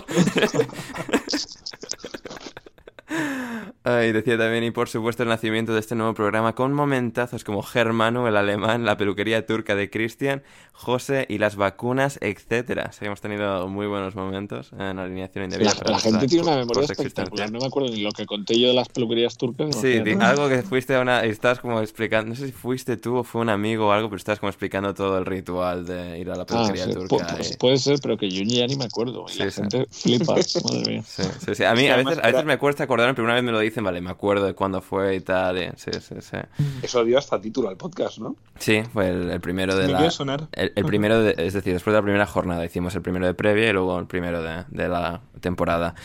[3.97, 7.61] Ay, decía también, y por supuesto, el nacimiento de este nuevo programa con momentazos como
[7.61, 12.91] Germano, el alemán, la peluquería turca de Cristian, José y las vacunas, etcétera.
[13.01, 15.73] Hemos tenido muy buenos momentos en alineación indebida.
[15.85, 17.51] La, la gente tiene una memoria espectacular.
[17.51, 19.75] No me acuerdo ni lo que conté yo de las peluquerías turcas.
[19.75, 21.23] Sí, algo que fuiste a una.
[21.23, 22.29] Estabas como explicando.
[22.29, 24.93] No sé si fuiste tú o fue un amigo o algo, pero estabas como explicando
[24.93, 26.93] todo el ritual de ir a la peluquería ah, sí.
[26.93, 27.27] turca.
[27.35, 29.25] Pues, puede ser, pero que yo ya ni me acuerdo.
[29.27, 30.33] Y sí, la gente flipa.
[30.33, 31.03] Madre mía.
[31.05, 31.63] Sí, sí, sí.
[31.63, 33.83] A mí a veces, a veces me cuesta acordarme, pero una vez me lo dicen,
[33.83, 35.57] vale, me acuerdo de cuándo fue y tal.
[35.57, 35.69] Y...
[35.75, 36.37] Sí, sí, sí.
[36.81, 38.35] Eso dio hasta título al podcast, ¿no?
[38.57, 40.11] Sí, fue el, el primero de Me la.
[40.11, 40.47] sonar.
[40.51, 43.33] El, el primero, de, es decir, después de la primera jornada hicimos el primero de
[43.33, 45.95] previa y luego el primero de, de la temporada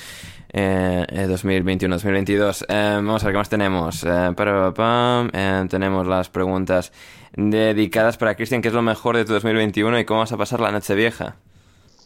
[0.53, 2.65] eh, 2021-2022.
[2.69, 4.05] Eh, vamos a ver qué más tenemos.
[4.05, 6.93] Eh, para, pam, eh, tenemos las preguntas
[7.36, 10.61] dedicadas para Cristian, ¿qué es lo mejor de tu 2021 y cómo vas a pasar
[10.61, 11.36] la noche vieja?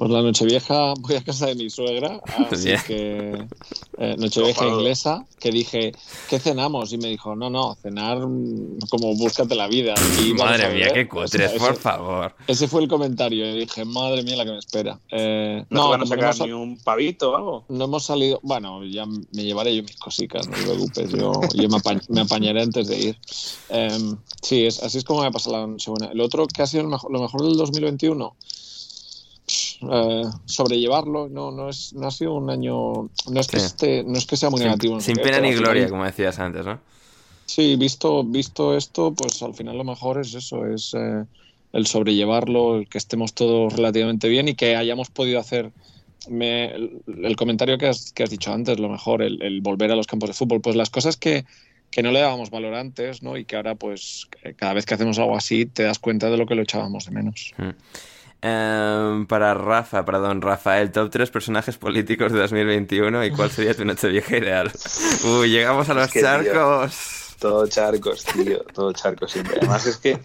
[0.00, 3.46] Pues la Nochevieja voy a casa de mi suegra, así que
[3.98, 5.92] eh, Nochevieja inglesa, que dije,
[6.30, 6.90] ¿qué cenamos?
[6.94, 8.16] Y me dijo, no, no, cenar
[8.88, 9.92] como búscate la vida.
[10.26, 12.34] Y Madre mía, qué O sea, cutres, por ese- favor.
[12.46, 13.44] Ese fue el comentario.
[13.54, 14.98] Y dije, madre mía, la que me espera.
[15.10, 17.64] Eh, No, no, te van a no sacar ni un pavito o algo.
[17.68, 18.40] no hemos salido.
[18.42, 21.10] Bueno, ya me llevaré yo mis cositas, no te preocupes.
[21.10, 23.18] Yo, yo me, apañ- me apañaré antes de ir.
[23.68, 26.10] Em, sí, es, así es como me pasa la Nochebuena.
[26.10, 28.34] El otro que ha sido mejor- lo mejor del 2021.
[29.82, 33.66] Eh, sobrellevarlo no no es no ha sido un año no es que Sí.
[33.66, 36.64] esté no es que sea muy Sin, negativo sin pena ni gloria, como decías antes,
[36.66, 36.80] ¿no?
[37.46, 41.24] Sí, visto, visto esto, pues al final lo mejor es eso, es eh,
[41.72, 45.72] el sobrellevarlo, el que estemos todos relativamente bien y que hayamos podido hacer
[46.28, 49.90] me- el, el comentario que has, que has dicho antes, lo mejor, el, el volver
[49.90, 51.44] a los campos de fútbol, pues las cosas que,
[51.90, 53.36] que no le dábamos valor antes, ¿no?
[53.36, 56.36] Y que ahora, pues, que cada vez que hacemos algo así, te das cuenta de
[56.36, 57.52] lo que lo echábamos de menos.
[58.42, 63.74] Em, para Rafa, para don Rafael, top 3 personajes políticos de 2021 y cuál sería
[63.74, 64.70] tu noche vieja ideal.
[65.24, 67.36] Uy, llegamos a los Es que, tío, charcos.
[67.38, 68.60] Todo charcos, tío.
[68.72, 69.56] Todo charcos siempre.
[69.58, 70.18] Además es que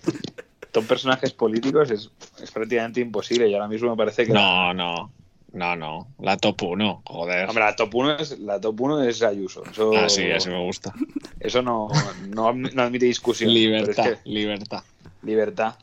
[0.73, 2.09] son personajes políticos es,
[2.41, 4.31] es prácticamente imposible y ahora mismo me parece que...
[4.33, 5.11] No, no,
[5.53, 7.47] no, no, la top 1, joder.
[7.49, 9.63] Hombre, la top 1 es, la top uno es Ayuso.
[9.69, 10.93] Eso, Ah, sí, así me gusta.
[11.39, 11.87] eso no,
[12.29, 13.53] no, no admite discusión.
[13.53, 14.83] Libertad, Pero es que- libertad.
[15.21, 15.75] libertad.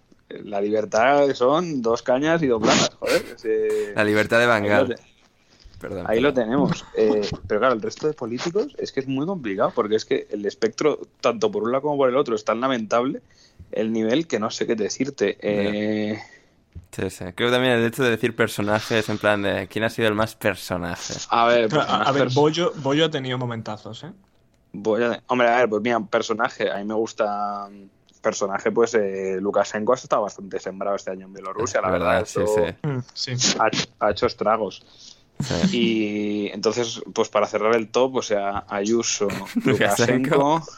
[0.44, 3.22] La libertad son dos cañas y dos platas, joder.
[3.36, 4.96] Ese- La libertad de ahí, lo, Bangal.
[5.80, 6.06] Perdón.
[6.08, 6.84] ahí lo tenemos.
[6.96, 10.26] Eh, pero claro, el resto de políticos es que es muy complicado porque es que
[10.30, 13.20] el espectro, tanto por un lado como por el otro, es tan lamentable
[13.72, 15.36] el nivel que no sé qué decirte.
[15.40, 16.18] Eh,
[16.94, 17.24] Sí, sí.
[17.34, 20.14] Creo que también el hecho de decir personajes en plan de quién ha sido el
[20.14, 21.14] más personaje.
[21.30, 24.12] a ver, Pero, a, a ver, Bollo, Bollo ha tenido momentazos, ¿eh?
[24.74, 26.70] Voy a- Hombre, a ver, pues mira, personaje.
[26.70, 27.66] A mí me gusta.
[28.22, 32.06] Personaje, pues eh, Lukashenko ha estado bastante sembrado este año en Bielorrusia, la La verdad.
[32.08, 33.34] verdad, sí, esto sí.
[33.36, 33.58] Sí.
[33.58, 34.82] Ha, ha hecho estragos.
[35.40, 35.76] Sí.
[35.76, 39.28] Y entonces, pues para cerrar el top, o sea, Ayuso,
[39.64, 40.62] Lukashenko.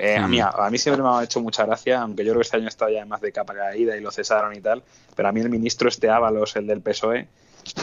[0.00, 0.30] Eh, a, Hmm.
[0.30, 2.68] mí, a mí siempre me ha hecho mucha gracia, aunque yo creo que este año
[2.68, 4.84] está ya más de capa caída y lo cesaron y tal,
[5.16, 7.26] pero a mí el ministro este Ábalos, el del PSOE,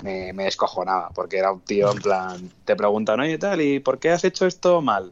[0.02, 4.00] me, me descojonaba, porque era un tío en plan, te preguntan, oye tal, ¿y por
[4.00, 5.12] qué has hecho esto mal?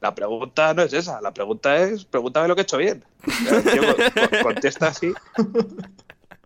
[0.00, 3.04] La pregunta no es esa, la pregunta es, pregúntame lo que he hecho bien.
[3.50, 3.96] El tío co-
[4.30, 5.12] co- contesta así,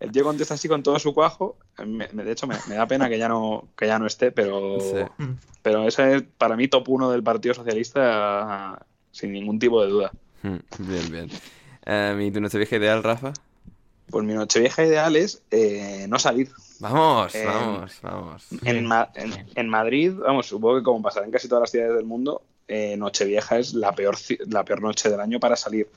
[0.01, 1.57] el tío contesta así con todo su cuajo,
[1.87, 4.81] me- de hecho me, me da pena que ya no, que ya no esté, pero,
[4.81, 5.25] Sí.
[5.63, 10.13] pero ese es para mí top uno del Partido Socialista sin ningún tipo de duda.
[10.43, 11.31] Mm, Bien, bien.
[11.87, 13.33] Em, ¿Y tu noche vieja ideal, Rafa?
[14.11, 16.51] Pues mi nochevieja ideal es eh, no salir.
[16.81, 18.47] Vamos, Eh, vamos, vamos.
[18.65, 22.05] En, en, en Madrid, vamos, supongo que como pasará en casi todas las ciudades del
[22.05, 24.17] mundo, eh, Nochevieja es la peor,
[24.49, 25.89] la peor noche del año para salir.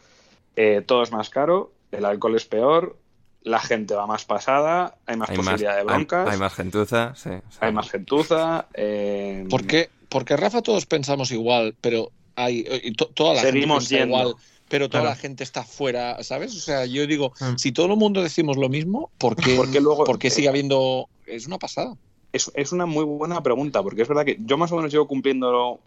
[0.56, 2.98] Eh, todo es más caro, el alcohol es peor,
[3.44, 6.53] la gente va más pasada, hay más Hay más, posibilidad de hay, broncas, hay más
[6.53, 7.30] gentuza, sí.
[7.49, 7.57] sí.
[7.61, 8.68] hay más gentuza.
[8.73, 14.02] eh, Porque, porque Rafa todos pensamos igual, pero hay y to- toda la Seguimos gente
[14.03, 14.18] yendo.
[14.18, 14.35] igual,
[14.68, 15.15] pero toda Claro.
[15.15, 16.56] la gente está fuera, ¿sabes?
[16.56, 17.56] O sea, yo digo, Mm.
[17.57, 21.07] si todo el mundo decimos lo mismo, ¿por qué, Porque luego- por qué sigue habiendo?
[21.26, 21.95] Es una pasada.
[22.34, 25.07] es, es una muy buena pregunta, porque es verdad que yo más o menos llevo
[25.07, 25.80] cumpliendo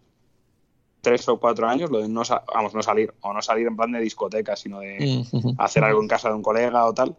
[1.01, 3.77] tres o cuatro años lo de no, sa- vamos, no salir, o no salir en
[3.77, 5.25] plan de discoteca, sino de
[5.59, 7.17] hacer algo en casa de un colega o tal.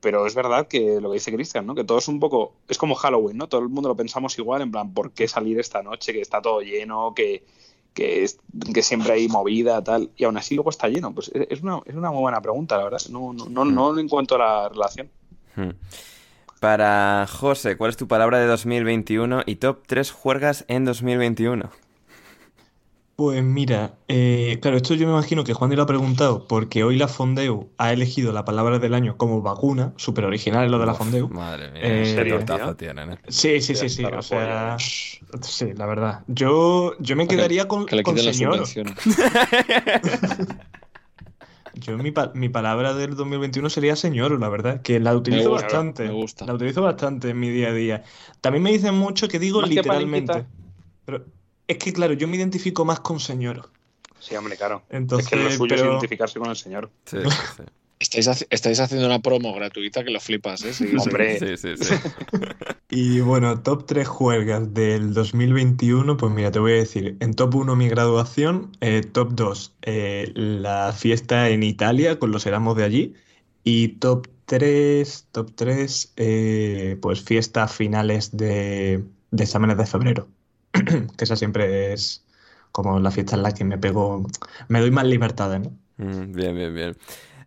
[0.00, 1.74] pero es verdad que lo que dice Cristian, ¿no?
[1.74, 3.48] Que todo es un poco, es como Halloween, ¿no?
[3.48, 6.12] Todo el mundo lo pensamos igual, en plan, ¿por qué salir esta noche?
[6.12, 7.42] Que está todo lleno, que,
[7.94, 8.28] que,
[8.74, 11.12] que siempre hay movida, tal, y aún así luego está lleno.
[11.14, 13.00] Pues es una, es una muy buena pregunta, la verdad.
[13.10, 15.08] No, no, no, no encuentro la relación.
[15.56, 15.70] Hmm.
[16.60, 21.70] Para José, ¿cuál es tu palabra de 2021 y top 3 juergas en 2021?
[23.16, 26.98] Pues mira, eh, claro, esto yo me imagino que Juan lo ha preguntado porque hoy
[26.98, 30.92] la Fondeu ha elegido la palabra del año como vacuna, súper original lo de la
[30.92, 31.26] Fondeu.
[31.30, 32.44] Madre mía, eh,
[32.76, 33.18] tienen, ¿eh?
[33.28, 36.24] Sí, sí, sí, sí, o sea, sí, la verdad.
[36.26, 38.64] Yo, yo me quedaría con, que con señor.
[41.78, 46.04] Yo mi, mi, palabra del 2021 sería señor, la verdad, que la utilizo bastante.
[46.04, 46.46] Me gusta.
[46.46, 48.02] La utilizo bastante en mi día a día.
[48.40, 50.46] También me dicen mucho que digo literalmente.
[51.04, 51.26] pero,
[51.68, 53.70] es que, claro, yo me identifico más con señor.
[54.18, 54.82] Sí, hombre, claro.
[54.90, 56.90] Entonces, es que lo suyo es identificarse con el señor.
[57.04, 57.18] Sí,
[57.56, 57.62] sí.
[57.98, 60.74] Estáis, estáis, haciendo una promo gratuita que lo flipas, ¿eh?
[60.74, 61.38] Sí, Hombre.
[61.38, 61.94] Sí, sí, sí.
[62.90, 67.54] y bueno, top 3 juegas del 2021, pues mira, te voy a decir, en top
[67.54, 72.84] 1 mi graduación, eh, top 2 eh, la fiesta en Italia con los Erasmus de
[72.84, 73.14] allí
[73.64, 80.28] y top 3, top 3, eh, pues fiestas finales de, de exámenes de febrero.
[81.16, 82.24] que esa siempre es
[82.72, 84.26] como la fiesta en la que me pego,
[84.68, 85.72] me doy más libertades, ¿no?
[85.98, 86.96] Mm, bien, bien, bien.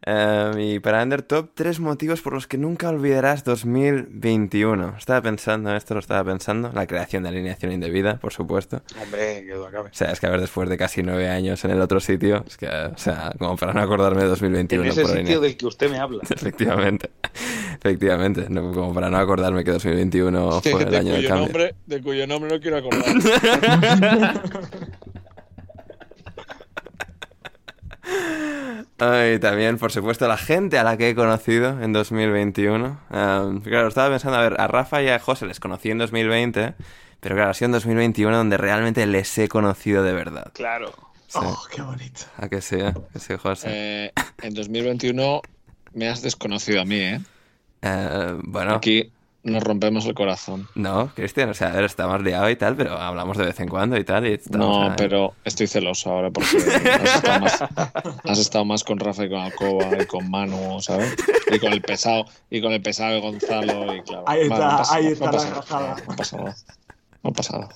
[0.09, 4.95] Em, y para Under Top, tres motivos por los que nunca olvidarás 2021.
[4.97, 8.81] Estaba pensando, esto lo estaba pensando, la creación de alineación indebida, por supuesto.
[8.99, 9.89] Hombre, que acabe.
[9.89, 12.43] O sea, es que a ver, después de casi nueve años en el otro sitio,
[12.47, 14.83] es que, o sea, como para no acordarme de 2021.
[14.83, 16.23] En ese sitio del que usted me habla.
[16.29, 17.11] Efectivamente,
[17.75, 21.45] efectivamente, como para no acordarme que 2021 fue el año del cambio.
[21.45, 24.41] Nombre, de cuyo nombre no quiero acordar.
[29.01, 32.99] Y también, por supuesto, la gente a la que he conocido en 2021.
[33.09, 36.73] claro, estaba pensando, a ver, a Rafa y a José les conocí en 2020,
[37.21, 40.51] pero claro, ha sido en 2021 donde realmente les he conocido de verdad.
[40.53, 40.93] Claro.
[41.35, 42.21] Oh, qué bonito.
[42.37, 42.77] A que sí,
[43.13, 43.67] que sí, José.
[43.71, 44.11] Eh,
[44.41, 45.41] en 2021
[45.93, 47.21] me has desconocido a mí, ¿eh?
[47.81, 48.75] eh bueno.
[48.75, 49.11] Aquí
[49.43, 50.67] nos rompemos el corazón.
[50.75, 53.69] No, Cristian, o sea, a está más liado y tal, pero hablamos de vez en
[53.69, 54.27] cuando y tal.
[54.27, 56.57] Y no, pero estoy celoso ahora porque
[58.25, 61.15] has estado, más, con Rafa y con Alcoba y con Manu, ¿sabes?
[61.51, 64.23] Y con el pesado, y con el pesado de Gonzalo y claro.
[64.27, 66.55] Ahí está, ahí está la no, no pasa nada.
[67.23, 67.75] No pasa nada.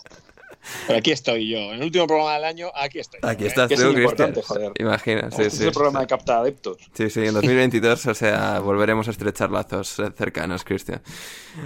[0.88, 1.58] Pero aquí estoy yo.
[1.58, 3.20] En el último programa del año, aquí estoy.
[3.24, 4.34] Aquí estás tú, Cristian.
[4.80, 5.32] Imagina.
[5.32, 6.78] Sí, este es el programa de capta adeptos.
[6.94, 11.02] Sí, sí, en 2022, o sea, volveremos a estrechar lazos cercanos, Cristian.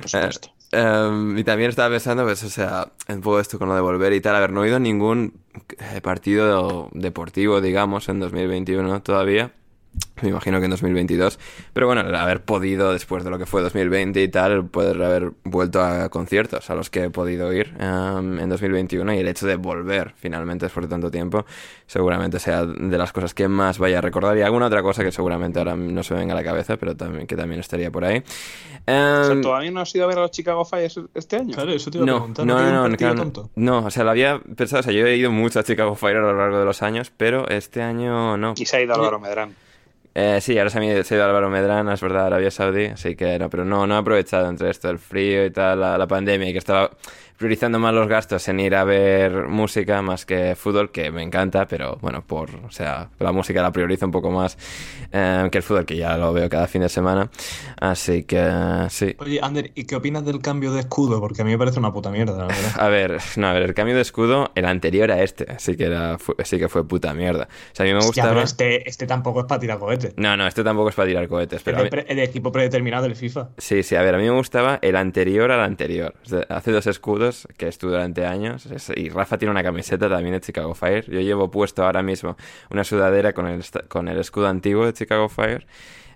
[0.01, 0.49] Por supuesto.
[0.71, 3.81] Eh, em, y también estaba pensando, pues, o sea, un poco esto con lo de
[3.81, 4.35] volver y tal.
[4.35, 5.39] A ver, no he ido a ningún
[5.93, 9.53] eh, partido deportivo, digamos, en 2021 todavía.
[10.21, 11.39] Me imagino que en 2022.
[11.73, 15.31] Pero bueno, el haber podido, después de lo que fue 2020 y tal, poder haber
[15.43, 19.45] vuelto a conciertos a los que he podido ir um, en 2021 y el hecho
[19.45, 21.45] de volver finalmente después de tanto tiempo,
[21.85, 24.37] seguramente sea de las cosas que más vaya a recordar.
[24.37, 26.95] Y alguna otra cosa que seguramente ahora no se me venga a la cabeza, pero
[26.95, 28.23] también, que también estaría por ahí.
[28.87, 31.53] Um, ¿Todavía no has ido a ver a los Chicago Fires este año?
[31.53, 32.45] Claro, eso te iba a no, preguntar.
[32.45, 35.29] No, no, no, no, no, o sea, lo había pensado, o sea, yo he ido
[35.29, 38.55] mucho a Chicago Fire a lo largo de los años, pero este año no.
[38.57, 39.66] Y se ha ido Álvaro Medrán.
[40.19, 43.51] Eh, sí, ahora se, ha ido Álvaro Medrana, es verdad, Arabia Saudí, así que no,
[43.51, 46.53] pero no, no he aprovechado entre esto, el frío y tal, la, la pandemia, y
[46.53, 46.89] que estaba
[47.37, 51.67] priorizando más los gastos en ir a ver música más que fútbol, que me encanta,
[51.67, 54.57] pero bueno, por, o sea, la música la priorizo un poco más
[55.11, 57.29] eh, que el fútbol, que ya lo veo cada fin de semana.
[57.79, 59.15] Así que sí.
[59.19, 61.19] Oye, Ander, ¿y qué opinas del cambio de escudo?
[61.19, 62.71] Porque a mí me parece una puta mierda, la verdad.
[62.79, 65.85] A ver, no, a ver, el cambio de escudo, el anterior a este, sí que,
[65.85, 67.47] era, sí que fue puta mierda.
[67.71, 68.29] O sea, a mí me gustaba.
[68.29, 70.13] pero este, este tampoco es para tirar cohetes.
[70.17, 71.61] No, no, este tampoco es para tirar cohetes.
[71.63, 73.49] Pero el, el equipo predeterminado del FIFA.
[73.57, 76.15] Sí, sí, a ver, a mí me gustaba el anterior al anterior.
[76.49, 77.26] hace dos escudos
[77.57, 78.67] que estuve años.
[78.95, 81.05] Y Rafa tiene una camiseta también de Chicago Fire.
[81.09, 82.37] Yo llevo puesto ahora mismo
[82.69, 85.65] una sudadera con el, con el escudo antiguo de Chicago Fire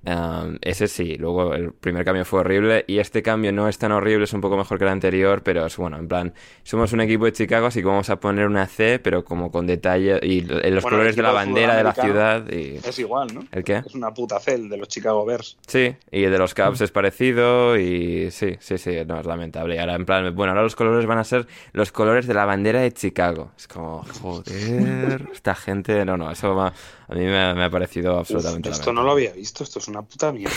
[0.04, 4.24] ese sí, luego el primer cambio fue horrible y este cambio no es tan horrible,
[4.24, 6.34] es un poco mejor que el anterior, pero es bueno, en plan,
[6.64, 9.68] somos un equipo de Chicago, así que vamos a poner una C, pero como con
[9.68, 12.52] detalle y los colores de la bandera de la ciudad.
[12.52, 12.78] Y...
[12.78, 13.46] Es igual, ¿no?
[13.52, 13.84] ¿El qué?
[13.86, 15.58] Es una puta C, el de los Chicago Bears.
[15.68, 19.76] Sí, y el de los Cubs es parecido y sí, sí, sí, no, es lamentable.
[19.76, 22.46] Y ahora, en plan, bueno, ahora los colores van a ser los colores de la
[22.46, 23.52] bandera de Chicago.
[23.56, 26.72] Es como, joder, esta gente, no, no, eso
[27.12, 30.32] a mí me, ha parecido absolutamente Esto no lo había visto, esto es una puta
[30.32, 30.56] mierda.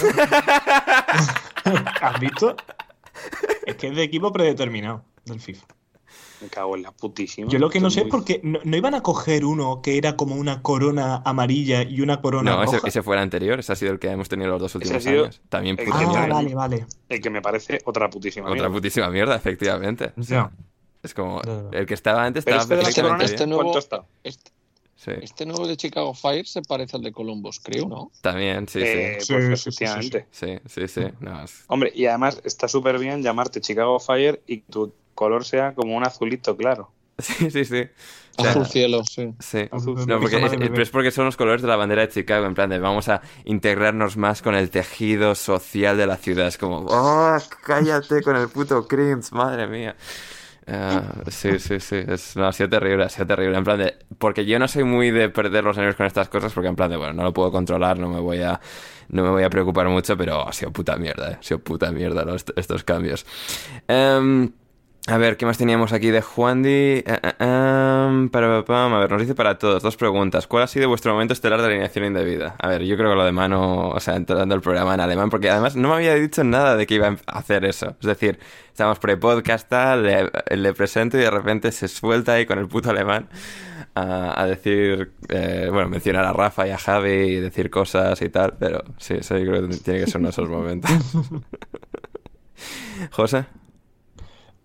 [2.01, 2.57] ¿Has visto?
[3.67, 5.67] Es que es de equipo predeterminado del FIFA.
[6.43, 7.49] Me cago en la putísima.
[7.51, 9.81] Yo lo que no sé es muy- por qué no, no iban a coger uno
[9.83, 12.89] que era como una corona amarilla y una corona No, ese, roja.
[12.89, 13.59] ese fue el anterior.
[13.59, 15.41] Ese ha sido el que hemos tenido los dos Ese últimos ha sido años.
[15.49, 16.87] También el que Ah, vale, vale.
[17.09, 18.73] El que me parece otra putísima Otra mierda.
[18.75, 20.13] putísima mierda, efectivamente.
[21.03, 21.41] Es como
[21.73, 24.05] el que estaba antes Pero estaba este Este, perfectamente este nuevo, ¿Cuánto está?
[24.23, 24.51] este,
[24.97, 28.11] Sí, este nuevo de Chicago Fire se parece al de Columbus, creo, ¿no?
[28.21, 29.33] también, sí, Eh, sí.
[29.33, 30.27] pues Sí, sí, sí, sí, efectivamente.
[30.31, 31.01] Sí, sí, sí.
[31.21, 35.45] No, es- Hombre, y además está súper bien llamarte Chicago Fire y que tu color
[35.45, 36.91] sea como un azulito claro.
[37.19, 37.83] Sí, sí, sí.
[38.37, 39.33] O sea, Azul cielo, sí.
[39.39, 39.69] Sí.
[39.71, 40.05] Azul.
[40.09, 42.55] No, porque es, pero es porque son los colores de la bandera de Chicago, en
[42.55, 46.49] plan de vamos a integrarnos más con el tejido social de la ciudad.
[46.49, 49.95] Es como, ¡oh, cállate con el puto Crims, madre mía!
[50.67, 53.57] Ah, sí, sí, sí, es, no, ha sido terrible, ha sido terrible.
[53.59, 56.53] En plan de, porque yo no soy muy de perder los nervios con estas cosas,
[56.55, 58.59] porque en plan de, bueno, no lo puedo controlar, no me voy a,
[59.09, 61.91] no me voy a preocupar mucho, pero ha sido puta mierda, eh, ha sido puta
[61.93, 63.27] mierda los- estos cambios.
[63.89, 64.51] Em,
[65.07, 67.05] a ver, ¿qué más teníamos aquí de Juandi?
[67.39, 70.47] Em, para, a ver, nos dice para todos, dos preguntas.
[70.47, 72.57] ¿Cuál ha sido vuestro momento estelar de alineación indebida?
[72.59, 75.29] A ver, yo creo que lo de mano, o sea, entrando el programa en alemán,
[75.29, 77.97] porque además no me había dicho nada de que iba a hacer eso.
[78.01, 82.89] Es decir, estamos pre-podcast, le, presento y de repente se suelta ahí con el puto
[82.89, 83.29] alemán
[83.95, 88.31] a, a decir, eh, bueno, mencionar a Rafa y a Javi y decir cosas y
[88.31, 90.91] tal, pero sí, eso yo creo que tiene que ser uno de esos momentos.
[93.11, 93.45] José?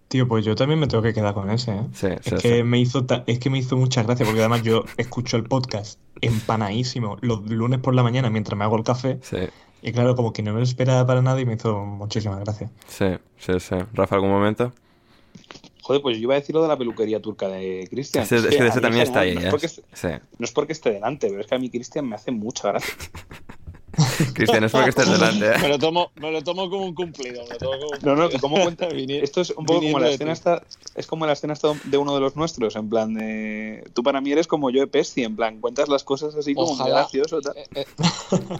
[0.10, 1.82] Tío, pues yo también me tengo que quedar con ese, ¿eh?
[1.94, 2.64] Sí, sí, Es que sí.
[2.64, 6.00] me hizo ta- es que me hizo mucha gracia porque además yo escucho el podcast
[6.22, 9.38] empanadísimo los lunes por la mañana mientras me hago el café Sí,
[9.82, 12.70] y claro, como que no me lo esperaba para nada y me hizo muchísima gracia.
[12.88, 13.06] sí,
[13.38, 13.76] sí, sí.
[13.94, 14.74] Rafa, ¿algún momento?
[15.84, 18.24] Joder, pues yo iba a decir lo de la peluquería turca de Cristian.
[18.24, 19.52] Ese, que ese mí también está ahí, general, ¿eh?
[19.52, 22.16] No es, porque no es porque esté delante, pero es que a mí Cristian me
[22.16, 22.94] hace mucha gracia.
[24.34, 25.70] Cristian, es porque estés delante, Me ¿eh?
[25.70, 27.44] lo tomo, me lo tomo como un cumplido.
[27.46, 28.40] Me lo tomo como un No, no, cumplido.
[28.42, 28.88] ¿cómo cuenta?
[28.90, 30.38] Vini- Esto es un poco como la escena ti.
[30.38, 30.64] esta,
[30.96, 34.22] es como la escena esta de uno de los nuestros, en plan de tú para
[34.22, 36.96] mí eres como yo de Pesti, en plan cuentas las cosas así como muy Ojalá.
[37.02, 37.42] gracioso.
[37.42, 37.54] tal.
[37.58, 37.86] Eh, eh,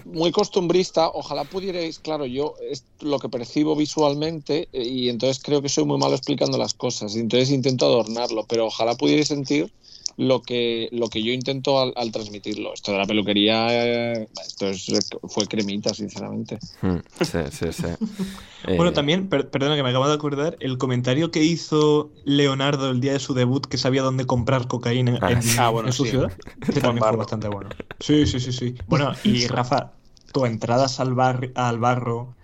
[0.06, 5.62] muy costumbrista, ojalá pudierais, claro, yo es lo que percibo visualmente eh, y entonces creo
[5.62, 9.72] que soy muy malo explicando las cosas y entonces intento adornarlo, pero ojalá pudierais sentir
[10.20, 12.74] lo que lo que yo intento al, al transmitirlo.
[12.74, 14.92] Esto de la peluquería, eh, esto es-
[15.30, 16.60] fue cremita, sinceramente.
[16.82, 17.88] Mm, Sí, sí, sí.
[18.68, 22.90] Eh, Bueno, también, per- perdona que me acabo de acordar, el comentario que hizo Leonardo
[22.92, 25.56] el día de su debut que sabía dónde comprar cocaína en, Ah, en- sí.
[25.58, 26.10] Ah, bueno, en su sí.
[26.12, 26.34] ciudad,
[26.74, 27.70] que también fue bastante bueno.
[28.00, 28.76] Sí, sí, sí, sí.
[28.88, 29.98] Bueno, y Rafa,
[30.34, 32.36] tu entradas al bar, al barro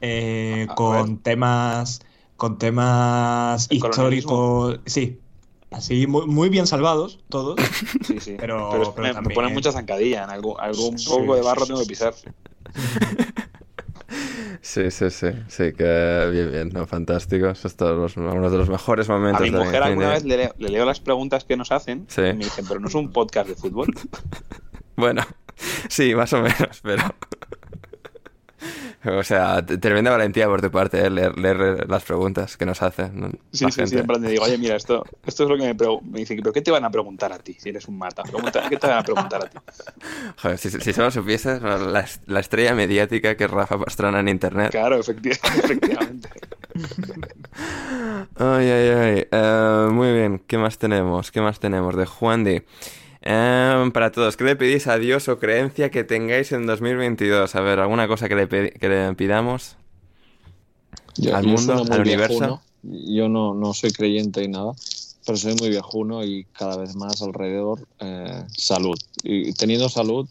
[0.00, 2.00] eh, A con temas
[2.36, 5.20] con temas históricos, sí,
[5.70, 7.56] así muy, muy bien salvados todos.
[8.06, 8.36] Sí, sí.
[8.38, 11.66] Pero- me, me también- pone mucha zancadilla, en algún, algún Sí, poco de barro sí,
[11.68, 12.14] tengo que pisar.
[14.60, 15.28] Sí, sí, sí.
[15.48, 16.86] Sí, que bien, bien, ¿no?
[16.86, 17.48] Fantástico.
[17.48, 20.08] Eso es todos los, uno de los mejores A momentos mi de la mujer alguna
[20.10, 20.36] vez cine.
[20.36, 22.22] le leo, le leo las preguntas que nos hacen Sí.
[22.22, 23.88] y me dicen, pero no es un podcast de fútbol.
[24.96, 25.22] Bueno,
[25.88, 27.04] sí, más o menos, pero...
[29.04, 31.08] O sea, tremenda valentía por tu parte, ¿eh?
[31.10, 33.28] leer, leer las preguntas que nos hacen ¿no?
[33.52, 33.98] Sí, la sí, sí, gente.
[34.00, 36.52] en plan de digo, oye, mira, esto, esto es lo que me, me dicen, pero
[36.52, 38.22] ¿qué te van a preguntar a ti si eres un mata?
[38.24, 39.58] Pregunta, ¿Qué te van a preguntar a ti?
[40.42, 44.70] Joder, si, si solo supieses la, la estrella mediática que es Rafa Pastrana en internet.
[44.72, 45.30] Claro, efecti-
[45.64, 46.28] efectivamente.
[48.36, 49.26] Ay, ay, ay.
[49.30, 51.30] Eh, muy bien, ¿qué más tenemos?
[51.30, 51.96] ¿Qué más tenemos?
[51.96, 52.62] De Juan Di.
[53.22, 57.54] Eh, para todos, ¿qué le pedís a Dios o creencia que tengáis en 2022?
[57.54, 59.76] A ver, ¿alguna cosa que le, que le pidamos?
[61.16, 62.38] Yo, Al yo mundo, al universo.
[62.38, 62.62] viejuno.
[62.82, 64.72] Yo no, no soy creyente y nada,
[65.26, 68.96] pero soy muy viejuno y cada vez más alrededor eh, salud.
[69.24, 70.28] Y teniendo salud,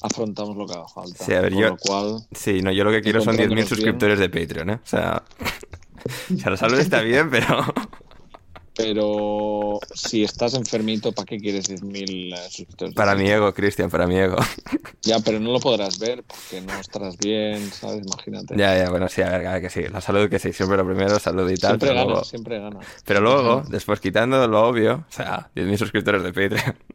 [0.00, 1.24] afrontamos lo que haga falta.
[1.24, 3.42] Sí, a ver, Con yo- lo cual, Sí, no, yo lo que quiero son 10.000
[3.64, 4.74] Encontrándonos suscriptores de Patreon, ¿eh?
[4.84, 5.22] O sea,
[6.34, 7.64] o sea, la salud está bien, pero...
[8.74, 12.94] pero si estás enfermito, ¿para qué quieres 10.000 eh, suscriptores?
[12.94, 14.36] Para mi ego, Cristian, para mi ego.
[15.04, 18.06] Ya, pero no lo podrás ver porque no estarás bien, ¿sabes?
[18.06, 18.56] Imagínate.
[18.56, 19.82] Ya, ya, bueno, sí, a ver, a ver, que sí.
[19.88, 21.72] La salud, que sí, siempre lo primero, salud y tal.
[21.72, 22.78] siempre pero gana, luego, siempre gana.
[23.04, 26.76] pero luego, después quitando lo obvio, o sea, 10.000 suscriptores de Patreon.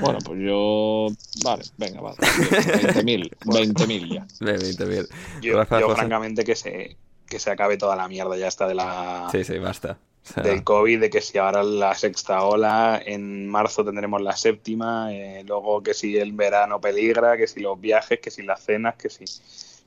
[0.00, 1.08] Bueno, pues yo.
[1.44, 2.16] Vale, venga, vale.
[2.16, 4.26] 20.000, 20.000 ya.
[4.40, 5.08] De 20.000.
[5.42, 6.96] Yo, yo francamente, que se,
[7.28, 9.98] que se acabe toda la mierda ya está de la, Sí, sí, basta.
[10.42, 15.42] Del COVID, de que si ahora la sexta ola, en marzo tendremos la séptima, eh,
[15.46, 19.10] luego que si el verano peligra, que si los viajes, que si las cenas, que
[19.10, 19.24] si...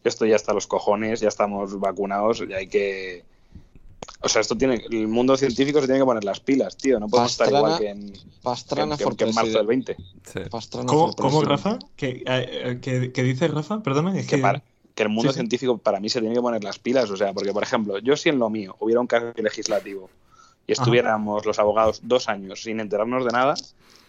[0.03, 3.23] Esto ya está a los cojones, ya estamos vacunados, ya hay que...
[4.21, 4.83] O sea, esto tiene...
[4.91, 7.89] El mundo científico se tiene que poner las pilas, tío, no podemos estar igual que
[7.89, 8.13] en,
[8.43, 9.95] Pastrana que- for que en marzo del 20.
[9.95, 10.39] sí.
[10.51, 11.41] Pastrana ¿Cómo, cómo.
[11.43, 11.79] Rafa?
[11.95, 13.81] ¿Qué, eh, eh, qué- qué dice Rafa?
[13.81, 14.41] Perdóname, es Que que...
[14.41, 14.61] para,
[14.93, 17.09] que el mundo científico para mí se tiene que poner las pilas.
[17.09, 20.09] O sea, porque, por ejemplo, yo si en lo mío hubiera un cambio legislativo
[20.67, 23.55] y estuviéramos los abogados dos años sin enterarnos de nada,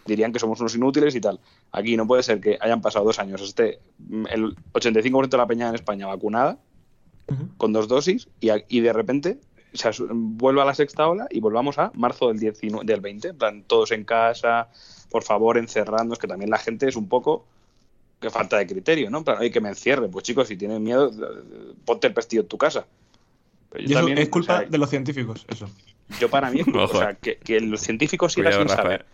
[0.05, 1.39] dirían que somos unos inútiles y tal.
[1.71, 3.79] Aquí no puede ser que hayan pasado dos años, esté
[4.29, 6.57] el 85% de la peña en España vacunada,
[7.57, 9.37] con dos dosis, y, de repente
[9.73, 13.37] se vuelva a la sexta ola y volvamos a marzo del, 19, del 20, en
[13.37, 14.69] plan, todos en casa,
[15.11, 17.45] por favor, encerrarnos, que también la gente es un poco
[18.19, 19.23] que falta de criterio, ¿no?
[19.23, 20.07] Pero hay que me encierre.
[20.07, 21.11] Pues chicos, si tienen miedo,
[21.85, 22.87] ponte el pestillo en tu casa.
[23.73, 25.69] es culpa de los científicos, eso.
[26.19, 29.05] Yo para mí, o sea, que, los científicos sigan sin saber.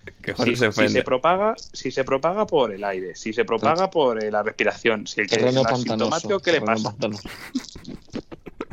[0.44, 5.08] si, se propaga, si se propaga por el aire, si se propaga por la respiración,
[5.08, 6.96] si el que es asintomático, ¿qué le pasa?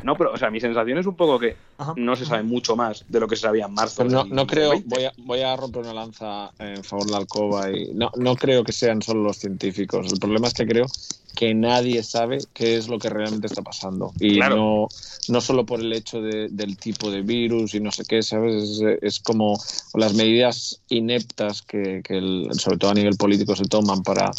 [0.03, 1.55] No, pero, o sea, mi sensación es un poco que
[1.95, 4.03] no se sabe mucho más de lo que se sabía en marzo.
[4.03, 7.71] no, no creo, voy a, voy a romper una lanza en favor de la alcoba
[7.71, 10.11] y no, no creo que sean solo los científicos.
[10.11, 10.85] El problema es que creo
[11.35, 14.13] que nadie sabe qué es lo que realmente está pasando.
[14.19, 14.87] Y no,
[15.29, 18.81] no solo por el hecho del tipo de virus y no sé qué, ¿sabes?
[19.01, 19.57] Es, como
[19.93, 24.31] las medidas ineptas que, que sobre todo a nivel político se toman para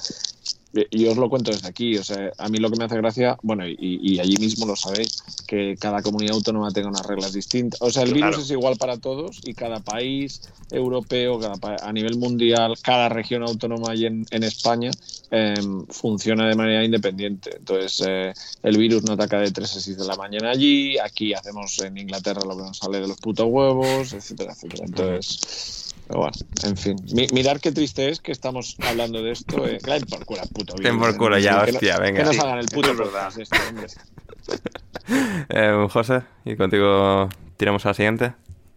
[0.73, 3.37] y os lo cuento desde aquí, o sea, a mí lo que me hace gracia,
[3.43, 7.81] bueno, y, allí mismo lo sabéis, que cada comunidad autónoma tenga unas reglas distintas.
[7.83, 12.17] O sea, el virus es igual para todos y cada país europeo, cada a nivel
[12.17, 14.91] mundial, cada región autónoma y en, en España
[15.31, 17.57] em, funciona de manera independiente.
[17.57, 18.33] Entonces, eh,
[18.63, 21.99] el virus no ataca de 3 a 6 de la mañana allí, aquí hacemos en
[21.99, 24.85] Inglaterra lo que nos sale de los putos huevos, etcétera, etcétera.
[24.87, 25.82] Entonces
[26.19, 26.33] bueno,
[26.65, 26.97] en fin.
[27.33, 29.67] mirar qué triste es que estamos hablando de esto.
[29.67, 29.79] Eh.
[30.09, 30.75] por cura, puto.
[30.75, 32.21] Ten por cura ya, hostia, venga.
[32.21, 33.33] Que nos hagan el puto verdad.
[35.49, 38.35] eh, José, y contigo tiramos a la siguiente.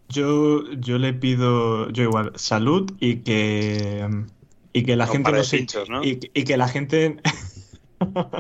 [0.10, 4.08] Yo, yo le pido, yo igual, salud y que
[4.72, 5.66] y que la gente no se
[6.04, 7.18] y, que la gente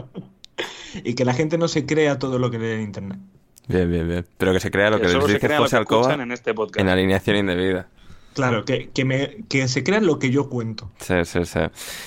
[1.03, 3.19] y que la gente no se crea todo lo que lee en internet.
[3.67, 4.25] Bien, bien, bien.
[4.37, 7.87] Pero que se crea lo que les dice José Alcoba en, este en alineación indebida.
[8.35, 10.91] Claro, que, que, me, que se crean lo que yo cuento.
[10.99, 11.59] Sí, sí, sí.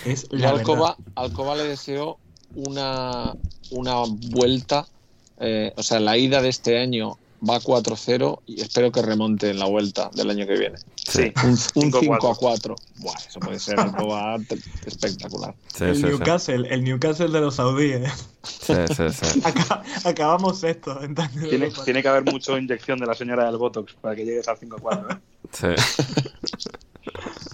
[0.05, 2.19] Es la Alcoba, Alcoba le deseo
[2.55, 3.35] una,
[3.71, 3.95] una
[4.31, 4.87] vuelta,
[5.41, 7.17] eh, o sea, la ida de este año
[7.47, 10.79] va 4-0 y espero que remonte en la vuelta del año que viene.
[10.97, 12.77] Sí, un, 5 4.
[12.97, 14.17] Buah, eso puede ser algo
[14.87, 15.55] espectacular.
[15.81, 18.13] el Newcastle, el Newcastle de los saudíes.
[18.43, 19.43] Sí, sí, sí.
[20.05, 20.99] acabamos esto.
[21.49, 24.59] Tiene, tiene, que haber mucha inyección de la señora del Botox para que llegues al
[24.59, 25.13] 5-4.
[25.13, 25.21] ¿eh?
[25.53, 25.69] Sí.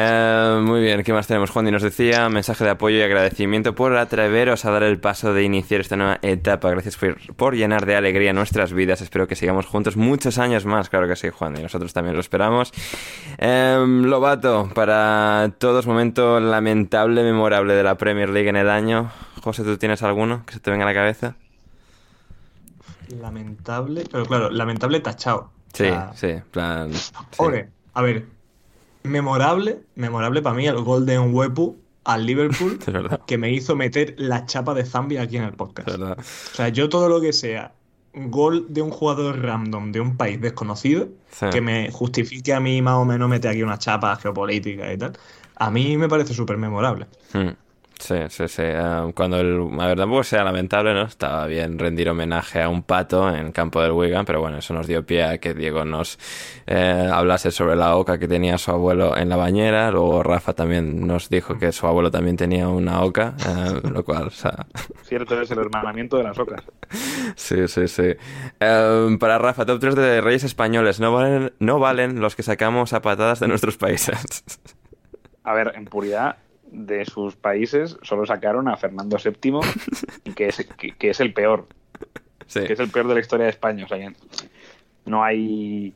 [0.00, 1.50] Eh, muy bien, ¿qué más tenemos?
[1.50, 5.34] Juan y nos decía mensaje de apoyo y agradecimiento por atreveros a dar el paso
[5.34, 6.70] de iniciar esta nueva etapa.
[6.70, 6.96] Gracias
[7.36, 9.00] por, llenar de alegría nuestras vidas.
[9.00, 10.88] Espero que sigamos juntos muchos años más.
[10.88, 12.72] Claro que sí, Juan, y nosotros también lo esperamos.
[13.38, 19.10] Em, Lobato, para todos, momento lamentable, memorable de la Premier League en el año.
[19.42, 21.34] José, ¿tú tienes alguno que se te venga a la cabeza?
[23.20, 25.50] Lamentable, pero claro, lamentable tachado.
[25.72, 26.92] Sí, sí, plan.
[27.94, 28.37] a ver,
[29.02, 32.78] memorable, memorable para mí el Golden Wepu al Liverpool
[33.26, 35.88] que me hizo meter la chapa de Zambia aquí en el podcast.
[35.88, 37.72] O sea, yo todo lo que sea
[38.14, 41.08] gol de un jugador random de un país desconocido
[41.52, 45.12] que me justifique a mí más o menos meter aquí una chapa geopolítica y tal,
[45.56, 47.06] a mí me parece súper memorable.
[47.32, 47.50] Hmm.
[47.98, 48.62] Sí, sí, sí.
[48.62, 51.02] Ah, cuando el, a ver, tampoco sea lamentable, ¿no?
[51.02, 54.72] Estaba bien rendir homenaje a un pato en el campo del Wigan, pero bueno, eso
[54.72, 56.18] nos dio pie a que Diego nos
[56.66, 59.90] eh, hablase sobre la oca que tenía su abuelo en la bañera.
[59.90, 64.28] Luego Rafa también nos dijo que su abuelo también tenía una oca, eh, lo cual,
[64.28, 64.66] o sea...
[65.02, 66.62] Cierto es el hermanamiento de las ocas.
[67.34, 68.14] Sí, sí, sí.
[68.60, 71.00] Eh, para Rafa, top 3 de reyes españoles.
[71.00, 74.44] No valen, no valen los que sacamos a patadas de nuestros países.
[75.42, 76.36] A ver, en puridad
[76.70, 79.60] de sus países solo sacaron a Fernando VII,
[80.34, 80.66] que es,
[80.98, 81.66] que, es el peor.
[82.52, 83.84] Que es el peor de la historia de España.
[83.84, 84.12] O sea,
[85.04, 85.94] no hay.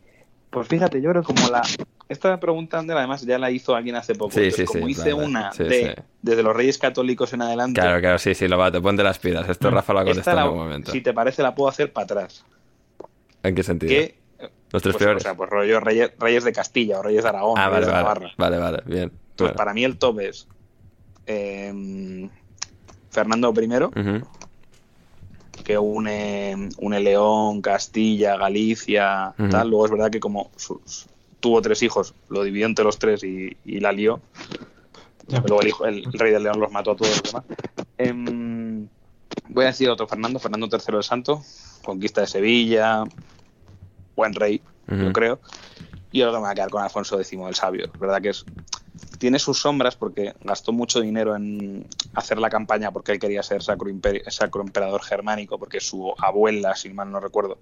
[0.50, 1.62] Pues fíjate, yo creo como la.
[2.08, 4.32] Esta pregunta, además, ya la hizo alguien hace poco.
[4.32, 7.80] Sí, sí, como hice una de, desde los Reyes Católicos en adelante.
[7.80, 9.48] Claro, claro, sí, sí, lo va, te ponte las pilas.
[9.48, 9.74] Esto mm.
[9.74, 10.92] Rafa lo ha contestado en algún momento.
[10.92, 12.44] Si te parece, la puedo hacer para atrás.
[13.42, 14.08] ¿En qué sentido?
[14.72, 15.22] los tres pues, peores.
[15.22, 17.58] O sea, pues rollo Reyes, de Castilla o Reyes de Aragón.
[17.58, 19.12] Ah, vale, de vale, vale, vale, bien.
[19.36, 20.48] Pues para mí el top es
[21.26, 22.28] Em,
[23.10, 24.22] Fernando I,
[25.62, 29.68] que une, une, León, Castilla, Galicia, tal.
[29.68, 30.50] Luego es verdad que como
[31.40, 34.20] tuvo tres hijos, lo dividió entre los tres y, la lió.
[35.28, 37.44] Luego el, hijo, el, rey de León los mató a todos los demás.
[37.98, 38.88] Em,
[39.48, 41.42] voy a decir otro Fernando, Fernando III el Santo,
[41.84, 43.04] conquista de Sevilla,
[44.16, 45.40] buen rey, yo creo.
[46.10, 47.86] Y ahora me voy a quedar con Alfonso X el Sabio.
[47.86, 48.44] Es verdad que es
[49.18, 53.62] tiene sus sombras porque gastó mucho dinero en, hacer la campaña porque él quería ser
[53.62, 53.90] sacro,
[54.28, 57.58] sacro emperador germánico, porque su abuela, si mal no recuerdo,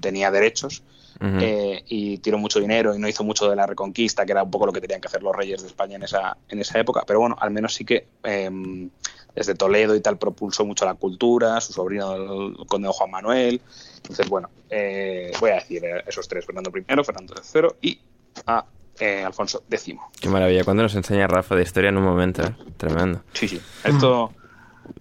[0.00, 0.82] tenía derechos
[1.20, 4.50] eh, y tiró mucho dinero y no hizo mucho de la reconquista, que era un
[4.50, 7.04] poco lo que tenían que hacer los reyes de España en esa, en esa época.
[7.06, 8.90] Pero bueno, al menos sí que em,
[9.34, 13.60] desde Toledo y tal propulsó mucho la cultura, su sobrino el conde Juan Manuel.
[13.96, 18.00] Entonces, bueno, eh, voy a decir esos tres, Fernando I, Fernando III y
[18.46, 18.64] a
[18.98, 19.96] eh, Alfonso X.
[20.20, 22.42] Qué maravilla, cuando nos enseña Rafa de historia en un momento,
[22.76, 23.22] tremendo.
[23.32, 24.32] Sí, sí, esto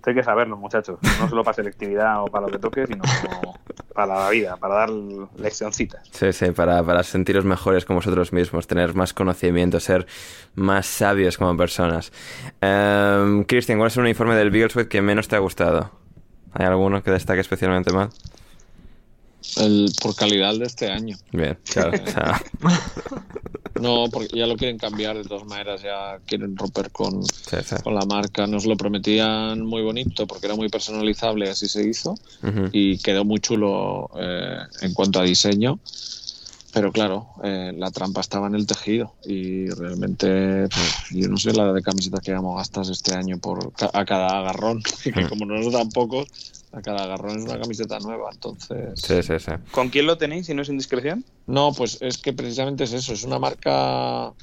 [0.06, 0.99] hay que saberlo, muchachos.
[1.20, 3.03] No solo para selectividad o para lo que toque, sino
[3.94, 6.07] para la vida, para dar leccioncitas.
[6.11, 10.06] Sí, sí, para, para sentiros mejores con vosotros mismos, tener más conocimiento, ser
[10.56, 12.11] más sabios como personas.
[12.61, 15.91] Um, Cristian, ¿cuál es un uniforme del Beagleswed que menos te ha gustado?
[16.53, 18.10] ¿Hay alguno que destaque especialmente mal?
[19.57, 21.18] El, por calidad de este año.
[21.32, 21.91] Bien, claro.
[23.82, 27.22] no, porque ya lo quieren cambiar de todas maneras, ya quieren romper con,
[27.84, 28.48] con la marca.
[28.48, 32.15] Nos lo prometían muy bonito porque era muy personalizable, así se hizo.
[32.72, 35.80] Y quedó muy chulo eh, en cuanto a diseño.
[36.74, 40.68] Pero claro, eh, la trampa estaba en el tejido y realmente
[41.12, 44.82] yo no sé la de camisetas que vamos gastas este año por a cada agarrón,
[45.04, 46.28] que como no nos dan pocos,
[46.72, 49.00] a cada agarrón es una camiseta nueva, entonces...
[49.00, 49.52] Sí, sí, sí.
[49.70, 51.24] ¿Con quién lo tenéis, si no es indiscreción?
[51.45, 54.34] No, pues es que precisamente es eso, es una marca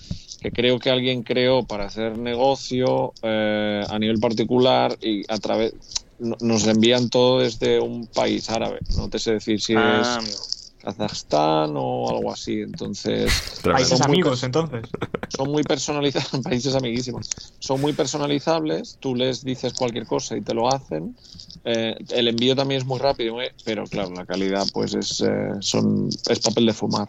[0.41, 5.75] que creo que alguien creó para hacer negocio eh, a nivel particular y a través...
[6.21, 11.75] Nos envían todo desde un país árabe, no te sé decir si ah, es Kazajstán
[11.77, 12.61] o algo así.
[12.61, 14.87] Entonces, países amigos, entonces.
[15.29, 17.31] Son muy personalizables, países amiguísimos.
[17.59, 21.17] Son muy personalizables, tú les dices cualquier cosa y te lo hacen.
[21.65, 25.53] Eh, el envío también es muy rápido, eh, pero claro, la calidad pues es, eh,
[25.61, 27.09] son, es papel de fumar.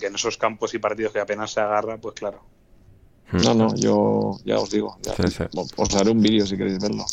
[0.00, 2.42] que en esos campos y partidos que apenas se agarra, pues claro.
[3.30, 4.96] No, no, yo ya os digo.
[5.76, 7.04] Os haré un vídeo si queréis verlo.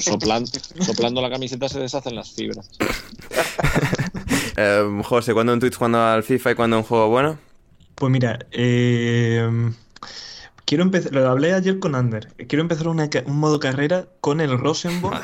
[0.00, 2.70] soplando la camiseta se deshacen las fibras.
[4.62, 7.38] Eh, José, ¿cuándo en Twitch jugando al FIFA y cuándo un juego bueno?
[7.94, 9.48] Pues mira, eh,
[10.70, 15.20] quiero empezar, lo hablé ayer con Ander, quiero empezar un modo carrera con el Rosenborg.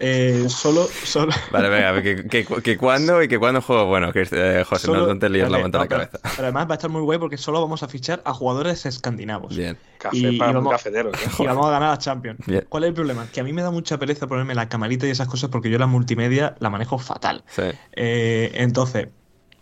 [0.00, 1.32] Eh, solo, solo.
[1.52, 5.28] Vale, venga, que, que, cuándo y que cuándo juego bueno, que eh, José, no, te
[5.28, 6.18] líes la manta la cabeza.
[6.20, 9.56] Pero, además va a estar muy guay porque solo vamos a fichar a jugadores escandinavos.
[9.56, 9.78] Bien.
[9.98, 10.84] Café y, para vamos,
[11.38, 12.40] y vamos a ganar a Champions.
[12.68, 13.28] ¿Cuál es el problema?
[13.32, 15.78] Que a mí me da mucha pereza ponerme la camarita y esas cosas porque yo
[15.78, 17.44] la multimedia la manejo fatal.
[17.46, 17.62] Sí.
[17.92, 19.06] Eh, entonces,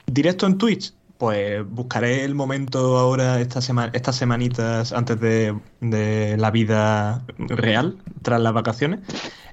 [0.07, 6.51] directo en Twitch, pues buscaré el momento ahora, esta semana, estas semanitas antes de, la
[6.51, 9.01] vida real, tras las vacaciones.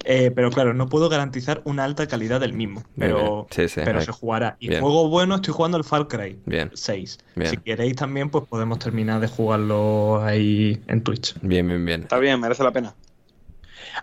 [0.05, 2.83] Eh, pero claro, no puedo garantizar una alta calidad del mismo.
[2.97, 4.57] Pero, pero se jugará.
[4.59, 6.39] Y juego bueno, estoy jugando el Far Cry
[6.73, 7.17] 6.
[7.45, 11.35] Si queréis también, pues podemos terminar de jugarlo ahí en Twitch.
[11.41, 12.01] Bien, bien, bien.
[12.01, 12.93] Está bien, merece la pena.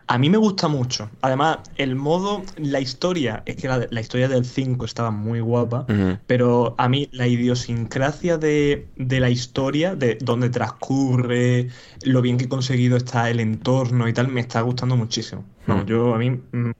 [0.06, 1.10] A mí me gusta mucho.
[1.20, 5.86] Además, el modo, la historia, es que la, historia del 5 estaba muy guapa,
[6.26, 11.68] pero a mí la idiosincrasia de, la historia, de dónde transcurre,
[12.02, 15.44] lo bien que he conseguido está el entorno y tal, me está gustando muchísimo.
[15.86, 16.74] yo a mí, 9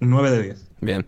[0.00, 0.66] mm, de 10.
[0.80, 1.06] Bien.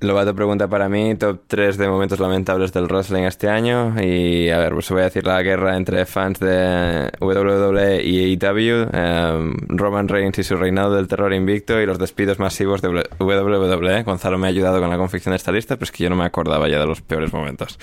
[0.00, 3.94] Ah, Lobato pregunta para mí, top 3 de momentos lamentables del wrestling este año.
[4.00, 8.88] Y a ver, pues voy a decir la guerra entre fans de WWE y AEW,
[8.92, 12.88] em, Roman Reigns y su reinado del terror invicto y los despidos masivos de
[13.18, 14.04] WWE.
[14.04, 16.16] Gonzalo me ha ayudado con la confección de esta lista, pero es que yo no
[16.16, 17.78] me acordaba ya de los peores momentos.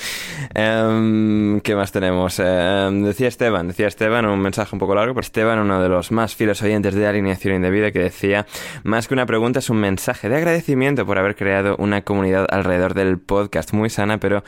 [0.53, 2.39] Em, ¿Qué más tenemos?
[2.39, 6.11] Em, decía Esteban, decía Esteban, un mensaje un poco largo, pero Esteban, uno de los
[6.11, 8.45] más fieles oyentes de Alineación Indebida, que decía,
[8.83, 12.93] más que una pregunta es un mensaje de agradecimiento por haber creado una comunidad alrededor
[12.93, 14.43] del podcast muy sana, pero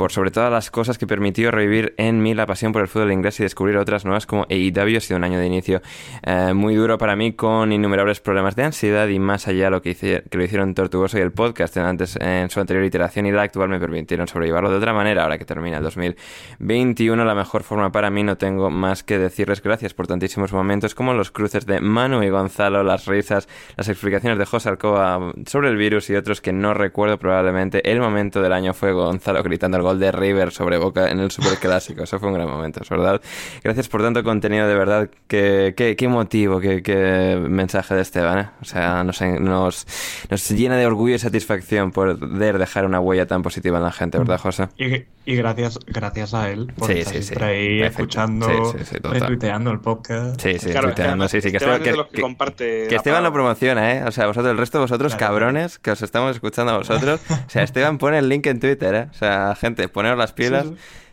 [0.00, 3.12] por sobre todas las cosas que permitió revivir en mí la pasión por el fútbol
[3.12, 4.96] inglés y descubrir otras nuevas como AEW.
[4.96, 5.82] Ha sido un año de inicio
[6.22, 9.90] eh, muy duro para mí con innumerables problemas de ansiedad y más allá lo que,
[9.90, 13.42] hice, que lo hicieron tortuoso y el podcast antes en su anterior iteración y la
[13.42, 15.24] actual me permitieron sobrellevarlo de otra manera.
[15.24, 19.62] Ahora que termina el 2021, la mejor forma para mí no tengo más que decirles
[19.62, 24.38] gracias por tantísimos momentos como los cruces de Manu y Gonzalo, las risas, las explicaciones
[24.38, 27.90] de José Alcoba sobre el virus y otros que no recuerdo probablemente.
[27.90, 32.02] El momento del año fue Gonzalo gritando algo de River sobre Boca en el Superclásico.
[32.02, 33.20] Eso fue un gran momento, es verdad.
[33.62, 35.10] Gracias por tanto contenido, de verdad.
[35.26, 38.38] Qué, qué, qué motivo, qué, qué, mensaje de Esteban.
[38.38, 38.50] ¿eh?
[38.60, 39.86] O sea, nos, nos,
[40.30, 44.18] nos, llena de orgullo y satisfacción poder dejar una huella tan positiva en la gente,
[44.18, 44.42] ¿verdad, mm.
[44.42, 44.68] José?
[44.76, 50.40] Y, y gracias, gracias a él por estar siempre ahí escuchando, retuiteando el podcast.
[50.40, 51.50] Sí, sí, retuiteando, sí, sí.
[51.50, 54.04] Que Esteban, que, comparte que Esteban lo promociona, ¿eh?
[54.04, 56.89] O sea, vosotros, el resto de vosotros, cabrones, que os estamos escuchando a vosotros.
[56.90, 59.08] O sea, Esteban pone el link en Twitter, ¿eh?
[59.10, 60.66] O sea, gente, poneros las pilas.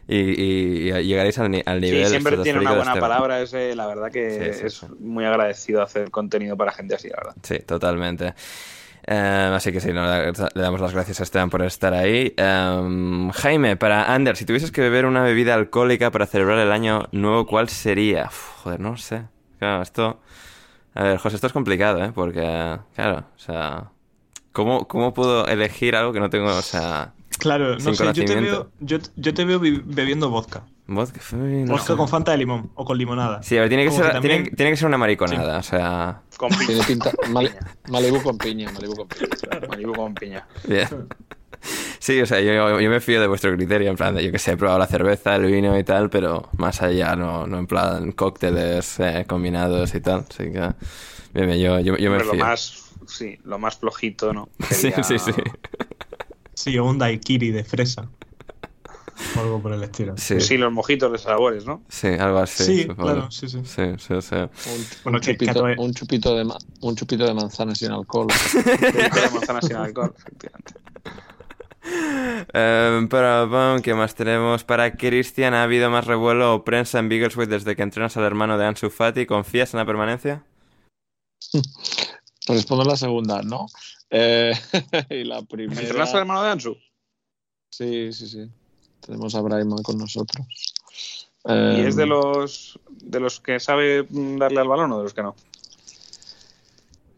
[0.07, 1.81] y, llegaréis al, nivel.
[1.81, 6.55] Sí, siempre tiene una buena palabra, es, la verdad que es muy agradecido hacer contenido
[6.55, 7.35] para gente así, la verdad.
[7.43, 8.33] Sí, totalmente.
[9.09, 12.33] Em, así que sí, le damos las gracias a Esteban por estar ahí.
[12.35, 17.07] Em, Jaime, para Ander, si tuvieses que beber una bebida alcohólica para celebrar el año
[17.13, 18.27] nuevo, ¿cuál sería?
[18.27, 19.23] joder, no sé.
[19.59, 20.19] Claro, esto...
[20.93, 22.11] A ver, José, esto es complicado, ¿eh?
[22.13, 22.41] Porque,
[22.95, 23.91] claro, o sea...
[24.57, 27.13] ¿Cómo, cómo puedo elegir algo que no tengo, o sea...
[27.37, 30.63] Claro, no sé, yo te, veo, yo, te veo bebiendo vodka.
[30.87, 31.19] Vodka,
[31.67, 33.43] vodka con fanta de limón o con limonada.
[33.43, 36.21] Sí, a ver, tiene que, ser, tiene, que ser una mariconada, o sea...
[36.37, 36.83] Con piña.
[36.87, 37.11] Pinta,
[37.87, 39.67] Malibu con piña, Malibu con piña.
[39.69, 40.47] Malibu con piña.
[41.99, 44.39] Sí, o sea, yo, yo, me fío de vuestro criterio, en plan, de, yo que
[44.39, 47.67] sé, he probado la cerveza, el vino y tal, pero más allá, no, no en
[47.67, 50.71] plan cócteles eh, combinados y tal, así que...
[51.35, 52.33] Bien, yo, yo, yo me fío.
[52.33, 54.49] Lo más, sí, lo más flojito, ¿no?
[54.69, 55.31] Sí, sí, sí.
[56.53, 58.09] Sí, un daiquiri de fresa.
[59.35, 60.15] O algo por el estilo.
[60.17, 60.57] Sí.
[60.57, 61.81] los mojitos de sabores, ¿no?
[61.89, 62.63] Sí, algo así.
[62.63, 63.61] Sí, claro, sí, sí.
[63.63, 64.35] Sí, sí, sí.
[65.05, 66.47] Un, chupito, un, chupito, de,
[66.81, 68.27] un chupito de manzana sin alcohol.
[68.53, 70.73] un chupito de manzana sin alcohol, efectivamente.
[72.53, 74.63] Eh, pero, ¿qué más tenemos?
[74.63, 78.57] Para Cristian, ¿ha habido más revuelo o prensa en Biggleswade desde que entrenas al hermano
[78.57, 79.25] de Ansu Fati?
[79.25, 80.43] ¿Confías en la permanencia?
[82.47, 83.67] Respondo la segunda, ¿no?
[84.09, 84.53] Eh,
[85.09, 85.81] y la primera...
[85.81, 86.77] ¿Entrenas al hermano de Ansu?
[87.69, 88.49] Sí, sí, sí.
[89.01, 90.47] Tenemos a Brahima con nosotros.
[91.45, 95.13] ¿Y es de em, los, de los que sabe darle al balón o de los
[95.13, 95.35] que no?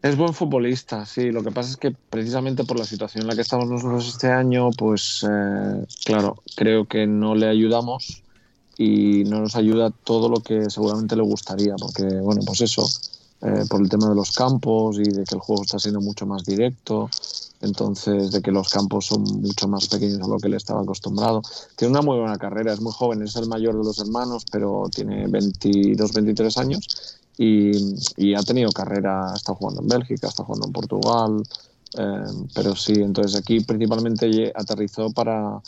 [0.02, 1.30] Es buen futbolista, sí.
[1.30, 4.28] Lo que pasa es que precisamente por la situación en la que estamos nosotros este
[4.28, 8.22] año, pues eh, claro, creo que no le ayudamos
[8.78, 12.86] y no nos ayuda todo lo que seguramente le gustaría, porque bueno, pues eso,
[13.42, 16.26] eh, por el tema de los campos y de que el juego está siendo mucho
[16.26, 17.08] más directo,
[17.62, 21.40] entonces de que los campos son mucho más pequeños a lo que él estaba acostumbrado.
[21.76, 24.90] Tiene una muy buena carrera, es muy joven, es el mayor de los hermanos, pero
[24.94, 30.72] tiene 22, 23 años y, ha tenido carrera, está jugando en Bélgica, está jugando en
[30.74, 31.42] Portugal,
[31.96, 35.62] eh, pero sí, entonces aquí principalmente aterrizó para,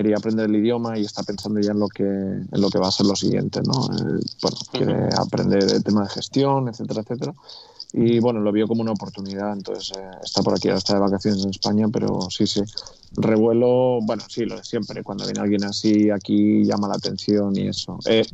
[0.00, 2.88] quería aprender el idioma y está pensando ya en lo que, en lo que va
[2.88, 3.84] a ser lo siguiente, ¿no?
[3.84, 7.34] Eh, bueno, quiere aprender el tema de gestión, etcétera, etcétera
[7.92, 11.00] y bueno, lo vio como una oportunidad, entonces eh, está por aquí, ahora está de
[11.00, 12.62] vacaciones en España, pero sí, sí,
[13.12, 17.68] revuelo, bueno, sí, lo de siempre, cuando viene alguien así aquí llama la atención y
[17.68, 17.98] eso.
[18.06, 18.24] Eh,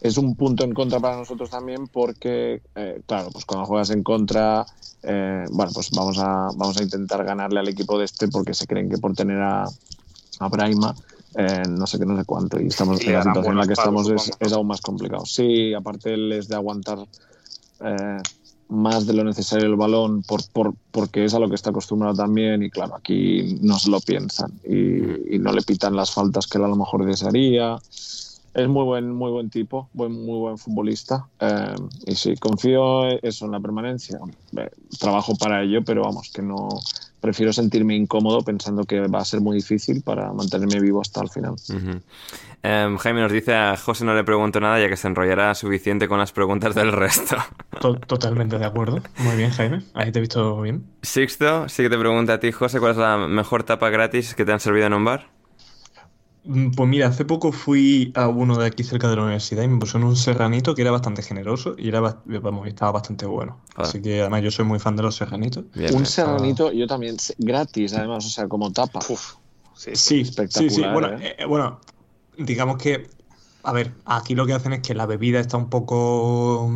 [0.00, 4.02] es un punto en contra para nosotros también porque, eh, claro, pues cuando juegas en
[4.02, 4.66] contra,
[5.02, 8.88] bueno, pues vamos a, vamos a intentar ganarle al equipo de este porque se creen
[8.88, 9.66] que por tener a,
[10.40, 10.94] a Braima,
[11.68, 14.08] no sé qué, no sé cuánto, y estamos en la situación en la que estamos
[14.10, 15.24] es, es, aún más complicado.
[15.26, 16.98] Sí, aparte él es de aguantar
[18.68, 22.14] más de lo necesario el balón por, por, porque es a lo que está acostumbrado
[22.14, 26.58] también y claro, aquí no se lo piensan y, no le pitan las faltas que
[26.58, 27.76] él a lo mejor desearía.
[28.54, 31.74] Es muy buen, muy buen tipo, buen, muy buen futbolista eh,
[32.06, 34.18] y sí, confío eso en la permanencia.
[34.56, 36.68] Eh, trabajo para ello, pero vamos, que no,
[37.24, 41.30] prefiero sentirme incómodo pensando que va a ser muy difícil para mantenerme vivo hasta el
[41.30, 41.54] final.
[42.62, 46.06] Em, Jaime nos dice a José no le pregunto nada ya que se enrollará suficiente
[46.06, 47.36] con las preguntas del resto.
[48.06, 49.00] Totalmente de acuerdo.
[49.20, 49.82] Muy bien, Jaime.
[49.94, 50.84] Ahí te he visto bien.
[51.00, 54.44] Sixto, sí que te pregunta a ti, José, ¿cuál es la mejor tapa gratis que
[54.44, 55.33] te han servido en un bar?
[56.46, 59.68] Mm, pues mira, hace poco fui a uno de aquí cerca de la universidad y
[59.68, 63.60] me pusieron un serranito que era bastante generoso y era vamos, estaba bastante bueno.
[63.76, 65.64] Así que además yo soy muy fan de los serranitos.
[65.92, 69.00] un serranito, yo también, gratis además, o sea, como tapa.
[69.74, 70.92] sí, espectacular.
[70.92, 71.36] Bueno, ¿eh?
[71.38, 71.80] Eh, bueno,
[72.36, 73.08] digamos que,
[73.62, 76.70] a ver, aquí lo que hacen es que la bebida está un poco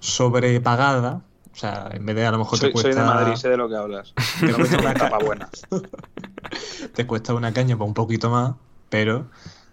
[0.00, 1.22] sobrepagada.
[1.52, 2.92] O sea, en vez de a lo mejor te cuesta...
[2.92, 4.12] Soy de Madrid, sé de lo que hablas.
[4.40, 5.48] Te cuesta una tapa buena.
[6.94, 8.56] te cuesta una caña para un poquito más
[8.88, 9.28] pero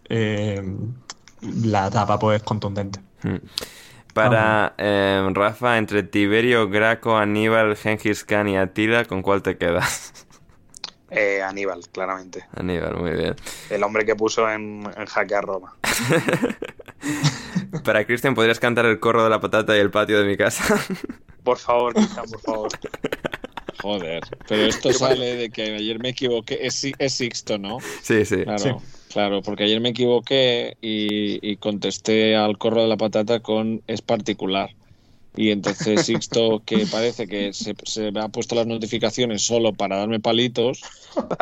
[0.10, 0.62] eh,
[1.42, 3.00] la tapa pues es contundente.
[3.22, 3.38] Hmm.
[4.14, 10.14] Para eh, Rafa, entre Tiberio, Graco, Aníbal, Gengis Khan y Atila, ¿con cuál te quedas?
[11.16, 12.44] Eh, Aníbal, claramente.
[12.56, 13.36] Aníbal, muy bien.
[13.70, 15.76] El hombre que puso en, jaque a Roma.
[17.84, 20.64] Para Cristian, ¿podrías cantar el corro de la patata y el patio de mi casa?
[21.44, 22.70] por favor, Cristian, por favor.
[23.84, 26.58] Joder, pero esto sale de que ayer me equivoqué.
[26.62, 27.80] Es, es Sixto, ¿no?
[28.02, 28.44] Sí, sí.
[28.44, 28.82] Claro.
[29.12, 34.70] Claro, porque ayer me equivoqué y, contesté al corro de la patata con es particular.
[35.36, 39.98] Y entonces Sixto, que parece que se, se me ha puesto las notificaciones solo para
[39.98, 40.82] darme palitos,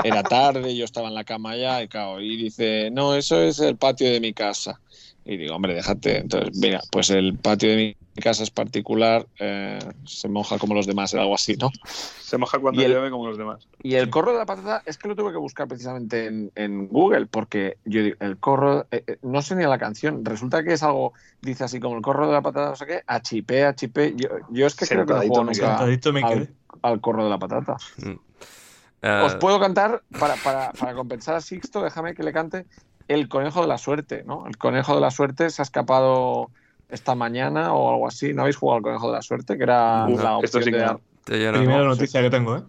[0.04, 3.60] era tarde, yo estaba en la cama ya y, claro, y dice, no, eso es
[3.60, 4.82] el patio de mi casa.
[5.24, 6.18] Y digo, hombre, déjate.
[6.18, 10.74] Entonces, mira, pues el patio de mi mi casa es particular, eh, se moja como
[10.74, 11.72] los demás, algo así, ¿no?
[11.86, 13.68] Se moja cuando llueve como los demás.
[13.82, 17.28] Y el corro de la patata es que lo tuve que buscar precisamente en, Google,
[17.28, 20.84] porque yo digo, el corro, eh, eh, no sé ni la canción, resulta que es
[20.84, 24.14] algo, dice así como el corro de la patata, no sé qué, achipé, achipé.
[24.18, 26.50] Yo, yo es que creo que no juego nunca al,
[26.82, 27.78] al, corro de la patata.
[27.98, 29.24] Mm.
[29.24, 32.66] Os puedo cantar, para, para, para compensar a Sixto, déjame que le cante
[33.08, 34.46] el conejo de la suerte, ¿no?
[34.48, 36.50] El conejo de la suerte se ha escapado
[36.92, 38.34] esta mañana o algo así.
[38.34, 39.58] ¿No habéis jugado al conejo de la suerte?
[39.58, 40.98] Que era la opción de...
[41.26, 42.64] Primera noticia que tengo, ¿eh?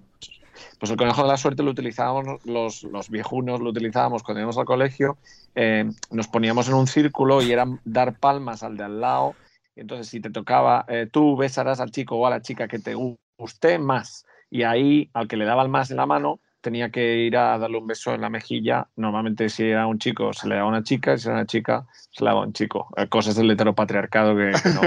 [0.78, 4.58] Pues el conejo de la suerte lo utilizábamos los, los viejunos, lo utilizábamos cuando íbamos
[4.58, 5.16] al colegio,
[5.54, 9.36] eh, nos poníamos en un círculo y era dar palmas al de al lado.
[9.76, 12.80] Y entonces, si te tocaba, eh, tú besarás al chico o a la chica que
[12.80, 12.94] te
[13.38, 14.26] guste más.
[14.50, 17.58] Y ahí, al que le daba el más en la mano, tenía que ir a
[17.58, 18.88] darle un beso en la mejilla.
[18.96, 21.86] Normalmente si era un chico se le daba a una chica, si era una chica
[22.10, 22.88] se le daba a un chico.
[22.96, 24.82] Eh, cosas del heteropatriarcado que, que no,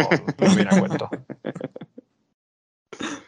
[0.47, 1.09] no viene a cuento.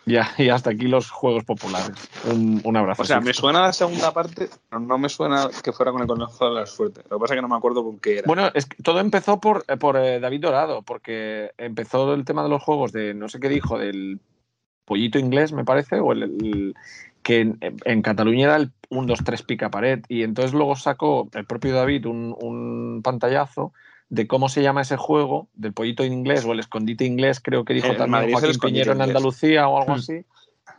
[0.07, 1.91] Ya, y hasta aquí los juegos populares.
[2.25, 3.01] Un, abrazo.
[3.01, 6.07] O sea, me suena la segunda parte, pero no me suena que fuera con el
[6.07, 7.01] conejo de la suerte.
[7.09, 8.23] Lo que pasa es que no me acuerdo con qué era.
[8.25, 12.41] Bueno, es que todo empezó por, eh, por eh, David Dorado, porque empezó el tema
[12.41, 14.21] de los juegos de, no sé qué dijo, del
[14.85, 16.73] pollito inglés, me parece, o el,
[17.27, 19.99] que en, Cataluña era el 1, 2, 3 pica pared.
[20.07, 23.73] Y entonces luego sacó el propio David un, pantallazo
[24.07, 27.65] de cómo se llama ese juego, del pollito en inglés o el escondite inglés, creo
[27.65, 29.97] que dijo también Joaquín Piñero en Andalucía o algo hmm.
[29.97, 30.25] así.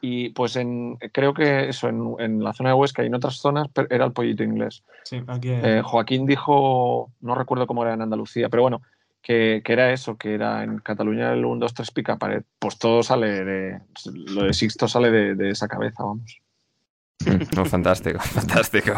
[0.01, 3.69] Y pues en, creo que eso, en, la zona de Huesca y en otras zonas
[3.91, 4.83] era el pollito inglés.
[5.05, 8.81] Sí, aquí eh, Joaquín dijo, no recuerdo cómo era en Andalucía, pero bueno,
[9.29, 12.45] que, era eso, que era en Cataluña el 1, 2, 3 pica pared.
[12.59, 13.81] Pues todo sale de.
[14.31, 16.41] Lo de Sixto sale de esa cabeza, vamos.
[17.59, 18.93] Oh, fantástico, fantástico.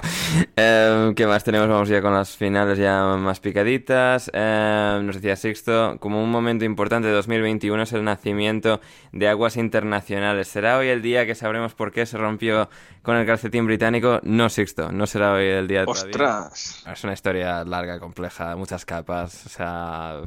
[0.55, 1.69] Em, ¿Qué más tenemos?
[1.69, 4.31] Vamos ya con las finales ya más picaditas.
[4.35, 8.81] Em, nos decía Sixto, como un momento importante de 2021 es el nacimiento
[9.13, 10.49] de aguas internacionales.
[10.49, 12.69] ¿Será hoy el día que sabremos por qué se rompió
[13.03, 14.21] con el calcetín británico?
[14.23, 15.85] No, Sixto, no será hoy el día.
[15.87, 16.85] ¡Ostras!
[16.91, 19.47] Es una historia larga, compleja, muchas capas.
[19.47, 20.21] O sea...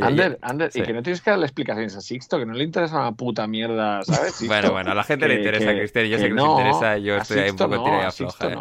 [0.00, 2.96] Ander, Ander, y que no tienes que darle explicaciones a Sixto, que no le interesa
[2.98, 4.42] una puta mierda, ¿sabes?
[4.46, 7.37] bueno, bueno, a la gente le interesa, Cristian, yo sé que les interesa, yo estoy
[7.50, 8.48] un poco no, floja.
[8.48, 8.56] ¿eh?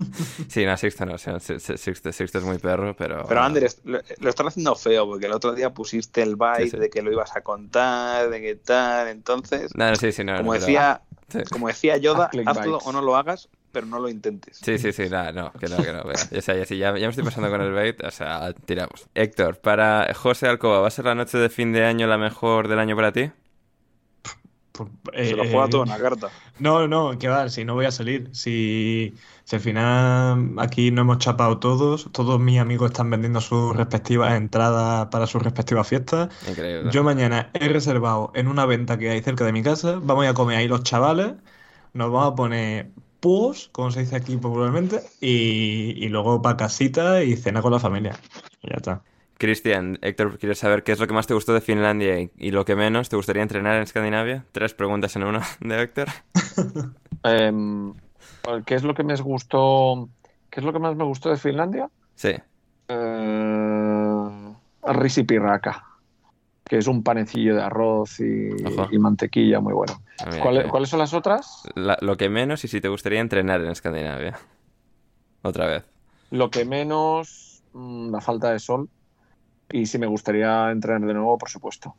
[0.48, 1.18] sí, no, Sixto no.
[1.18, 3.24] Sixto, es muy perro, pero.
[3.28, 7.02] Pero Andrés, lo, están haciendo feo porque el otro día pusiste el byte de que
[7.02, 9.08] lo ibas a contar, de qué tal.
[9.08, 11.02] Entonces, no, sí, sí, no, como, decía,
[11.50, 14.58] como decía Yoda, hazlo o no lo hagas, pero no lo intentes.
[14.58, 16.02] Sí, sí, sí, no, no, que no, que no.
[16.30, 19.06] Ya, ya, ya, me estoy pasando con el bait, o sea, tiramos.
[19.14, 22.68] Héctor, para José Alcoba, ¿va a ser la noche de fin de año la mejor
[22.68, 23.30] del año para ti?
[25.14, 26.28] Se lo juega todo en la carta.
[26.58, 28.28] No, no, que va, si no voy a salir.
[28.32, 29.14] Si,
[29.50, 35.06] al final aquí no hemos chapado todos, todos mis amigos están vendiendo sus respectivas entradas
[35.06, 36.28] para sus respectivas fiestas.
[36.46, 36.90] Increíble.
[36.92, 40.34] Yo mañana he reservado en una venta que hay cerca de mi casa, vamos a
[40.34, 41.32] comer ahí los chavales,
[41.94, 42.90] nos vamos a poner
[43.20, 47.78] púos, como se dice aquí popularmente, y, y luego para casita y cena con la
[47.78, 48.18] familia.
[48.62, 49.02] Y ya está.
[49.40, 52.66] Cristian, Héctor, ¿quieres saber qué es lo que más te gustó de Finlandia y, lo
[52.66, 54.44] que menos te gustaría entrenar en Escandinavia?
[54.52, 56.08] Tres preguntas en una de Héctor.
[57.24, 57.94] Em,
[58.66, 60.10] ¿Qué es lo que me gustó?
[60.50, 61.88] ¿Qué es lo que más me gustó de Finlandia?
[62.16, 62.34] Sí.
[62.88, 65.86] Eh, risipirraca,
[66.62, 68.50] que es un panecillo de arroz y,
[68.98, 70.02] mantequilla muy bueno.
[70.18, 70.36] Ah,
[70.68, 71.62] ¿Cuáles son las otras?
[71.74, 74.38] lo que menos y si te gustaría entrenar en Escandinavia.
[75.40, 75.84] Otra vez.
[76.30, 78.90] Lo que menos, mm, la falta de sol
[79.72, 81.94] y si me gustaría entrenar de nuevo, por supuesto.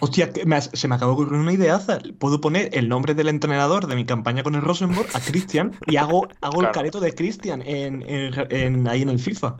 [0.00, 0.30] Hostia,
[0.72, 1.98] se me acabó de ocurrir una ideaza.
[2.18, 5.96] Puedo poner el nombre del entrenador de mi campaña con el Rosenborg a Cristian y
[5.96, 9.56] hago, hago el careto de Cristian en, en, ahí en el FIFA.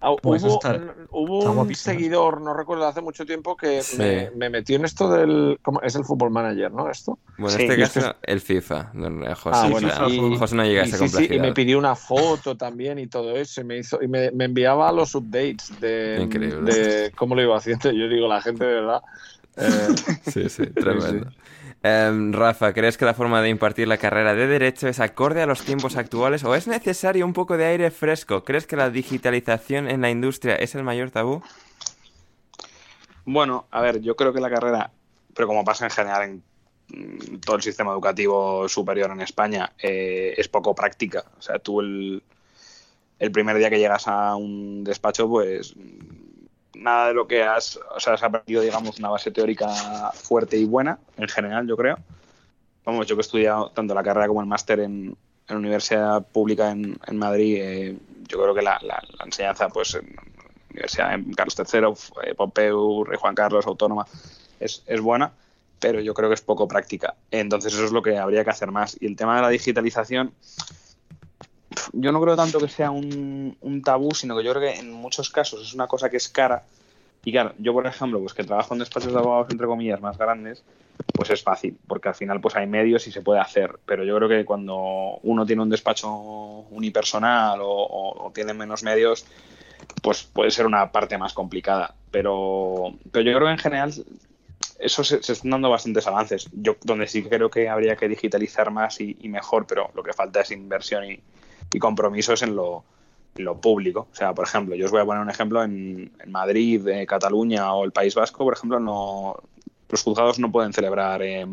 [0.00, 3.82] Ah, pues hubo, un seguidor, no recuerdo, hace mucho tiempo que
[4.36, 5.58] me, metió en esto del.
[5.60, 5.80] ¿cómo?
[5.82, 6.88] Es el fútbol manager, ¿no?
[6.88, 7.18] Esto.
[7.36, 8.92] Bueno, en este caso, el FIFA.
[9.34, 11.34] José, ah, bueno, y, José no llega a esa complejidad.
[11.34, 13.60] y me pidió una foto también y todo eso.
[13.60, 17.90] Y me, hizo, y me, enviaba los updates de, de, cómo lo iba haciendo.
[17.90, 19.02] Yo digo, la gente de verdad.
[19.56, 19.88] Eh,
[20.30, 21.28] sí, sí, tremendo.
[21.82, 25.46] Em, Rafa, ¿crees que la forma de impartir la carrera de Derecho es acorde a
[25.46, 28.44] los tiempos actuales o es necesario un poco de aire fresco?
[28.44, 31.40] ¿Crees que la digitalización en la industria es el mayor tabú?
[33.24, 34.90] Bueno, a ver, yo creo que la carrera,
[35.34, 36.42] pero como pasa en general en
[36.88, 41.24] mm, todo el sistema educativo superior en España, eh, es poco práctica.
[41.38, 42.24] O sea, tú el,
[43.20, 45.76] el primer día que llegas a un despacho, pues
[46.78, 49.68] nada de lo que has, o sea, has aprendido, digamos, una base teórica
[50.12, 51.98] fuerte y buena, en general, yo creo.
[52.84, 55.16] Vamos, yo que he estudiado tanto la carrera como el máster en,
[55.48, 57.98] en Universidad Pública en, Madrid, eh,
[58.28, 58.78] yo creo que la,
[59.24, 59.98] enseñanza, pues,
[60.70, 64.06] Universidad Carlos III, Pompeu, Rey Juan Carlos, Autónoma,
[64.60, 65.32] es, es buena,
[65.80, 67.14] pero yo creo que es poco práctica.
[67.30, 68.96] Entonces eso es lo que habría que hacer más.
[69.00, 70.32] Y el tema de la digitalización,
[71.92, 75.30] yo no creo tanto que sea un, tabú, sino que yo creo que en muchos
[75.30, 76.64] casos es una cosa que es cara.
[77.24, 80.16] Y claro, yo por ejemplo, pues que trabajo en despachos de abogados entre comillas más
[80.16, 80.62] grandes,
[81.12, 83.78] pues es fácil, porque al final pues hay medios y se puede hacer.
[83.86, 86.10] Pero yo creo que cuando uno tiene un despacho
[86.70, 89.26] unipersonal o, tiene menos medios,
[90.02, 91.94] pues puede ser una parte más complicada.
[92.10, 93.92] Pero, pero yo creo que en general
[94.78, 96.48] eso se, están dando bastantes avances.
[96.52, 100.40] Yo donde sí creo que habría que digitalizar más y, mejor, pero lo que falta
[100.40, 101.20] es inversión y,
[101.78, 102.84] compromisos en lo,
[103.60, 104.08] público.
[104.10, 107.72] O sea, por ejemplo, yo os voy a poner un ejemplo en, Madrid, eh, Cataluña
[107.72, 109.36] o el País Vasco, por ejemplo, no
[109.88, 111.46] los juzgados no pueden celebrar eh,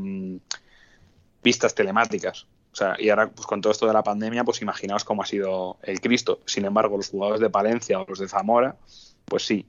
[1.43, 2.47] vistas telemáticas.
[2.73, 5.25] O sea, y ahora pues con todo esto de la pandemia, pues imaginaos cómo ha
[5.25, 6.39] sido el Cristo.
[6.45, 8.75] Sin embargo, los juzgados de Palencia o los de Zamora,
[9.25, 9.65] pues sí.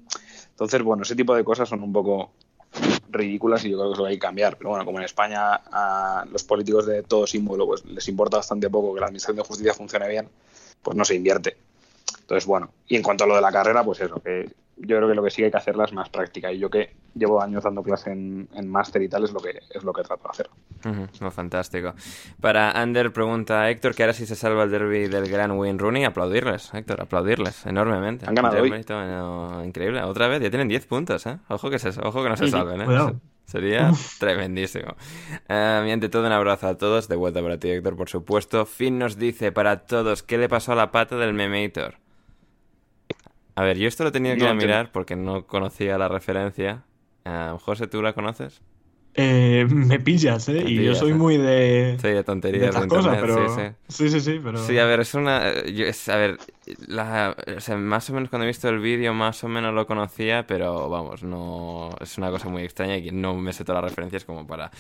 [0.50, 2.32] Entonces, bueno, ese tipo de cosas son un poco
[3.08, 4.56] ridículas y yo creo que eso hay que cambiar.
[4.56, 8.70] Pero bueno, como en España a los políticos de todo símbolo pues les importa bastante
[8.70, 10.28] poco que la Administración de Justicia funcione bien,
[10.82, 11.56] pues no se invierte.
[12.20, 15.08] Entonces, bueno, y en cuanto a lo de la carrera, pues eso, que yo creo
[15.08, 16.52] que lo que sí hay que hacerla es más práctica.
[16.52, 19.58] Y yo que llevo años dando clase en, en máster y tal, es lo que
[19.70, 20.50] es lo que trato de hacer.
[21.30, 21.94] fantástico.
[22.40, 26.04] Para Ander pregunta Héctor que ahora si se salva el derby del gran Wayne Rooney,
[26.04, 28.26] aplaudirles, Héctor, aplaudirles enormemente.
[28.26, 29.66] Han ganado hoy.
[29.66, 30.02] increíble.
[30.02, 31.38] Otra vez, ya tienen 10 puntos, ¿eh?
[31.48, 33.14] Ojo que, se, ojo que no se salven, ¿eh?
[33.46, 34.96] Sería tremendísimo.
[35.48, 37.06] Um, y ante todo, un abrazo a todos.
[37.06, 38.66] De vuelta para ti, Héctor, por supuesto.
[38.66, 41.94] Finn nos dice para todos, ¿qué le pasó a la pata del Memator?
[43.56, 46.84] A ver, yo esto lo tenido que mirar porque no conocía la referencia.
[47.24, 48.60] Uh, José, ¿tú la conoces?
[49.14, 50.62] Eh, me pillas, ¿eh?
[50.66, 51.14] y yo soy ¿eh?
[51.14, 51.96] muy de.
[52.00, 53.56] Sí, de tonterías de, cosas, pero.
[53.56, 54.10] Sí sí.
[54.10, 54.40] sí sí.
[54.44, 54.58] pero.
[54.58, 55.38] Sí, a ver, es una.
[55.38, 56.38] a ver,
[56.86, 57.36] la,
[57.76, 61.22] más o menos cuando he visto el vídeo, más o menos lo conocía, pero vamos,
[61.22, 61.90] no.
[62.00, 64.70] Es una cosa muy extraña y no me sé todas las referencias como para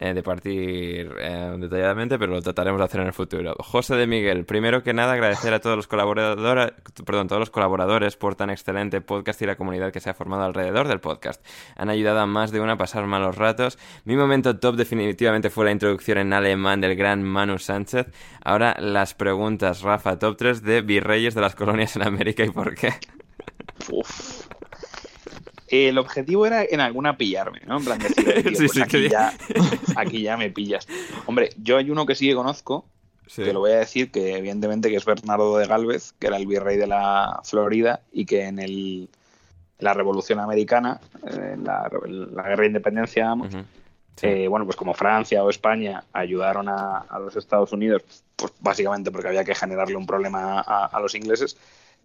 [0.00, 3.54] eh, departir eh, detalladamente, pero lo trataremos de hacer en el futuro.
[3.58, 6.72] José de Miguel, primero que nada, agradecer a todos los colaboradores,
[7.04, 10.44] perdón, todos los colaboradores por tan excelente podcast y la comunidad que se ha formado
[10.44, 11.44] alrededor del podcast.
[11.76, 15.64] Han ayudado a más de una a pasar malos ratos mi momento top definitivamente fue
[15.64, 18.06] la introducción en alemán del gran Manu Sánchez.
[18.44, 22.74] Ahora las preguntas, Rafa, top 3 de virreyes de las colonias en América y por
[22.74, 22.94] qué.
[25.68, 27.78] El objetivo era en alguna pillarme, ¿no?
[27.78, 29.32] En plan decir, pues aquí, ya,
[29.96, 30.86] aquí ya me pillas.
[31.26, 32.86] Hombre, yo hay uno que sí que conozco,
[33.34, 36.46] que lo voy a decir, que evidentemente que es Bernardo de Galvez, que era el
[36.46, 39.08] virrey de la Florida y que en el
[39.78, 43.54] la Revolución Americana, en la, Guerra de Independencia, vamos,
[44.22, 48.02] eh, bueno, pues como Francia o España ayudaron a, los Estados Unidos,
[48.36, 51.56] pues básicamente porque había que generarle un problema a, los ingleses.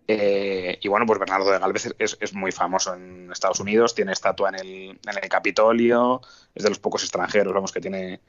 [0.07, 4.49] Eh, y bueno, pues Bernardo de Galvez es, muy famoso en Estados Unidos, tiene estatua
[4.49, 6.21] en el, en el Capitolio,
[6.55, 8.19] es de los pocos extranjeros, vamos, que tiene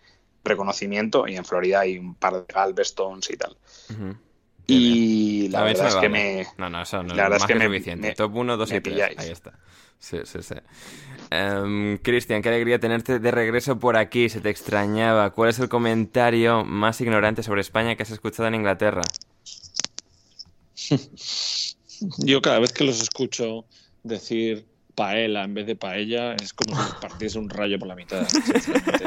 [0.44, 3.57] reconocimiento, y en Florida hay un par de Galvestones y tal.
[4.70, 6.47] Y la verdad es que me.
[6.59, 9.02] No, no, eso no la verdad es que, me, Top 1, 2 y 3.
[9.18, 9.52] Ahí está.
[9.98, 10.55] Sí, sí, sí.
[11.30, 14.28] Em, Cristian, qué alegría tenerte de regreso por aquí.
[14.28, 15.30] Se te extrañaba.
[15.30, 19.02] ¿Cuál es el comentario más ignorante sobre España que has escuchado en Inglaterra?
[22.18, 23.66] Yo cada vez que los escucho
[24.02, 28.26] decir paella en vez de paella es como si partiese un rayo por la mitad.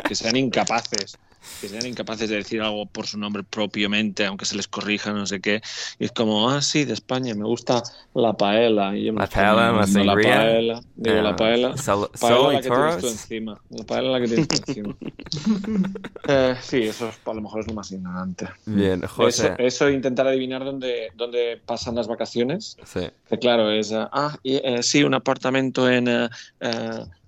[0.08, 1.18] Que sean incapaces
[1.62, 5.26] que sean incapaces de decir algo por su nombre propiamente, aunque se les corrija, no
[5.26, 5.62] sé qué.
[6.00, 7.84] Y es como, ah, sí, de España, me gusta
[8.14, 8.96] la paella.
[8.96, 11.74] Y yo la paella, la La paella, digo, la paella.
[12.20, 13.62] paella la que tienes tú encima.
[13.70, 14.96] La paella la que tienes tú encima.
[16.28, 18.48] eh, sí, eso a lo mejor es lo más ignorante.
[18.66, 19.56] Bien, José.
[19.58, 22.78] Eso, intentar adivinar dónde, dónde pasan las vacaciones.
[22.86, 23.02] Sí.
[23.30, 26.08] Que claro, es, ah, eh, sí, un apartamento en...
[26.08, 26.30] Uh,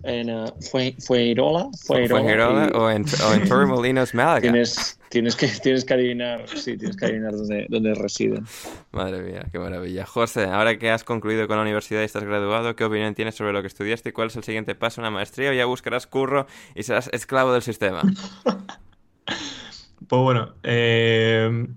[0.05, 4.41] en uh, Fue, Fueirola, Fueirola, o, en, o en Torremolinos, Málaga.
[4.41, 8.45] Tienes, tienes, que, tienes que adivinar, sí, tienes que adivinar dónde, dónde residen.
[8.91, 10.05] Madre mía, qué maravilla.
[10.05, 13.53] José, ahora que has concluido con la universidad y estás graduado, ¿qué opinión tienes sobre
[13.53, 15.01] lo que estudiaste y cuál es el siguiente paso?
[15.01, 18.01] ¿Una maestría o ya buscarás curro y serás esclavo del sistema?
[19.25, 21.67] pues bueno, eh,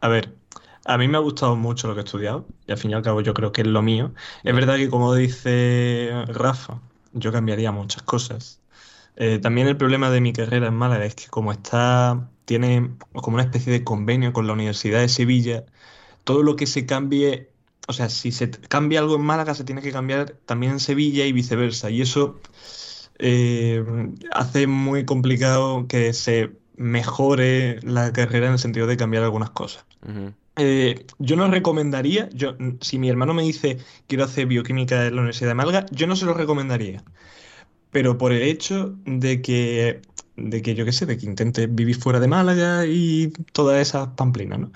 [0.00, 0.30] a ver,
[0.84, 3.02] a mí me ha gustado mucho lo que he estudiado y al fin y al
[3.02, 4.12] cabo yo creo que es lo mío.
[4.42, 6.80] Es verdad que como dice Rafa,
[7.12, 8.61] yo cambiaría muchas cosas.
[9.16, 13.34] Eh, también el problema de mi carrera en Málaga es que como está, tiene como
[13.34, 15.64] una especie de convenio con la Universidad de Sevilla,
[16.24, 17.50] todo lo que se cambie,
[17.88, 21.26] o sea, si se cambia algo en Málaga, se tiene que cambiar también en Sevilla
[21.26, 21.90] y viceversa.
[21.90, 22.40] Y eso
[23.18, 23.84] eh,
[24.32, 29.84] hace muy complicado que se mejore la carrera en el sentido de cambiar algunas cosas.
[30.56, 35.22] eh, yo no recomendaría, yo, si mi hermano me dice quiero hacer bioquímica en la
[35.22, 37.02] Universidad de Málaga, yo no se lo recomendaría.
[37.92, 40.02] Pero por el hecho de que,
[40.36, 44.08] de que yo qué sé, de que intente vivir fuera de Málaga y todas esas
[44.16, 44.72] pamplinas, ¿no?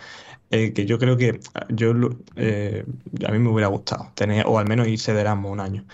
[0.50, 1.40] Eh, que yo creo que
[1.70, 1.92] yo
[2.36, 2.84] eh,
[3.26, 5.86] a mí me hubiera gustado tener, o al menos irse de Erasmus un año.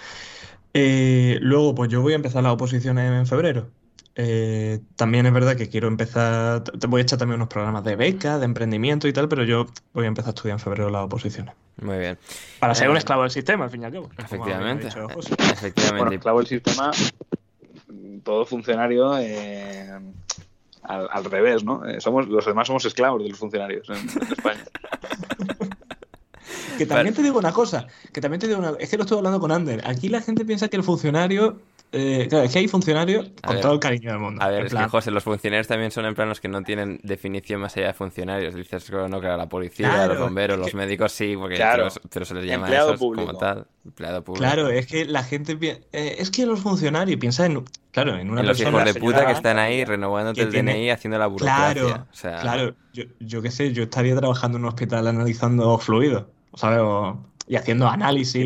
[1.40, 3.70] luego, pues yo voy a empezar las oposiciones en febrero.
[4.14, 7.96] Eh, también es verdad que quiero empezar, te voy a echar también unos programas de
[7.96, 11.04] beca, de emprendimiento y tal, pero yo voy a empezar a estudiar en febrero las
[11.04, 11.54] oposiciones.
[11.80, 12.18] Muy bien.
[12.58, 14.10] Para ser un eh, esclavo del sistema, al fin y al cabo.
[14.18, 14.88] Efectivamente.
[14.88, 15.98] efectivamente.
[15.98, 16.90] Bueno, esclavo del sistema,
[18.22, 19.90] todo funcionario eh,
[20.82, 21.82] al, revés, ¿no?
[22.00, 23.96] somos, los demás somos esclavos de los funcionarios en,
[24.30, 24.64] España.
[26.78, 29.16] que también te digo una cosa, que también te digo una, es que lo estoy
[29.16, 29.82] hablando con Ander.
[29.86, 31.60] Aquí la gente piensa que el funcionario
[31.94, 34.42] eh, claro, es que hay funcionarios con todo el cariño del mundo.
[34.42, 36.98] A ver, es que José, los funcionarios también son en plan los que no tienen
[37.02, 38.54] definición más allá de funcionarios.
[38.54, 42.74] Dices, no, claro, la policía, los bomberos, los médicos sí, porque pero, se les llama
[42.74, 43.66] eso como tal.
[43.84, 44.42] Empleado público.
[44.42, 48.40] Claro, es que la gente eh, es que los funcionarios piensan en, claro, en una
[48.40, 52.06] en los hijos de puta que están ahí renovándote el DNI haciendo la burocracia.
[52.20, 52.74] Claro, claro.
[52.94, 56.24] Yo, yo qué sé, yo estaría trabajando en un hospital analizando fluidos,
[56.54, 56.78] ¿sabes?
[56.80, 58.44] O, y haciendo análisis,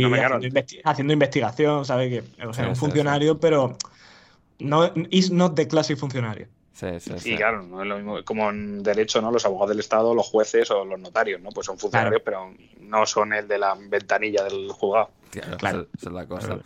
[0.85, 2.11] haciendo, investigación, ¿sabes?
[2.11, 3.77] Que, o sea, un funcionario, pero
[4.59, 6.49] no is not the classic funcionario.
[6.73, 7.33] Sí, sí, sí.
[7.33, 9.31] Y claro, no es lo mismo como en derecho, ¿no?
[9.31, 11.49] Los abogados del Estado, los jueces o los notarios, ¿no?
[11.49, 15.11] Pues son funcionarios, pero no son el de la ventanilla del juzgado.
[15.31, 15.87] Claro, claro.
[15.97, 16.59] Esa es la cosa.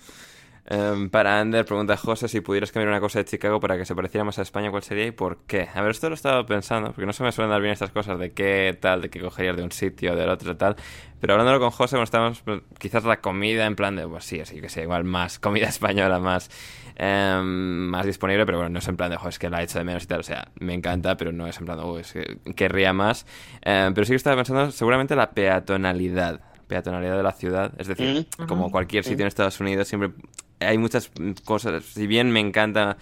[0.67, 3.95] Em, para Ander, pregunta José, si pudieras cambiar una cosa de Chicago para que se
[3.95, 5.69] pareciera más a España, ¿cuál sería y por qué?
[5.75, 7.91] A ver, esto lo he estado pensando, porque no se me suelen dar bien estas
[7.91, 10.77] cosas de qué tal, de qué cogerías de un sitio, del otro, tal.
[11.21, 14.41] Pero hablándolo con José, cuando estábamos, pues, quizás la comida en plan de, pues sí,
[14.41, 16.51] así que sea, igual más comida española, más,
[16.97, 19.65] em, más disponible, pero bueno, no es en plan de, joder, es que la he
[19.65, 21.85] hecho de menos y tal, o sea, me encanta, pero no es en plan de,
[21.85, 23.27] uy, es que querría más.
[23.63, 27.73] Em, pero sí que estaba pensando, seguramente la peatonalidad peatonalidad de la ciudad.
[27.79, 28.45] Es decir, mm.
[28.45, 30.13] como cualquier sitio en Estados Unidos, siempre
[30.61, 31.11] hay muchas
[31.45, 31.85] cosas.
[31.85, 32.97] Si bien me encanta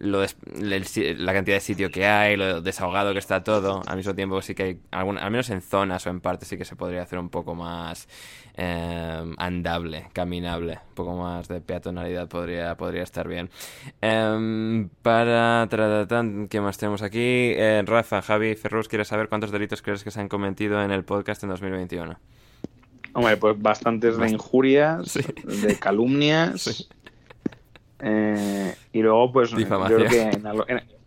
[0.00, 4.40] lo la cantidad de sitio que hay, lo desahogado que está todo, al mismo tiempo
[4.40, 7.02] sí que hay, algún, al menos en zonas o en partes sí que se podría
[7.02, 8.08] hacer un poco más
[8.56, 13.50] eh, andable, caminable, un poco más de peatonalidad podría, podría estar bien.
[14.00, 15.68] Eh, para
[16.48, 17.52] ¿qué más tenemos aquí?
[17.56, 21.04] Eh, Rafa, Javi, Ferrus, ¿quieres saber cuántos delitos crees que se han cometido en el
[21.04, 22.18] podcast en 2021?
[23.12, 25.14] Hombre, pues bastantes de injurias,
[25.44, 26.88] de calumnias.
[28.02, 30.30] Eh, y luego, pues yo creo que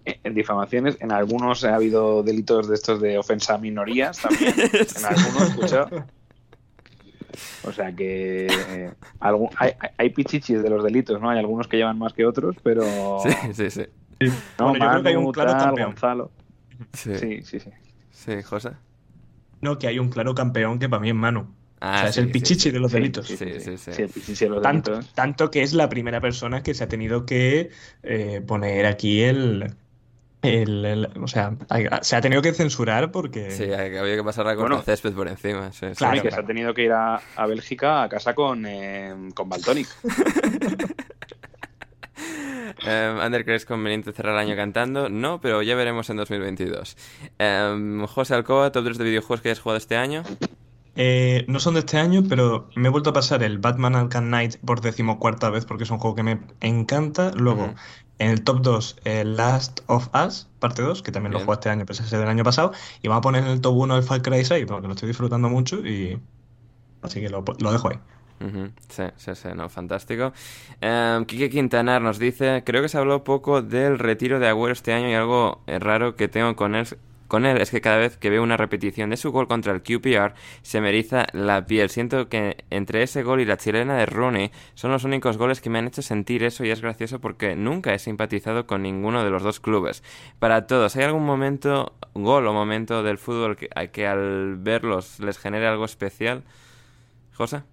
[0.06, 4.53] en, difamaciones, en algunos ha habido delitos de estos de ofensa a minorías también.
[4.98, 6.06] En algunos, escuchado.
[7.64, 8.91] O sea que eh,
[9.98, 11.30] hay, pichichis de los delitos, ¿no?
[11.30, 12.84] Hay algunos que llevan más que otros, pero.
[13.24, 13.86] Sí, sí, sí.
[14.60, 15.91] No, yo creo que hay un claro campeón.
[15.91, 16.32] Gonzalo.
[16.94, 17.18] Sí.
[17.18, 17.70] sí, sí, sí.
[18.11, 18.72] Sí, José.
[19.61, 21.48] No, que hay un claro campeón que para mí es Manu.
[21.85, 23.27] Ah, o sea, es el pichichi de los delitos.
[23.27, 23.91] Sí, sí, sí.
[24.01, 25.14] el pichichi de los tanto, delitos.
[25.14, 27.72] Tanto que es la primera persona que se ha tenido que
[28.03, 29.76] eh, poner aquí el,
[30.41, 31.57] el, o sea,
[32.01, 33.51] se ha tenido que censurar porque.
[33.51, 35.73] Sí, había que pasar la bueno, césped por encima.
[35.73, 39.14] Sí, claro, que se ha tenido que ir a, a Bélgica a casa con, eh,
[39.35, 39.89] con Baltonic.
[42.85, 42.88] Um,
[43.19, 45.10] Ander, ¿crees conveniente cerrar el año cantando?
[45.10, 46.95] No, pero ya veremos en 2022.
[47.39, 50.23] Em, José Alcoa, top 3 de videojuegos que hayas jugado este año.
[50.95, 54.26] Eh, no son de este año, pero me he vuelto a pasar el Batman Arkham
[54.26, 57.32] Knight por decimocuarta vez porque es un juego que me encanta.
[57.36, 57.74] Luego,
[58.20, 61.70] en el top 2, el Last of Us, parte 2, que también lo jugué este
[61.70, 62.74] año, pero ese es del año pasado.
[63.02, 65.07] Y vamos a poner en el top 1 el Far Cry 6 porque lo estoy
[65.07, 66.20] disfrutando mucho y.
[67.02, 67.99] Así que lo, dejo ahí.
[68.90, 70.32] Sí, sí, sí, no, fantástico.
[70.82, 74.94] Um, Quique Quintanar nos dice, creo que se habló poco del retiro de Agüero este
[74.94, 76.88] año y algo raro que tengo con él
[77.34, 79.81] con él es que cada vez que veo una repetición de su gol contra el
[79.81, 81.89] QPR se me eriza la piel.
[81.89, 85.72] Siento que entre ese gol y la chilena de Rooney son los únicos goles que
[85.72, 89.31] me han hecho sentir eso y es gracioso porque nunca he simpatizado con ninguno de
[89.31, 90.03] los dos clubes.
[90.38, 95.39] Para todos, ¿hay algún momento, gol o momento del fútbol que, que al verlos les
[95.39, 96.43] genere algo especial?
[97.34, 97.64] José.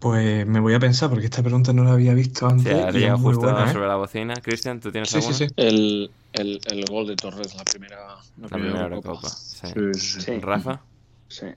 [0.00, 2.74] Pues me voy a pensar porque esta pregunta no la había visto antes.
[2.94, 3.70] Sí, justo ¿eh?
[3.70, 4.34] sobre la bocina.
[4.42, 5.46] Cristian, ¿tú tienes sí, Sí, sí.
[5.56, 9.28] El, el, el, gol de Torres, la primera, la, primera, Copa.
[9.28, 10.40] Sí.
[10.40, 10.80] ¿Rafa?
[11.28, 11.48] Sí.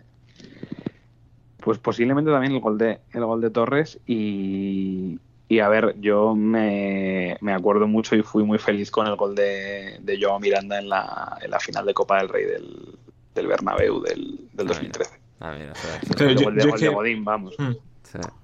[1.62, 5.18] Pues posiblemente también el gol de, el gol de Torres y,
[5.48, 9.36] y a ver, yo me, me, acuerdo mucho y fui muy feliz con el gol
[9.36, 12.98] de, de Joao Miranda en la, en la final de Copa del Rey del,
[13.36, 15.12] del Bernabéu del, del 2013.
[15.40, 15.72] Ah, mira,
[16.20, 17.56] el gol de, Godín, vamos.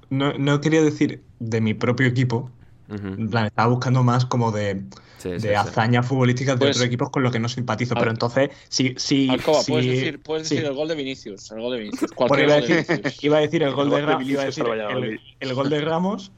[0.10, 2.50] No, no quería decir de mi propio equipo,
[2.90, 4.82] En plan, estaba buscando más como de,
[5.20, 5.54] Sí, sí, de sí.
[5.54, 7.94] hazañas futbolísticas de Pues- otros equipos con los que no simpatizo.
[7.94, 9.30] Pero entonces, sí, sí.
[9.30, 10.56] Alcoba, sí- puedes decir, puedes sí.
[10.56, 11.52] decir el gol de Vinicius.
[11.52, 12.12] El gol de Vinicius.
[12.16, 13.24] Cualquier iba, a gol de decir, Vinicius.
[13.24, 15.10] iba a decir el gol de, gol de Ra- iba a Vinicius decir al Valladolid.
[15.40, 16.32] el, el gol de Ramos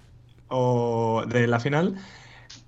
[0.50, 1.96] o de la final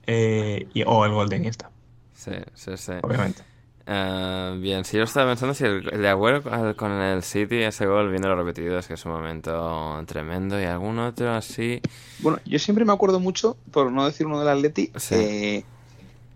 [0.07, 1.69] eh, y- o el gol de Iniesta,
[2.13, 2.93] Sí, sí, sí.
[3.01, 3.41] obviamente.
[3.85, 7.85] Ah, bien, sí, yo estaba pensando si el, de Agüero con- con el City, ese
[7.85, 10.59] gol, viéndolo repetido, es que es un momento tremendo.
[10.59, 11.81] Y algún otro así.
[12.19, 15.15] Bueno, yo siempre me acuerdo mucho, por no decir uno del Atleti, Sí.
[15.15, 15.63] eh,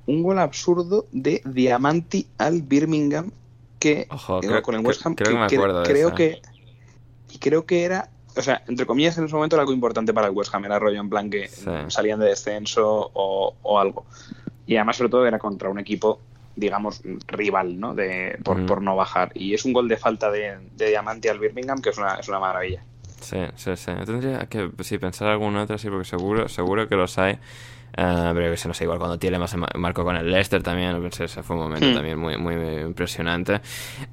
[0.07, 3.31] un gol absurdo de Diamanti al Birmingham
[3.79, 5.15] que Ojo, eh, creo- con el West Ham.
[5.15, 6.15] creo que me acuerdo de creo esa.
[6.15, 6.41] que
[7.33, 10.27] y creo que era, o sea, entre comillas en ese momento era algo importante para
[10.27, 11.69] el West Ham, era rollo en plan que Sí.
[11.87, 14.05] salían de descenso o, o algo.
[14.65, 16.19] Y además sobre todo era contra un equipo
[16.57, 17.93] digamos rival, ¿no?
[17.95, 19.31] De, por, por no bajar.
[19.33, 22.27] Y es un gol de falta de, de Diamanti al Birmingham que es una, es
[22.27, 22.83] una maravilla.
[23.21, 23.91] Sí, sí, sí.
[24.05, 27.39] Tendría que sí, pensar algún otro, sí, porque seguro, seguro que los hay.
[27.99, 31.23] Ah, pero no sé, igual cuando Tielemans se ma- marcó con el Leicester también, pensé,
[31.23, 31.93] ese fue un momento Hmm.
[31.95, 33.59] también muy, muy impresionante.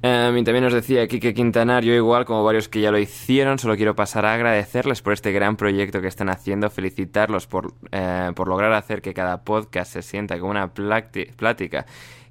[0.01, 3.59] Eh, y también nos decía Quique Quintanar, yo igual como varios que ya lo hicieron,
[3.59, 8.31] solo quiero pasar a agradecerles por este gran proyecto que están haciendo, felicitarlos por, eh,
[8.33, 11.85] por lograr hacer que cada podcast se sienta como una plática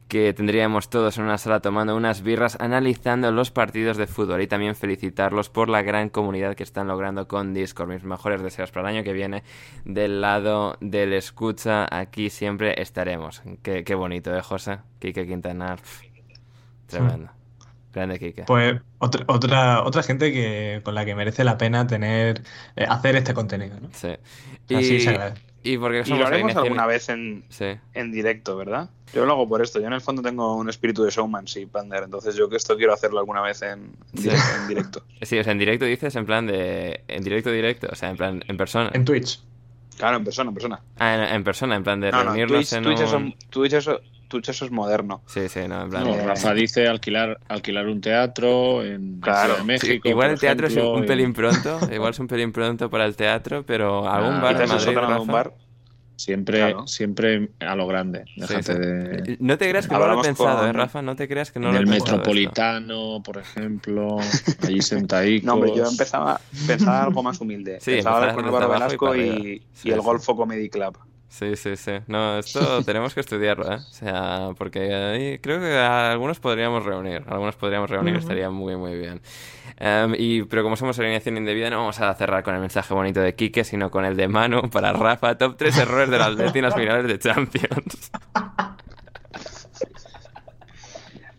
[0.09, 4.47] que tendríamos todos en una sala tomando unas birras analizando los partidos de fútbol y
[4.47, 7.89] también felicitarlos por la gran comunidad que están logrando con Discord.
[7.89, 9.43] Mis mejores deseos para el año que viene
[9.85, 11.87] del lado del escucha.
[11.91, 13.43] Aquí siempre estaremos.
[13.63, 14.79] Qué, qué bonito, ¿eh, José?
[14.99, 15.81] Quique Quintanar.
[16.87, 17.31] Tremendo.
[17.93, 18.45] Grande Quique.
[18.45, 22.43] Pues otra, otra, otra gente que, con la que merece la pena tener,
[22.77, 23.89] eh, hacer este contenido, ¿no?
[23.93, 24.17] Sí.
[24.75, 25.54] Así se agradece.
[25.65, 27.67] Y porque Y lo haremos alguna vez en, Sí.
[27.95, 28.91] en directo, ¿verdad?
[29.13, 29.81] Yo lo hago por esto.
[29.81, 32.03] Yo en el fondo tengo un espíritu de showmanship, Pander.
[32.05, 34.23] Entonces yo que esto quiero hacerlo alguna vez en, Sí.
[34.25, 35.03] directo, en directo.
[35.23, 37.03] Sí, o sea, en directo dices en plan de...
[37.09, 37.89] En directo, directo.
[37.91, 38.91] O sea, en plan, en persona.
[38.93, 39.41] En Twitch.
[39.97, 40.81] Claro, en persona, en persona.
[40.99, 43.35] Ah, en, en persona, en plan de No, no, reunirnos Twitch, en Twitch eso, un...
[43.51, 44.01] Twitch eso-
[44.35, 45.23] Twitch eso es moderno.
[45.27, 46.05] Sí, sí, no, en plan...
[46.05, 49.55] No, Eh, Rafa dice alquilar, alquilar un teatro en Claro.
[49.55, 50.09] Ciudad de Sí, México.
[50.09, 53.15] igual el teatro es un, y- pelín pronto, igual es un pelín pronto para el
[53.17, 55.33] teatro, pero algún Ah, bar en Quizás el Madrid, de un Rafa?
[55.33, 55.55] bar.
[56.17, 56.87] Siempre, Claro.
[56.87, 58.25] siempre a lo grande.
[58.27, 58.79] Sí, Déjate sí.
[58.79, 59.37] de.
[59.41, 61.03] No te creas que no lo he pensado, con- ¿eh, Rafa?
[61.03, 62.17] No te creas que no en lo he el pensado esto.
[62.19, 64.19] Metropolitano, por ejemplo,
[64.63, 65.45] allí sentadicos.
[65.47, 67.79] No, hombre, yo empezaba, pensaba algo más humilde.
[67.81, 69.37] Sí, pensaba empezar con el Bar y Velasco y, arriba.
[69.73, 70.05] Sí, y el sí.
[70.07, 70.97] Golfo Comedy Club.
[71.35, 71.91] Sí, sí, sí.
[72.07, 73.79] No, esto tenemos que estudiarlo, ¿eh?
[73.79, 77.25] O sea, porque creo que algunos podríamos reunir.
[77.27, 79.21] Algunos podríamos reunir, estaría muy, muy bien.
[79.79, 83.21] Em, y, pero como somos alineación indebida, no vamos a cerrar con el mensaje bonito
[83.21, 85.37] de Quique, sino con el de Manu para Rafa.
[85.37, 88.13] Top 3 errores del Atleti en las finales de Champions.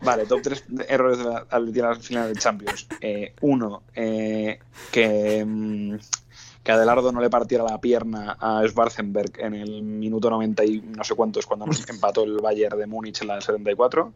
[0.02, 2.86] Vale, top 3 errores de la, al de la final de Champions.
[3.00, 4.58] Eh, uno, eh,
[4.92, 5.96] que, mm,
[6.66, 11.04] que Adelardo no le partiera la pierna a Schwarzenberg en el minuto 90 y no
[11.04, 14.12] sé cuánto es cuando nos empató el Bayern de Múnich en la del 74.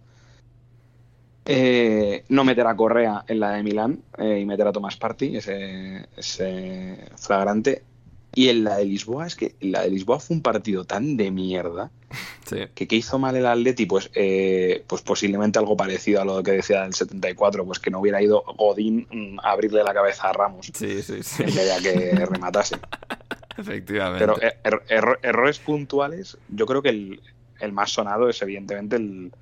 [1.44, 5.36] Eh, no meter a Correa en la de Milán eh, y meter a Tomás Party,
[5.36, 7.84] ese, ese flagrante.
[8.34, 11.30] Y en la de Lisboa, es que la de Lisboa fue un partido tan de
[11.30, 11.90] mierda
[12.46, 12.56] Sí.
[12.74, 16.50] que qué hizo mal el Atleti, pues, eh, pues posiblemente algo parecido a lo que
[16.52, 20.32] decía del 74, pues que no hubiera ido Godín mm, a abrirle la cabeza a
[20.32, 22.76] Ramos Sí, sí, en vez de que rematase.
[23.56, 24.18] Efectivamente.
[24.24, 27.20] Pero eh, er- erro- errores puntuales, yo creo que el,
[27.60, 29.32] el más sonado es evidentemente el,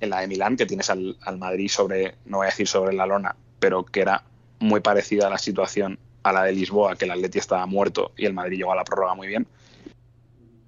[0.00, 2.94] en la de Milán, que tienes al, al Madrid sobre, no voy a decir sobre
[2.94, 4.24] la lona, pero que era
[4.58, 8.24] muy parecida a la situación a la de Lisboa, que el Atleti estaba muerto y
[8.26, 9.46] el Madrid llegó a la prórroga muy bien.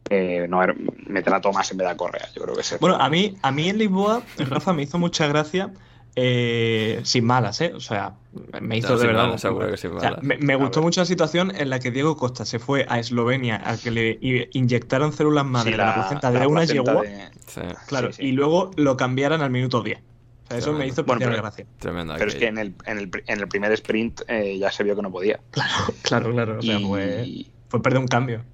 [0.09, 0.61] Eh, no,
[1.07, 3.37] meter a Tomás en vez de a Correa, yo creo que ese Bueno, a mí,
[3.43, 5.73] a mí en Lisboa, Rafa me hizo mucha gracia,
[6.15, 7.73] eh, sin malas, ¿eh?
[7.75, 8.15] O sea,
[8.61, 9.25] me hizo No, de verdad.
[9.25, 10.23] malas, seguro que sin O sea, malas.
[10.23, 13.61] me, me gustó mucho la situación en la que Diego Costa se fue a Eslovenia
[13.69, 14.19] a que le
[14.53, 18.13] inyectaron células madre Sí, de la, placenta de la una placenta yegua, de- Sí, claro,
[18.13, 18.29] sí, sí.
[18.29, 19.99] y luego lo cambiaran al minuto 10.
[20.47, 21.67] O sea, eso me hizo Bueno, pero- gracia.
[21.79, 22.15] tremendo.
[22.17, 24.95] Pero es que en el, en el, en el primer sprint eh, ya se vio
[24.97, 25.41] que no podía.
[26.03, 26.59] Claro, claro.
[26.59, 28.45] O sea, y, fue, fue perder un cambio.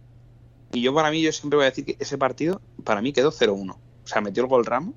[0.72, 3.30] y yo para mí, yo siempre voy a decir que ese partido, para mí quedó
[3.30, 3.72] 0-1.
[3.72, 4.94] O sea, metió el gol Ramos.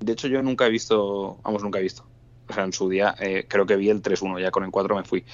[0.00, 2.06] De hecho, yo nunca he visto, vamos, nunca he visto.
[2.48, 4.94] O sea, en su día eh, creo que vi el 3-1, ya con el 4
[4.94, 5.24] me fui.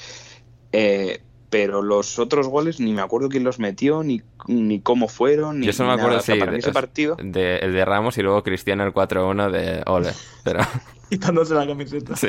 [0.71, 1.21] Eh,
[1.53, 5.67] pero los otros goles ni me acuerdo quién los metió, ni, ni cómo fueron, ni
[5.67, 6.23] Yo solo me acuerdo, nada.
[6.23, 7.15] Sí, de- ese partido...
[7.23, 10.13] de- el de Ramos y luego Cristiano el 4-1 de Ole.
[10.45, 10.61] Pero
[11.11, 12.17] Quitándose la camiseta.
[12.17, 12.29] sí.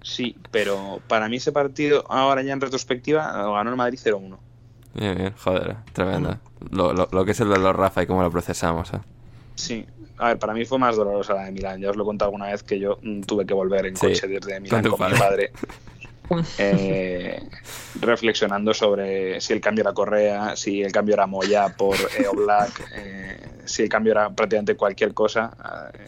[0.00, 4.38] Sí, pero para mí ese partido, ahora ya en retrospectiva, lo ganó el Madrid 0-1.
[4.94, 6.38] Bien, bien, joder, tremendo.
[6.70, 8.94] Lo, lo, lo que es el dolor, Rafa, y cómo lo procesamos.
[8.94, 8.98] ¿eh?
[9.56, 9.84] Sí.
[10.16, 11.80] A ver, para mí fue más dolorosa la de Milán.
[11.82, 14.06] Ya os lo he contado alguna vez que yo mm, tuve que volver en Sí,
[14.06, 15.52] coche desde Milán con con, mi padre.
[16.58, 17.42] eh,
[18.00, 22.90] reflexionando sobre si el cambio era Correa, si el cambio era Moya por EO Black,
[22.94, 25.50] eh, si el cambio era prácticamente cualquier cosa.
[25.94, 26.06] Eh,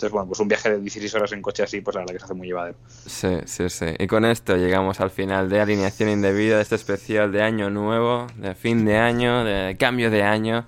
[0.00, 2.18] entonces, bueno, pues un viaje de 16 horas en coche así, pues la verdad que
[2.20, 2.78] se hace muy llevadero.
[3.04, 3.84] Sí, sí, sí.
[3.98, 8.26] Y con esto llegamos al final de alineación indebida de este especial de año nuevo,
[8.36, 10.64] de fin de año, de cambio de año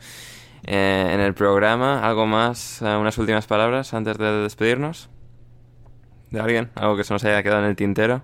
[0.64, 2.06] eh, en el programa.
[2.06, 5.08] ¿Algo más, eh, unas últimas palabras antes de despedirnos?
[6.30, 6.70] ¿De alguien?
[6.74, 8.22] ¿Algo que se nos haya quedado en el tintero?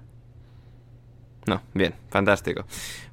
[1.49, 2.65] No, bien, fantástico.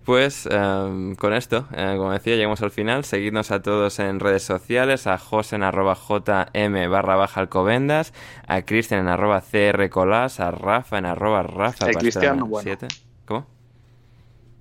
[0.03, 3.06] Pues em, con esto, eh, como decía, llegamos al final.
[3.06, 8.14] Seguidnos a todos en redes sociales, a Josen arroba jm barra baja alcobendas,
[8.45, 12.78] a Cristian en arroba crcolas, a Rafa en arroba rafa El cristiano, bueno.
[13.26, 13.48] ¿Cómo?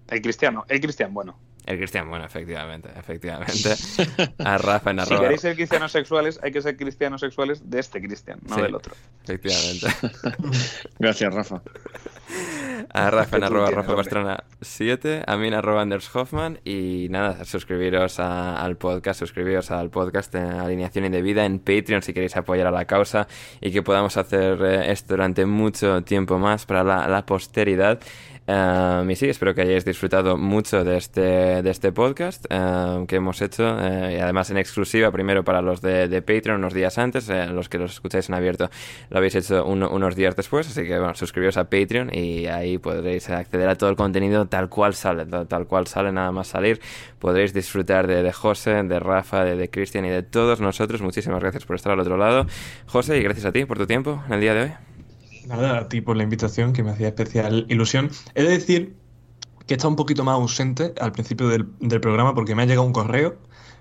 [0.08, 1.43] El cristiano, el cristiano, bueno.
[1.66, 3.74] El cristiano, bueno, efectivamente, efectivamente.
[4.44, 5.16] A Rafa en arroba.
[5.16, 8.60] Si queréis ser cristianos sexuales, hay que ser cristianos sexuales de este cristian, no Sí,
[8.62, 8.94] del otro.
[9.24, 9.86] Efectivamente.
[10.98, 11.62] Gracias, Rafa.
[12.92, 13.96] A Rafa en arroba Rafa.
[13.96, 19.70] Pastrana 7, a mí en arroba Anders Hoffman y nada, suscribiros a- al podcast, suscribiros
[19.70, 23.26] al podcast de Alineación Indebida en Patreon si queréis apoyar a la causa
[23.60, 28.00] y que podamos hacer eh, esto durante mucho tiempo más para la, la posteridad.
[28.46, 33.16] Um, y sí, espero que hayáis disfrutado mucho de este, de este podcast um, que
[33.16, 37.30] hemos hecho, eh, y además en exclusiva, primero para los de, Patreon unos días antes,
[37.30, 38.68] eh, los que los escucháis en abierto
[39.08, 42.76] lo habéis hecho uno- unos días después, así que bueno, suscribiros a Patreon y ahí
[42.76, 46.82] podréis acceder a todo el contenido tal cual sale, tal, cual sale, nada más salir,
[47.20, 51.00] podréis disfrutar de, de José, de Rafa, de, de Cristian y de todos nosotros.
[51.00, 52.44] Muchísimas gracias por estar al otro lado,
[52.84, 54.93] José, y gracias a ti por tu tiempo en el día de hoy.
[55.46, 58.10] Nada, a ti por la invitación, que me hacía especial ilusión.
[58.34, 58.96] He de decir
[59.66, 62.66] que he estado un poquito más ausente al principio del, del programa porque me ha
[62.66, 63.36] llegado un correo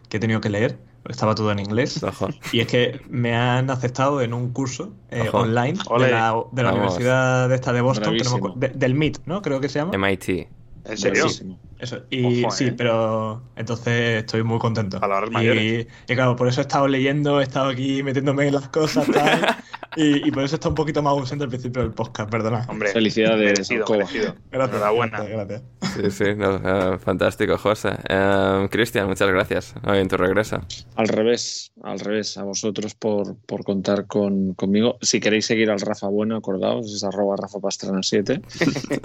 [0.10, 0.78] que he tenido que leer.
[1.10, 2.02] Estaba todo en inglés.
[2.02, 2.30] Ojo.
[2.54, 6.06] Y es que me han aceptado en un curso eh, online Ole.
[6.06, 9.42] de la, de la universidad de esta de Boston, que no de- del MIT, ¿no?
[9.42, 9.98] Creo que se llama.
[9.98, 10.48] MIT.
[10.86, 11.24] ¿En serio?
[11.24, 11.60] Bravísimo.
[11.80, 12.74] Eso, y Ojo, sí, eh.
[12.78, 15.02] pero entonces estoy muy contento.
[15.02, 15.88] Palabras y, mayores.
[16.08, 19.58] y claro, por eso he estado leyendo, he estado aquí metiéndome en las cosas tal,
[19.96, 22.66] y, y por eso está un poquito más ausente al principio del podcast, perdona.
[22.70, 23.98] Hombre, Felicidades, merecido, Alcoba.
[24.00, 24.36] merecido.
[24.52, 25.24] Gracias, Enhorabuena.
[25.24, 26.14] gracias, gracias.
[26.16, 27.90] Sí, sí, no, eh, fantástico, José.
[28.10, 30.62] Eh, Cristian, muchas gracias hoy en tu regreso.
[30.96, 34.98] Al revés, al revés, a vosotros por, por contar con, conmigo.
[35.02, 38.42] Si queréis seguir al Rafa Bueno, acordaos, es arroba Rafa Pastrana 7.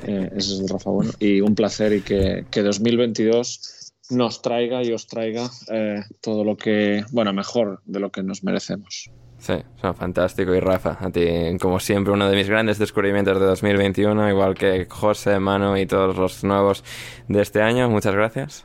[0.09, 1.11] Eh, ese es el Rafa Bueno.
[1.19, 6.57] Y un placer y que, que 2022 nos traiga y os traiga eh, todo lo
[6.57, 9.11] que, bueno, mejor de lo que nos merecemos.
[9.39, 10.55] Sí, son fantástico.
[10.55, 11.27] Y Rafa, a ti,
[11.61, 16.17] como siempre, uno de mis grandes descubrimientos de 2021, igual que José, Manu y todos
[16.17, 16.85] los nuevos
[17.29, 17.89] de este año.
[17.89, 18.65] Muchas gracias.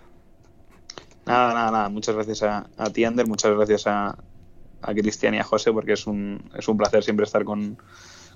[1.25, 1.89] Nada, nada, nada.
[1.89, 3.27] Muchas gracias a, a ti, Ander.
[3.27, 4.17] Muchas gracias a,
[4.81, 7.77] a Cristian y a José, porque es un, es un placer siempre estar con,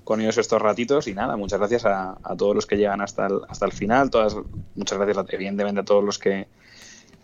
[0.03, 1.07] con ellos estos ratitos.
[1.07, 4.11] Y nada, muchas gracias a, a todos los que llegan hasta el, hasta el final.
[4.11, 4.35] Todas,
[4.75, 6.47] muchas gracias, evidentemente, a todos los que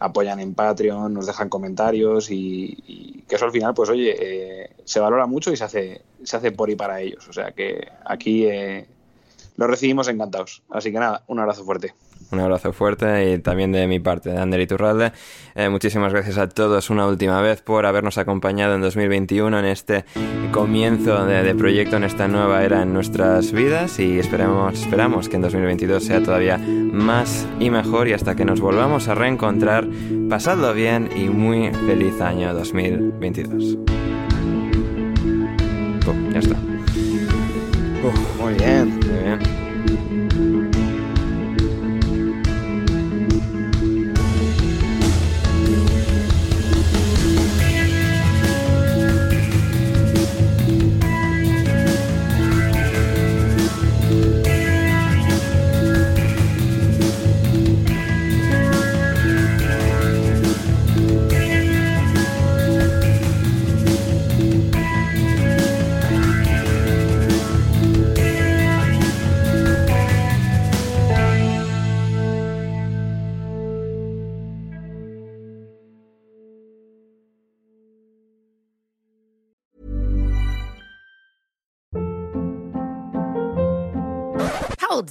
[0.03, 4.99] apoyan en Patreon, nos dejan comentarios y, que eso al final, pues oye, eh, se
[4.99, 7.25] valora mucho y se hace, se hace por y para ellos.
[7.29, 8.85] O sea que aquí eh,
[9.55, 10.61] lo recibimos encantados.
[10.69, 11.93] Así que nada, un abrazo fuerte.
[12.33, 15.11] Un abrazo fuerte y también de mi parte, de Ander Iturralde.
[15.53, 20.03] Eh, muchísimas gracias a todos una última vez por habernos acompañado en 2021 en este
[20.51, 25.35] comienzo de, de proyecto, en esta nueva era en nuestras vidas y esperemos, esperamos que
[25.35, 29.87] en 2022 sea todavía más y mejor y hasta que nos volvamos a reencontrar,
[30.27, 33.77] pasadlo bien y muy feliz año 2022.
[36.03, 36.55] Pum, ya está.
[38.03, 38.89] Uf, Muy bien.
[38.89, 39.52] muy bien.